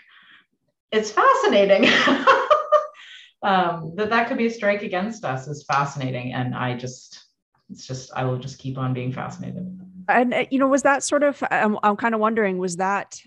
It's 0.92 1.12
fascinating. 1.12 1.86
um, 3.44 3.94
that 3.96 4.10
that 4.10 4.28
could 4.28 4.38
be 4.38 4.48
a 4.48 4.52
strike 4.52 4.84
against 4.84 5.24
us 5.26 5.48
is 5.48 5.64
fascinating, 5.64 6.34
and 6.34 6.54
I 6.56 6.76
just 6.78 7.26
it's 7.70 7.88
just 7.88 8.12
I 8.16 8.26
will 8.26 8.38
just 8.38 8.60
keep 8.60 8.78
on 8.78 8.94
being 8.94 9.12
fascinated. 9.12 9.80
And 10.08 10.34
uh, 10.34 10.46
you 10.52 10.60
know, 10.60 10.68
was 10.68 10.84
that 10.84 11.04
sort 11.04 11.24
of 11.24 11.42
I'm, 11.50 11.78
I'm 11.84 11.96
kind 11.96 12.14
of 12.14 12.22
wondering 12.22 12.58
was 12.58 12.78
that 12.78 13.20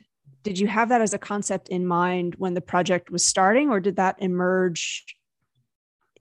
did 0.43 0.59
you 0.59 0.67
have 0.67 0.91
that 0.91 1.01
as 1.01 1.15
a 1.15 1.19
concept 1.19 1.71
in 1.71 1.87
mind 1.87 2.35
when 2.37 2.55
the 2.55 2.61
project 2.61 3.11
was 3.11 3.25
starting 3.25 3.71
or 3.71 3.81
did 3.81 3.97
that 3.97 4.17
emerge 4.19 5.07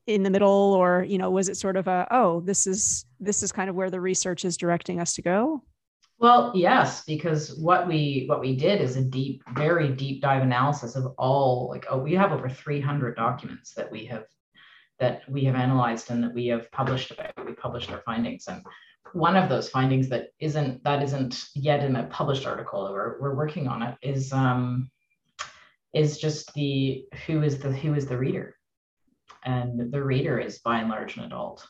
in 0.08 0.24
the 0.24 0.30
middle 0.30 0.74
or 0.74 1.06
you 1.08 1.18
know 1.18 1.30
was 1.30 1.48
it 1.48 1.58
sort 1.58 1.78
of 1.78 1.88
a 1.88 2.08
oh 2.12 2.42
this 2.42 2.68
is 2.68 3.06
this 3.20 3.44
is 3.44 3.52
kind 3.52 3.70
of 3.70 3.76
where 3.76 3.90
the 3.90 4.02
research 4.02 4.44
is 4.44 4.58
directing 4.58 5.00
us 5.00 5.14
to 5.14 5.22
go 5.22 5.64
well 6.24 6.52
yes 6.56 7.04
because 7.06 7.56
what 7.58 7.88
we 7.88 8.24
what 8.28 8.40
we 8.40 8.56
did 8.56 8.82
is 8.82 8.96
a 8.96 9.04
deep 9.04 9.44
very 9.54 9.90
deep 9.90 10.22
dive 10.22 10.42
analysis 10.42 10.96
of 10.96 11.14
all 11.20 11.70
like 11.70 11.86
oh 11.90 12.00
we 12.00 12.14
have 12.14 12.32
over 12.32 12.50
300 12.50 13.16
documents 13.16 13.74
that 13.76 13.92
we 13.92 14.06
have 14.06 14.24
that 15.00 15.30
we 15.30 15.44
have 15.44 15.56
analyzed 15.56 16.12
and 16.12 16.24
that 16.24 16.34
we 16.34 16.48
have 16.48 16.72
published 16.72 17.12
about 17.12 17.34
we 17.46 17.54
published 17.54 17.92
our 17.92 18.02
findings. 18.06 18.48
And 18.48 18.64
one 19.14 19.36
of 19.36 19.50
those 19.50 19.70
findings 19.70 20.10
that 20.10 20.30
isn't 20.40 20.84
that 20.84 21.04
isn't 21.04 21.46
yet 21.56 21.84
in 21.84 21.96
a 21.96 22.06
published 22.06 22.46
article 22.46 22.88
or 22.88 23.18
we're 23.20 23.36
working 23.36 23.68
on 23.68 23.82
it 23.84 23.96
is 24.02 24.32
um, 24.32 24.90
is 25.94 26.18
just 26.18 26.54
the 26.54 27.06
who 27.26 27.44
is 27.44 27.60
the 27.60 27.72
who 27.72 27.94
is 27.94 28.06
the 28.06 28.18
reader? 28.18 28.56
And 29.46 29.92
the 29.92 30.04
reader 30.04 30.40
is 30.40 30.60
by 30.60 30.80
and 30.80 30.90
large 30.90 31.18
an 31.18 31.26
adult 31.26 31.68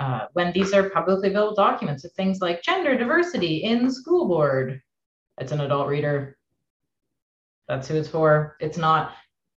uh, 0.00 0.26
when 0.32 0.52
these 0.52 0.72
are 0.72 0.90
publicly 0.90 1.28
available 1.28 1.54
documents 1.54 2.04
of 2.04 2.12
things 2.12 2.40
like 2.40 2.62
gender 2.62 2.96
diversity 2.96 3.58
in 3.64 3.90
school 3.90 4.26
board. 4.26 4.80
It's 5.38 5.52
an 5.52 5.60
adult 5.60 5.88
reader. 5.88 6.36
That's 7.68 7.88
who 7.88 7.96
it's 7.96 8.08
for. 8.08 8.56
It's 8.60 8.78
not. 8.78 9.12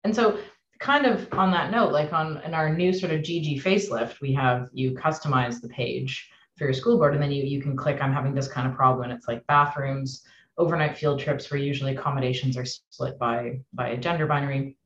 And 0.03 0.15
so 0.15 0.39
kind 0.79 1.05
of 1.05 1.27
on 1.33 1.51
that 1.51 1.71
note, 1.71 1.91
like 1.91 2.13
on 2.13 2.41
in 2.43 2.53
our 2.53 2.73
new 2.73 2.93
sort 2.93 3.11
of 3.11 3.21
GG 3.21 3.61
facelift, 3.61 4.21
we 4.21 4.33
have 4.33 4.69
you 4.73 4.91
customize 4.91 5.61
the 5.61 5.69
page 5.69 6.29
for 6.57 6.65
your 6.65 6.73
school 6.73 6.97
board, 6.97 7.13
and 7.13 7.23
then 7.23 7.31
you 7.31 7.43
you 7.43 7.61
can 7.61 7.75
click 7.75 8.01
I'm 8.01 8.13
having 8.13 8.35
this 8.35 8.47
kind 8.47 8.67
of 8.67 8.75
problem. 8.75 9.11
It's 9.11 9.27
like 9.27 9.45
bathrooms, 9.47 10.23
overnight 10.57 10.97
field 10.97 11.19
trips 11.19 11.49
where 11.49 11.59
usually 11.59 11.95
accommodations 11.95 12.57
are 12.57 12.65
split 12.65 13.17
by 13.17 13.61
by 13.73 13.89
a 13.89 13.97
gender 13.97 14.27
binary, 14.27 14.77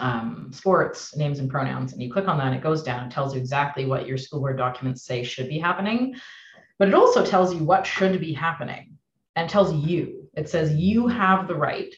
um, 0.00 0.50
sports, 0.52 1.16
names 1.16 1.38
and 1.38 1.50
pronouns, 1.50 1.92
and 1.92 2.02
you 2.02 2.12
click 2.12 2.28
on 2.28 2.38
that, 2.38 2.52
it 2.52 2.62
goes 2.62 2.82
down 2.82 3.02
and 3.02 3.12
tells 3.12 3.34
you 3.34 3.40
exactly 3.40 3.86
what 3.86 4.06
your 4.06 4.18
school 4.18 4.40
board 4.40 4.56
documents 4.56 5.04
say 5.04 5.22
should 5.22 5.48
be 5.48 5.58
happening, 5.58 6.14
but 6.78 6.88
it 6.88 6.94
also 6.94 7.24
tells 7.24 7.54
you 7.54 7.64
what 7.64 7.86
should 7.86 8.20
be 8.20 8.32
happening 8.32 8.96
and 9.36 9.48
tells 9.48 9.74
you. 9.74 10.28
It 10.34 10.48
says 10.48 10.74
you 10.74 11.06
have 11.06 11.46
the 11.46 11.54
right 11.54 11.94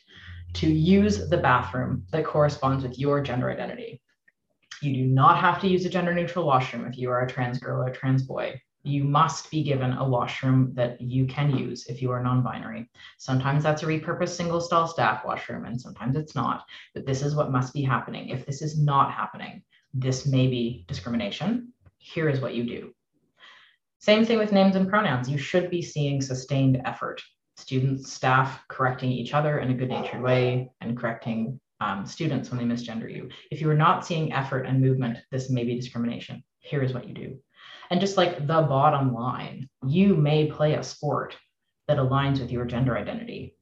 to 0.54 0.66
use 0.70 1.28
the 1.28 1.36
bathroom 1.36 2.04
that 2.10 2.24
corresponds 2.24 2.82
with 2.82 2.98
your 2.98 3.22
gender 3.22 3.50
identity. 3.50 4.00
You 4.82 4.92
do 4.92 5.06
not 5.06 5.38
have 5.38 5.60
to 5.62 5.68
use 5.68 5.84
a 5.84 5.90
gender 5.90 6.14
neutral 6.14 6.46
washroom 6.46 6.86
if 6.86 6.98
you 6.98 7.10
are 7.10 7.22
a 7.22 7.28
trans 7.28 7.58
girl 7.58 7.82
or 7.82 7.88
a 7.88 7.94
trans 7.94 8.22
boy. 8.22 8.60
You 8.86 9.02
must 9.02 9.50
be 9.50 9.64
given 9.64 9.94
a 9.94 10.08
washroom 10.08 10.70
that 10.74 11.00
you 11.00 11.26
can 11.26 11.56
use 11.56 11.86
if 11.86 12.00
you 12.00 12.12
are 12.12 12.22
non 12.22 12.42
binary. 12.44 12.88
Sometimes 13.18 13.64
that's 13.64 13.82
a 13.82 13.86
repurposed 13.86 14.36
single 14.36 14.60
stall 14.60 14.86
staff 14.86 15.24
washroom, 15.24 15.64
and 15.64 15.80
sometimes 15.80 16.14
it's 16.14 16.36
not. 16.36 16.64
But 16.94 17.04
this 17.04 17.20
is 17.20 17.34
what 17.34 17.50
must 17.50 17.74
be 17.74 17.82
happening. 17.82 18.28
If 18.28 18.46
this 18.46 18.62
is 18.62 18.78
not 18.78 19.12
happening, 19.12 19.62
this 19.92 20.24
may 20.24 20.46
be 20.46 20.84
discrimination. 20.86 21.72
Here 21.98 22.28
is 22.28 22.40
what 22.40 22.54
you 22.54 22.62
do. 22.62 22.92
Same 23.98 24.24
thing 24.24 24.38
with 24.38 24.52
names 24.52 24.76
and 24.76 24.88
pronouns. 24.88 25.28
You 25.28 25.38
should 25.38 25.68
be 25.68 25.82
seeing 25.82 26.20
sustained 26.20 26.80
effort 26.84 27.20
students, 27.56 28.12
staff 28.12 28.62
correcting 28.68 29.10
each 29.10 29.34
other 29.34 29.58
in 29.58 29.70
a 29.70 29.74
good 29.74 29.88
natured 29.88 30.22
way 30.22 30.70
and 30.80 30.96
correcting 30.96 31.58
um, 31.80 32.06
students 32.06 32.50
when 32.50 32.58
they 32.58 32.72
misgender 32.72 33.12
you. 33.12 33.30
If 33.50 33.60
you 33.60 33.68
are 33.68 33.74
not 33.74 34.06
seeing 34.06 34.32
effort 34.32 34.66
and 34.66 34.80
movement, 34.80 35.18
this 35.32 35.50
may 35.50 35.64
be 35.64 35.74
discrimination. 35.74 36.44
Here 36.60 36.82
is 36.82 36.92
what 36.92 37.08
you 37.08 37.14
do. 37.14 37.38
And 37.90 38.00
just 38.00 38.16
like 38.16 38.46
the 38.46 38.62
bottom 38.62 39.14
line, 39.14 39.68
you 39.86 40.16
may 40.16 40.50
play 40.50 40.74
a 40.74 40.82
sport 40.82 41.36
that 41.88 41.98
aligns 41.98 42.40
with 42.40 42.50
your 42.50 42.64
gender 42.64 42.96
identity. 42.96 43.56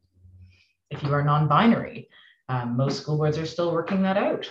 If 0.90 1.02
you 1.02 1.12
are 1.12 1.22
non 1.22 1.48
binary, 1.48 2.08
um, 2.48 2.76
most 2.76 3.02
school 3.02 3.16
boards 3.16 3.38
are 3.38 3.46
still 3.46 3.72
working 3.72 4.02
that 4.02 4.16
out. 4.16 4.50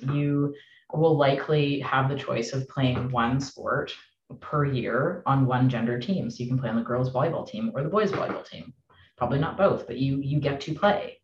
You 0.00 0.54
will 0.92 1.16
likely 1.16 1.80
have 1.80 2.08
the 2.08 2.18
choice 2.18 2.52
of 2.52 2.68
playing 2.68 3.10
one 3.10 3.40
sport 3.40 3.92
per 4.40 4.64
year 4.64 5.22
on 5.26 5.46
one 5.46 5.68
gender 5.68 5.98
team. 5.98 6.30
So 6.30 6.42
you 6.42 6.48
can 6.48 6.58
play 6.58 6.68
on 6.68 6.76
the 6.76 6.82
girls 6.82 7.10
volleyball 7.10 7.46
team 7.46 7.72
or 7.74 7.82
the 7.82 7.88
boys 7.88 8.12
volleyball 8.12 8.48
team. 8.48 8.72
Probably 9.16 9.38
not 9.38 9.56
both, 9.56 9.86
but 9.86 9.98
you 9.98 10.18
you 10.22 10.40
get 10.40 10.60
to 10.62 10.74
play. 10.74 11.19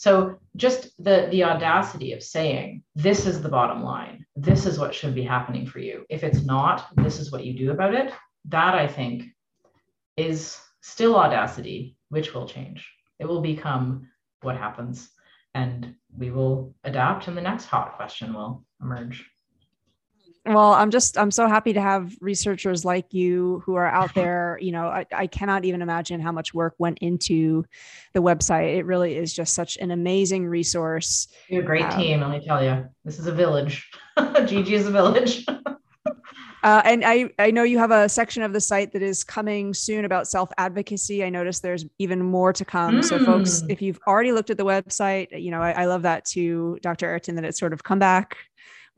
So 0.00 0.38
just 0.56 0.96
the 1.04 1.28
the 1.30 1.44
audacity 1.44 2.14
of 2.14 2.22
saying 2.22 2.82
this 2.94 3.26
is 3.26 3.42
the 3.42 3.50
bottom 3.50 3.82
line. 3.84 4.24
This 4.34 4.64
is 4.64 4.78
what 4.78 4.94
should 4.94 5.14
be 5.14 5.22
happening 5.22 5.66
for 5.66 5.78
you. 5.78 6.06
If 6.08 6.24
it's 6.24 6.42
not, 6.42 6.86
this 6.96 7.18
is 7.20 7.30
what 7.30 7.44
you 7.44 7.52
do 7.52 7.70
about 7.70 7.94
it. 7.94 8.10
That 8.46 8.74
I 8.74 8.86
think 8.86 9.24
is 10.16 10.58
still 10.80 11.16
audacity, 11.16 11.98
which 12.08 12.32
will 12.32 12.48
change. 12.48 12.90
It 13.18 13.28
will 13.28 13.42
become 13.42 14.08
what 14.40 14.56
happens 14.56 15.10
and 15.52 15.94
we 16.16 16.30
will 16.30 16.74
adapt 16.84 17.28
and 17.28 17.36
the 17.36 17.42
next 17.42 17.66
hot 17.66 17.96
question 17.96 18.32
will 18.32 18.64
emerge 18.80 19.29
well 20.46 20.72
i'm 20.72 20.90
just 20.90 21.18
i'm 21.18 21.30
so 21.30 21.46
happy 21.46 21.72
to 21.72 21.80
have 21.80 22.16
researchers 22.20 22.84
like 22.84 23.12
you 23.12 23.62
who 23.64 23.74
are 23.74 23.86
out 23.86 24.14
there 24.14 24.58
you 24.60 24.72
know 24.72 24.86
I, 24.86 25.06
I, 25.12 25.26
cannot 25.26 25.64
even 25.64 25.82
imagine 25.82 26.20
how 26.20 26.32
much 26.32 26.54
work 26.54 26.74
went 26.78 26.98
into 26.98 27.64
the 28.14 28.20
website 28.20 28.76
it 28.76 28.86
really 28.86 29.16
is 29.16 29.32
just 29.32 29.54
such 29.54 29.76
an 29.78 29.90
amazing 29.90 30.46
resource 30.46 31.28
you're 31.48 31.62
a 31.62 31.66
great 31.66 31.84
um, 31.84 31.98
team 31.98 32.20
let 32.20 32.30
me 32.30 32.44
tell 32.44 32.64
you 32.64 32.88
this 33.04 33.18
is 33.18 33.26
a 33.26 33.32
village 33.32 33.90
gg 34.18 34.68
is 34.68 34.86
a 34.86 34.90
village 34.90 35.44
uh, 36.62 36.82
and 36.84 37.04
I, 37.04 37.30
I 37.38 37.50
know 37.50 37.62
you 37.62 37.78
have 37.78 37.90
a 37.90 38.08
section 38.08 38.42
of 38.42 38.52
the 38.52 38.60
site 38.60 38.92
that 38.92 39.02
is 39.02 39.24
coming 39.24 39.72
soon 39.72 40.04
about 40.04 40.28
self 40.28 40.50
advocacy. 40.58 41.24
I 41.24 41.30
noticed 41.30 41.62
there's 41.62 41.86
even 41.98 42.22
more 42.22 42.52
to 42.52 42.64
come. 42.64 42.96
Mm. 42.96 43.04
So, 43.04 43.24
folks, 43.24 43.62
if 43.68 43.80
you've 43.80 43.98
already 44.06 44.32
looked 44.32 44.50
at 44.50 44.58
the 44.58 44.64
website, 44.64 45.28
you 45.42 45.50
know 45.50 45.62
I, 45.62 45.72
I 45.72 45.84
love 45.86 46.02
that 46.02 46.24
too, 46.24 46.78
Dr. 46.82 47.06
Airton, 47.06 47.36
that 47.36 47.44
it's 47.44 47.58
sort 47.58 47.72
of 47.72 47.82
come 47.82 47.98
back 47.98 48.36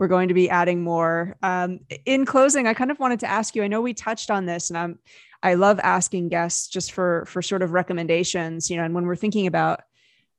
we're 0.02 0.08
going 0.08 0.26
to 0.26 0.34
be 0.34 0.50
adding 0.50 0.82
more. 0.82 1.36
Um, 1.44 1.78
in 2.04 2.26
closing, 2.26 2.66
I 2.66 2.74
kind 2.74 2.90
of 2.90 2.98
wanted 2.98 3.20
to 3.20 3.30
ask 3.30 3.54
you. 3.54 3.62
I 3.62 3.68
know 3.68 3.80
we 3.80 3.94
touched 3.94 4.32
on 4.32 4.46
this, 4.46 4.68
and 4.68 4.76
I'm 4.76 4.98
I 5.44 5.54
love 5.54 5.78
asking 5.80 6.28
guests 6.28 6.66
just 6.66 6.90
for 6.90 7.24
for 7.28 7.40
sort 7.40 7.62
of 7.62 7.70
recommendations. 7.70 8.68
You 8.68 8.78
know, 8.78 8.82
and 8.82 8.96
when 8.96 9.06
we're 9.06 9.14
thinking 9.14 9.46
about 9.46 9.82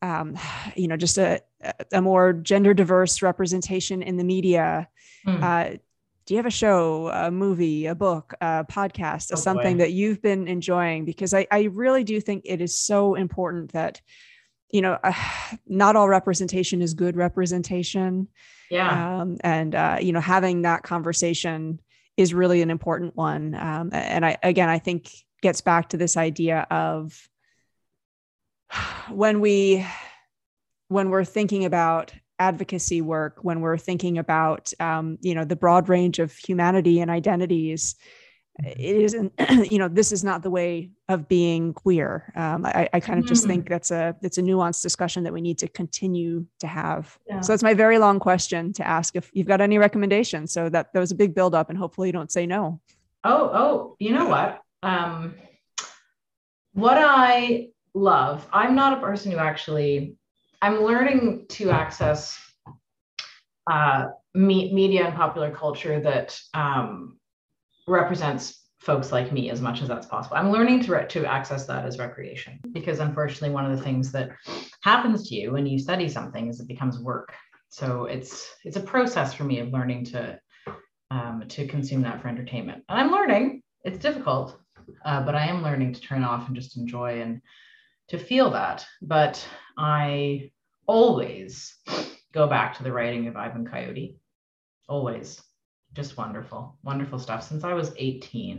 um, 0.02 0.38
you 0.76 0.90
know 0.90 0.98
just 0.98 1.18
a 1.18 1.40
a 1.94 2.02
more 2.02 2.34
gender 2.34 2.74
diverse 2.74 3.22
representation 3.22 4.04
in 4.04 4.18
the 4.18 4.26
media. 4.26 4.90
Mm. 5.26 5.42
Uh, 5.42 5.78
do 6.26 6.34
you 6.34 6.38
have 6.40 6.46
a 6.46 6.52
show, 6.52 7.08
a 7.08 7.32
movie, 7.32 7.86
a 7.86 7.96
book, 7.96 8.34
a 8.42 8.66
podcast, 8.70 9.32
oh, 9.32 9.38
something 9.38 9.78
boy. 9.78 9.84
that 9.84 9.94
you've 9.94 10.22
been 10.22 10.50
enjoying? 10.50 11.06
Because 11.06 11.34
I, 11.34 11.48
I 11.52 11.64
really 11.64 12.04
do 12.04 12.20
think 12.20 12.44
it 12.46 12.60
is 12.60 12.78
so 12.78 13.16
important 13.16 13.72
that 13.72 14.02
you 14.74 14.82
know, 14.82 15.00
uh, 15.02 15.14
not 15.68 15.96
all 15.96 16.10
representation 16.10 16.82
is 16.82 16.94
good 16.94 17.16
representation. 17.16 18.28
Yeah. 18.70 19.22
Um, 19.22 19.38
and, 19.42 19.74
uh, 19.74 20.00
you 20.02 20.12
know, 20.12 20.20
having 20.20 20.64
that 20.64 20.84
conversation 20.84 21.80
is 22.18 22.34
really 22.34 22.62
an 22.62 22.70
important 22.70 23.16
one. 23.16 23.56
Um, 23.56 23.90
and 23.94 24.26
I, 24.26 24.38
again, 24.44 24.68
I 24.68 24.80
think 24.80 25.10
gets 25.42 25.62
back 25.62 25.90
to 25.90 25.98
this 25.98 26.18
idea 26.18 26.68
of 26.70 27.30
when 29.10 29.40
we, 29.40 29.86
when 30.90 31.10
we're 31.10 31.24
thinking 31.24 31.66
about 31.66 32.14
advocacy 32.40 33.02
work, 33.02 33.40
when 33.42 33.62
we're 33.62 33.78
thinking 33.78 34.18
about, 34.18 34.74
um, 34.80 35.18
you 35.22 35.36
know, 35.36 35.46
the 35.46 35.56
broad 35.56 35.88
range 35.88 36.20
of 36.20 36.36
humanity 36.36 37.00
and 37.00 37.10
identities, 37.10 37.96
it 38.60 38.78
isn't 38.78 39.34
you 39.72 39.80
know 39.80 39.88
this 39.88 40.12
is 40.12 40.24
not 40.24 40.44
the 40.44 40.50
way 40.50 40.92
of 41.10 41.28
being 41.28 41.74
queer. 41.74 42.32
Um, 42.36 42.66
I, 42.66 42.88
I, 42.94 43.00
kind 43.00 43.20
of 43.20 43.26
just 43.26 43.46
mm. 43.46 43.48
think 43.48 43.70
that's 43.70 43.92
a 43.92 44.16
it's 44.22 44.38
a 44.38 44.42
nuanced 44.42 44.82
discussion 44.82 45.24
that 45.24 45.34
we 45.34 45.42
need 45.42 45.58
to 45.60 45.68
continue 45.68 46.46
to 46.60 46.68
have. 46.68 47.18
Yeah. 47.28 47.42
so 47.42 47.52
that's 47.52 47.64
my 47.64 47.74
very 47.74 47.98
long 47.98 48.20
question 48.20 48.72
to 48.74 48.88
ask 48.88 49.16
if 49.16 49.32
you've 49.34 49.48
got 49.48 49.60
any 49.60 49.78
recommendations. 49.78 50.52
So 50.52 50.70
that 50.70 50.94
there 50.94 51.00
was 51.00 51.12
a 51.12 51.16
big 51.16 51.34
build 51.34 51.56
up 51.56 51.70
and 51.70 51.78
hopefully 51.78 52.10
you 52.10 52.14
don't 52.14 52.32
say 52.32 52.46
no. 52.46 52.80
Oh 53.24 53.50
oh 53.54 53.96
you 54.00 54.12
know 54.12 54.28
what? 54.28 54.62
Um, 54.84 55.36
what 56.74 56.98
i 56.98 57.68
love 57.94 58.48
i'm 58.52 58.76
not 58.76 58.98
a 58.98 59.02
person 59.02 59.32
who 59.32 59.38
actually 59.38 60.16
i'm 60.62 60.84
learning 60.84 61.46
to 61.48 61.70
access 61.70 62.38
uh, 63.72 64.08
me- 64.34 64.74
media 64.74 65.06
and 65.06 65.16
popular 65.16 65.50
culture 65.50 66.02
that 66.02 66.38
um, 66.54 67.18
represents 67.88 68.64
folks 68.84 69.14
like 69.14 69.32
me 69.32 69.50
as 69.50 69.62
much 69.62 69.82
as 69.82 69.88
that's 69.88 70.08
possible. 70.08 70.36
I'm 70.36 70.52
learning 70.52 70.82
to, 70.84 71.08
to 71.08 71.26
access 71.26 71.66
that 71.68 71.86
as 71.86 72.00
recreation 72.00 72.60
because 72.74 73.00
unfortunately, 73.00 73.52
one 73.52 73.70
of 73.70 73.78
the 73.78 73.84
things 73.84 74.12
that 74.12 74.32
happens 74.82 75.30
to 75.30 75.36
you 75.36 75.54
when 75.54 75.66
you 75.66 75.80
study 75.80 76.10
something 76.10 76.50
is 76.50 76.60
it 76.60 76.68
becomes 76.68 77.00
work. 77.00 77.34
So 77.70 78.06
it's 78.06 78.54
it's 78.66 78.78
a 78.78 78.82
process 78.82 79.34
for 79.34 79.46
me 79.46 79.60
of 79.60 79.70
learning 79.70 80.06
to 80.06 80.40
um, 81.12 81.44
to 81.48 81.66
consume 81.68 82.02
that 82.04 82.22
for 82.22 82.28
entertainment. 82.28 82.84
And 82.90 83.00
I'm 83.00 83.12
learning. 83.12 83.64
It's 83.84 83.98
difficult, 83.98 84.58
uh, 85.06 85.24
but 85.24 85.36
I 85.36 85.48
am 85.48 85.64
learning 85.64 85.94
to 85.94 86.02
turn 86.02 86.24
off 86.24 86.48
and 86.48 86.56
just 86.56 86.78
enjoy 86.78 87.22
and 87.22 87.42
to 88.10 88.18
feel 88.18 88.52
that. 88.52 88.86
But 89.02 89.46
I 89.78 90.52
always 90.86 91.76
go 92.34 92.48
back 92.48 92.78
to 92.78 92.84
the 92.84 92.92
writing 92.92 93.28
of 93.28 93.38
Ivan 93.38 93.66
Coyote. 93.66 94.18
Always 94.90 95.42
just 95.94 96.18
wonderful, 96.18 96.78
wonderful 96.84 97.20
stuff. 97.20 97.44
Since 97.44 97.64
I 97.64 97.74
was 97.74 97.94
18, 97.98 98.58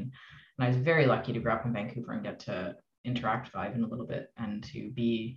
and 0.59 0.65
I 0.65 0.69
was 0.69 0.77
very 0.77 1.07
lucky 1.07 1.33
to 1.33 1.41
grow 1.41 1.55
up 1.55 1.67
in 1.67 1.73
Vancouver 1.73 2.13
and 2.13 2.23
get 2.23 2.41
to 2.41 2.77
interact 3.05 3.47
with 3.47 3.57
Ivan 3.57 3.85
a 3.85 3.89
little 3.89 4.07
bit 4.07 4.31
and 4.39 4.63
to 4.65 4.91
be 4.91 5.37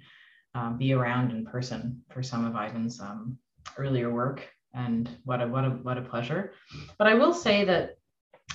um, 0.56 0.78
be 0.78 0.94
around 0.94 1.32
in 1.32 1.46
person 1.46 2.02
for 2.10 2.24
some 2.24 2.46
of 2.46 2.56
Ivan's 2.56 3.00
um, 3.00 3.38
earlier 3.78 4.12
work. 4.12 4.48
And 4.74 5.10
what 5.24 5.42
a 5.42 5.48
what 5.48 5.66
a 5.66 5.70
what 5.70 5.98
a 5.98 6.02
pleasure. 6.02 6.54
But 6.98 7.08
I 7.08 7.14
will 7.14 7.34
say 7.34 7.64
that 7.66 7.98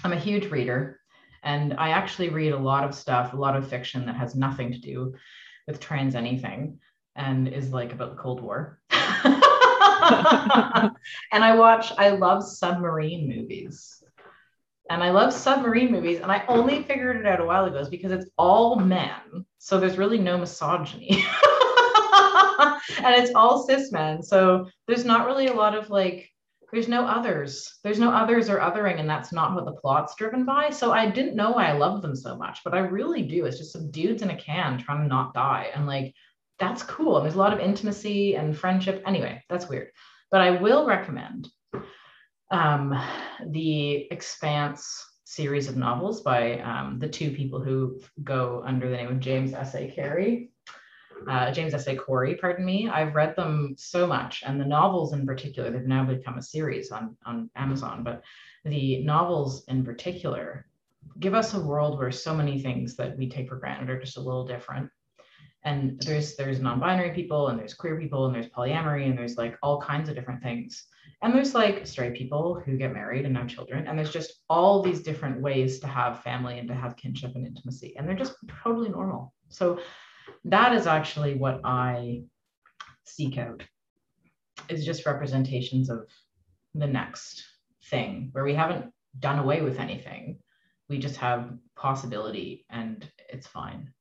I'm 0.05 0.13
a 0.13 0.19
huge 0.19 0.51
reader, 0.51 1.01
and 1.43 1.75
I 1.79 1.91
actually 1.91 2.29
read 2.29 2.53
a 2.53 2.59
lot 2.59 2.85
of 2.85 2.95
stuff, 2.95 3.33
a 3.33 3.37
lot 3.37 3.57
of 3.57 3.69
fiction 3.69 4.07
that 4.07 4.17
has 4.17 4.35
nothing 4.35 4.73
to 4.73 4.79
do 4.79 5.15
with 5.67 5.81
trans 5.81 6.15
anything, 6.15 6.79
and 7.17 7.49
is 7.49 7.71
like 7.71 7.93
about 7.93 8.17
the 8.17 8.23
Cold 8.23 8.41
War. 8.41 8.81
and 11.33 11.45
I 11.45 11.55
watch, 11.55 11.93
I 11.97 12.11
love 12.11 12.43
submarine 12.45 13.29
movies. 13.29 14.03
And 14.91 15.03
I 15.03 15.11
love 15.11 15.33
submarine 15.33 15.93
movies. 15.93 16.21
And 16.21 16.31
I 16.31 16.45
only 16.49 16.83
figured 16.83 17.17
it 17.17 17.27
out 17.27 17.41
a 17.41 17.45
while 17.45 17.65
ago 17.65 17.79
is 17.79 17.89
because 17.89 18.13
it's 18.13 18.31
all 18.37 18.77
men. 18.77 19.47
So 19.59 19.79
there's 19.79 19.97
really 19.97 20.19
no 20.19 20.37
misogyny. 20.37 21.11
and 22.59 23.15
it's 23.15 23.33
all 23.35 23.65
cis 23.67 23.93
men. 23.93 24.23
So 24.23 24.69
there's 24.87 25.05
not 25.05 25.27
really 25.27 25.47
a 25.47 25.55
lot 25.55 25.75
of 25.75 25.89
like, 25.89 26.29
there's 26.73 26.89
no 26.89 27.07
others. 27.07 27.79
There's 27.85 27.99
no 27.99 28.11
others 28.11 28.49
or 28.49 28.59
othering, 28.59 28.99
and 28.99 29.09
that's 29.09 29.31
not 29.31 29.55
what 29.55 29.67
the 29.67 29.73
plot's 29.73 30.15
driven 30.15 30.47
by. 30.47 30.71
So 30.71 30.91
I 30.91 31.09
didn't 31.09 31.37
know 31.37 31.51
why 31.51 31.67
I 31.67 31.73
love 31.73 32.01
them 32.01 32.17
so 32.17 32.35
much, 32.35 32.61
but 32.65 32.73
I 32.73 32.79
really 32.79 33.23
do. 33.23 33.45
It's 33.45 33.59
just 33.59 33.73
some 33.73 33.91
dudes 33.91 34.23
in 34.23 34.31
a 34.31 34.37
can 34.37 34.79
trying 34.79 35.03
to 35.03 35.07
not 35.07 35.35
die. 35.35 35.71
And 35.75 35.87
like 35.87 36.15
that's 36.59 36.83
cool. 36.83 37.17
And 37.17 37.25
there's 37.25 37.35
a 37.35 37.39
lot 37.39 37.53
of 37.53 37.61
intimacy 37.61 38.37
and 38.37 38.57
friendship. 38.57 39.03
Anyway, 39.07 39.43
that's 39.49 39.69
weird. 39.69 39.89
But 40.31 40.41
I 40.41 40.53
will 40.53 40.87
recommend 40.87 41.49
um, 42.51 42.99
the 43.47 44.09
Expanse 44.11 45.05
series 45.25 45.69
of 45.69 45.77
novels 45.77 46.21
by 46.21 46.61
um, 46.61 46.99
the 46.99 47.09
two 47.09 47.31
people 47.31 47.61
who 47.61 48.01
go 48.23 48.63
under 48.67 48.89
the 48.91 48.97
name 48.97 49.09
of 49.09 49.21
James 49.21 49.55
S. 49.55 49.75
A. 49.75 49.91
Carey. 49.91 50.51
Uh, 51.29 51.53
James 51.53 51.73
S. 51.73 51.87
A. 51.87 51.97
Corey, 51.97 52.35
pardon 52.35 52.65
me. 52.65 52.89
I've 52.89 53.15
read 53.15 53.37
them 53.37 53.75
so 53.79 54.07
much, 54.07 54.43
and 54.45 54.61
the 54.61 54.65
novels 54.65 55.13
in 55.13 55.25
particular, 55.25 55.71
they've 55.71 55.87
now 55.87 56.05
become 56.05 56.37
a 56.37 56.43
series 56.43 56.91
on, 56.91 57.17
on 57.25 57.49
Amazon, 57.55 58.03
but 58.03 58.23
the 58.65 59.03
novels 59.05 59.65
in 59.69 59.85
particular 59.85 60.67
give 61.19 61.35
us 61.35 61.55
a 61.55 61.61
world 61.61 61.99
where 61.99 62.11
so 62.11 62.35
many 62.35 62.61
things 62.61 62.97
that 62.97 63.17
we 63.17 63.29
take 63.29 63.49
for 63.49 63.57
granted 63.57 63.91
are 63.91 64.01
just 64.01 64.17
a 64.17 64.21
little 64.21 64.47
different 64.47 64.91
and 65.65 66.01
there's 66.01 66.35
there's 66.37 66.61
non-binary 66.61 67.11
people 67.11 67.49
and 67.49 67.59
there's 67.59 67.75
queer 67.75 67.99
people 67.99 68.27
and 68.27 68.35
there's 68.35 68.49
polyamory 68.49 69.07
and 69.07 69.17
there's 69.17 69.37
like 69.37 69.57
all 69.63 69.81
kinds 69.81 70.09
of 70.09 70.15
different 70.15 70.43
things. 70.43 70.87
And 71.23 71.33
there's 71.33 71.55
like 71.55 71.87
straight 71.87 72.15
people 72.15 72.61
who 72.67 72.77
get 72.77 72.93
married 72.93 73.27
and 73.27 73.37
have 73.37 73.47
children 73.47 73.87
and 73.87 73.97
there's 73.97 74.13
just 74.13 74.43
all 74.51 74.83
these 74.83 75.03
different 75.03 75.41
ways 75.41 75.79
to 75.81 75.87
have 75.87 76.23
family 76.23 76.59
and 76.59 76.67
to 76.69 76.75
have 76.75 76.97
kinship 76.97 77.33
and 77.37 77.47
intimacy 77.47 77.95
and 77.97 78.09
they're 78.09 78.17
just 78.17 78.35
totally 78.65 78.89
normal. 78.89 79.33
So 79.51 79.79
that 80.45 80.75
is 80.75 80.87
actually 80.87 81.35
what 81.35 81.61
i 81.65 82.23
seek 83.05 83.37
out 83.39 83.63
is 84.69 84.85
just 84.85 85.07
representations 85.07 85.91
of 85.91 86.09
the 86.75 86.87
next 86.87 87.45
thing 87.91 88.31
where 88.33 88.45
we 88.45 88.55
haven't 88.55 88.93
done 89.19 89.39
away 89.39 89.61
with 89.61 89.79
anything. 89.79 90.39
We 90.89 90.99
just 90.99 91.17
have 91.17 91.53
possibility 91.77 92.67
and 92.71 93.09
it's 93.29 93.47
fine 93.47 93.93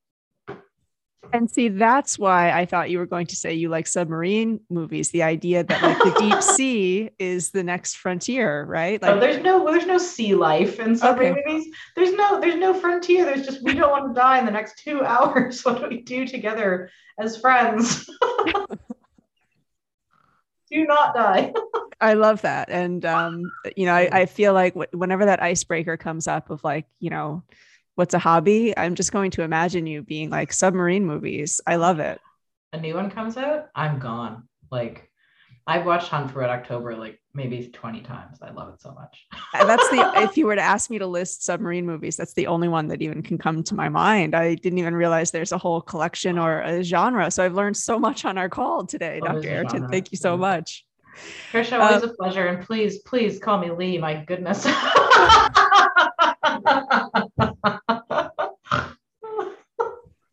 and 1.34 1.50
see, 1.50 1.70
that's 1.70 2.20
why 2.20 2.52
I 2.52 2.66
thought 2.66 2.90
you 2.90 2.98
were 2.98 3.06
going 3.06 3.28
to 3.28 3.36
say 3.36 3.54
you 3.54 3.70
like 3.70 3.88
submarine 3.88 4.60
movies. 4.70 5.12
The 5.12 5.24
idea 5.24 5.64
that 5.64 5.82
like 5.82 6.00
the 6.00 6.20
deep 6.20 6.42
sea 6.58 7.10
is 7.20 7.52
the 7.52 7.64
next 7.64 7.98
frontier, 7.98 8.66
right? 8.66 9.02
Like, 9.02 9.12
oh, 9.12 9.20
there's 9.20 9.42
no 9.42 9.66
there's 9.72 9.86
no 9.86 9.98
sea 9.98 10.36
life 10.36 10.80
in 10.80 10.96
submarine 10.96 11.34
okay. 11.34 11.44
movies. 11.46 11.74
There's 11.96 12.14
no 12.14 12.42
there's 12.42 12.56
no 12.56 12.74
frontier. 12.74 13.24
There's 13.26 13.46
just 13.46 13.64
we 13.64 13.76
don't 13.76 13.92
want 13.92 14.14
to 14.14 14.20
die 14.20 14.40
in 14.40 14.46
the 14.46 14.52
next 14.52 14.80
two 14.80 15.02
hours. 15.06 15.64
What 15.64 15.80
do 15.80 15.88
we 15.88 16.02
do 16.02 16.26
together 16.26 16.90
as 17.20 17.38
friends? 17.40 18.06
do 20.72 20.86
not 20.86 21.14
die. 21.14 21.54
I 22.02 22.14
love 22.14 22.42
that, 22.42 22.70
and 22.70 23.06
um, 23.06 23.44
you 23.76 23.86
know, 23.86 23.94
I, 23.94 24.10
I 24.12 24.26
feel 24.26 24.54
like 24.54 24.74
whenever 24.92 25.26
that 25.26 25.42
icebreaker 25.42 25.98
comes 25.98 26.28
up 26.28 26.50
of 26.50 26.64
like, 26.64 26.88
you 27.00 27.12
know 27.12 27.44
what's 27.96 28.14
a 28.14 28.20
hobby? 28.20 28.78
I'm 28.78 28.96
just 28.96 29.12
going 29.12 29.32
to 29.32 29.44
imagine 29.44 29.88
you 29.88 30.02
being 30.02 30.30
like 30.30 30.54
submarine 30.54 31.06
movies. 31.06 31.62
I 31.66 31.76
love 31.76 32.00
it. 32.00 32.20
A 32.74 32.80
new 32.80 32.96
one 32.96 33.12
comes 33.12 33.38
out, 33.38 33.68
I'm 33.76 34.00
gone. 34.00 34.48
Like 34.72 35.12
I've 35.68 35.86
watched 35.86 36.08
Hunt 36.08 36.32
for 36.32 36.40
Red 36.40 36.50
October 36.50 36.96
like 36.96 37.22
maybe 37.34 37.68
20 37.68 38.02
times. 38.02 38.40
I 38.42 38.52
love 38.52 38.74
it 38.74 38.82
so 38.82 38.94
much. 38.94 39.28
that's 39.54 39.88
the 39.90 40.12
if 40.24 40.38
you 40.38 40.46
were 40.46 40.56
to 40.56 40.62
ask 40.62 40.90
me 40.90 40.98
to 41.00 41.08
list 41.08 41.44
submarine 41.44 41.86
movies, 41.86 42.18
that's 42.18 42.34
the 42.34 42.48
only 42.48 42.68
one 42.68 42.88
that 42.88 43.02
even 43.02 43.22
can 43.22 43.38
come 43.38 43.64
to 43.64 43.76
my 43.76 43.90
mind. 43.90 44.36
I 44.36 44.56
didn't 44.56 44.80
even 44.80 44.96
realize 44.96 45.32
there's 45.32 45.52
a 45.52 45.58
whole 45.58 45.82
collection 45.82 46.40
or 46.40 46.62
a 46.62 46.84
genre. 46.84 47.30
So 47.30 47.44
I've 47.44 47.54
learned 47.54 47.78
so 47.78 48.00
much 48.00 48.26
on 48.26 48.38
our 48.38 48.50
call 48.50 48.86
today, 48.86 49.20
oh, 49.22 49.28
Dr. 49.28 49.50
Airton. 49.50 49.90
Thank 49.92 50.12
you 50.12 50.18
so 50.18 50.36
much. 50.36 50.86
Trisha, 51.52 51.80
always 51.80 52.04
uh, 52.04 52.08
a 52.08 52.14
pleasure. 52.16 52.48
And 52.48 52.66
please, 52.66 53.00
please 53.00 53.38
call 53.38 53.60
me 53.60 53.72
Lee. 53.72 53.98
My 53.98 54.24
goodness. 54.26 54.66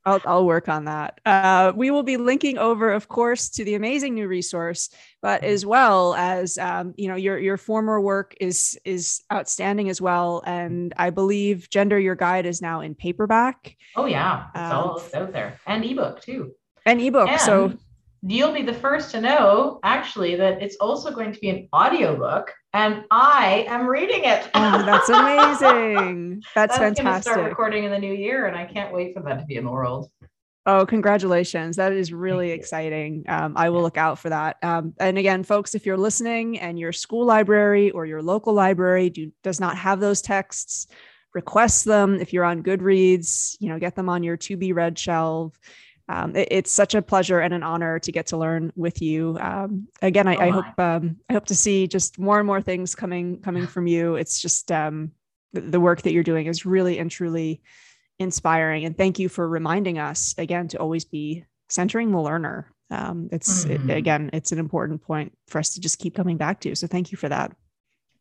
I'll, 0.08 0.22
I'll 0.24 0.46
work 0.46 0.68
on 0.68 0.86
that. 0.86 1.20
Uh, 1.26 1.72
we 1.74 1.90
will 1.90 2.02
be 2.02 2.16
linking 2.16 2.56
over, 2.56 2.90
of 2.90 3.08
course, 3.08 3.50
to 3.50 3.64
the 3.64 3.74
amazing 3.74 4.14
new 4.14 4.26
resource, 4.26 4.88
but 5.20 5.44
as 5.44 5.66
well 5.66 6.14
as 6.14 6.56
um, 6.56 6.94
you 6.96 7.08
know, 7.08 7.16
your 7.16 7.38
your 7.38 7.58
former 7.58 8.00
work 8.00 8.34
is 8.40 8.78
is 8.84 9.22
outstanding 9.30 9.90
as 9.90 10.00
well. 10.00 10.42
And 10.46 10.94
I 10.96 11.10
believe 11.10 11.68
Gender 11.68 11.98
Your 11.98 12.14
Guide 12.14 12.46
is 12.46 12.62
now 12.62 12.80
in 12.80 12.94
paperback. 12.94 13.76
Oh 13.96 14.06
yeah, 14.06 14.46
it's 14.54 14.72
um, 14.72 14.72
all 14.72 15.02
out 15.14 15.32
there, 15.32 15.60
and 15.66 15.84
ebook 15.84 16.22
too. 16.22 16.52
And 16.86 17.00
ebook. 17.00 17.28
And 17.28 17.40
so 17.40 17.74
you'll 18.22 18.52
be 18.52 18.62
the 18.62 18.74
first 18.74 19.10
to 19.12 19.20
know 19.20 19.78
actually 19.82 20.36
that 20.36 20.62
it's 20.62 20.76
also 20.76 21.10
going 21.12 21.32
to 21.32 21.38
be 21.38 21.50
an 21.50 21.68
audiobook 21.74 22.52
and 22.78 23.04
I 23.10 23.66
am 23.68 23.88
reading 23.88 24.22
it. 24.22 24.48
oh, 24.54 24.82
that's 24.84 25.08
amazing. 25.08 26.42
That's, 26.54 26.78
that's 26.78 26.98
fantastic. 27.00 27.32
Start 27.32 27.48
recording 27.48 27.82
in 27.82 27.90
the 27.90 27.98
new 27.98 28.12
year, 28.12 28.46
and 28.46 28.56
I 28.56 28.66
can't 28.66 28.94
wait 28.94 29.14
for 29.14 29.22
that 29.24 29.40
to 29.40 29.44
be 29.46 29.56
in 29.56 29.64
the 29.64 29.70
world. 29.70 30.10
Oh, 30.64 30.86
congratulations. 30.86 31.76
That 31.76 31.92
is 31.92 32.12
really 32.12 32.50
exciting. 32.50 33.24
Um, 33.26 33.54
I 33.56 33.70
will 33.70 33.82
look 33.82 33.96
out 33.96 34.18
for 34.18 34.28
that. 34.28 34.58
Um, 34.62 34.94
and 35.00 35.18
again, 35.18 35.42
folks, 35.42 35.74
if 35.74 35.86
you're 35.86 35.96
listening 35.96 36.60
and 36.60 36.78
your 36.78 36.92
school 36.92 37.24
library 37.24 37.90
or 37.90 38.06
your 38.06 38.22
local 38.22 38.52
library 38.52 39.10
do, 39.10 39.32
does 39.42 39.58
not 39.58 39.76
have 39.76 39.98
those 39.98 40.22
texts, 40.22 40.86
request 41.34 41.84
them. 41.84 42.20
If 42.20 42.32
you're 42.32 42.44
on 42.44 42.62
Goodreads, 42.62 43.56
you 43.58 43.70
know, 43.70 43.78
get 43.80 43.96
them 43.96 44.08
on 44.08 44.22
your 44.22 44.36
to 44.36 44.56
be 44.56 44.72
read 44.72 44.96
shelf 44.98 45.58
um, 46.08 46.34
it, 46.34 46.48
it's 46.50 46.70
such 46.70 46.94
a 46.94 47.02
pleasure 47.02 47.40
and 47.40 47.52
an 47.52 47.62
honor 47.62 47.98
to 47.98 48.12
get 48.12 48.26
to 48.28 48.36
learn 48.36 48.72
with 48.76 49.02
you. 49.02 49.36
Um, 49.40 49.88
again, 50.00 50.26
I, 50.26 50.36
oh 50.36 50.40
I 50.40 50.50
hope 50.50 50.78
um, 50.78 51.16
I 51.28 51.34
hope 51.34 51.46
to 51.46 51.54
see 51.54 51.86
just 51.86 52.18
more 52.18 52.38
and 52.38 52.46
more 52.46 52.62
things 52.62 52.94
coming 52.94 53.40
coming 53.40 53.66
from 53.74 53.86
you. 53.86 54.14
It's 54.14 54.40
just 54.40 54.72
um, 54.72 55.12
the, 55.52 55.60
the 55.60 55.80
work 55.80 56.02
that 56.02 56.12
you're 56.12 56.22
doing 56.22 56.46
is 56.46 56.64
really 56.64 56.98
and 56.98 57.10
truly 57.10 57.60
inspiring. 58.18 58.84
And 58.84 58.96
thank 58.96 59.18
you 59.18 59.28
for 59.28 59.46
reminding 59.46 59.98
us 59.98 60.34
again 60.38 60.68
to 60.68 60.78
always 60.78 61.04
be 61.04 61.44
centering 61.68 62.10
the 62.10 62.20
learner. 62.20 62.72
Um, 62.90 63.28
it's 63.30 63.66
mm-hmm. 63.66 63.90
it, 63.90 63.96
again, 63.96 64.30
it's 64.32 64.50
an 64.52 64.58
important 64.58 65.02
point 65.02 65.36
for 65.46 65.58
us 65.58 65.74
to 65.74 65.80
just 65.80 65.98
keep 65.98 66.14
coming 66.14 66.38
back 66.38 66.60
to. 66.60 66.74
So 66.74 66.86
thank 66.86 67.12
you 67.12 67.18
for 67.18 67.28
that. 67.28 67.54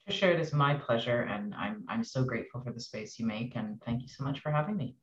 To 0.07 0.13
share 0.13 0.31
it 0.31 0.39
is 0.39 0.53
my 0.53 0.73
pleasure, 0.73 1.21
and 1.21 1.53
I'm 1.55 1.83
I'm 1.87 2.03
so 2.03 2.23
grateful 2.23 2.61
for 2.61 2.71
the 2.71 2.79
space 2.79 3.19
you 3.19 3.25
make, 3.25 3.55
and 3.55 3.81
thank 3.85 4.01
you 4.01 4.07
so 4.07 4.23
much 4.23 4.39
for 4.39 4.51
having 4.51 4.77
me. 4.77 4.95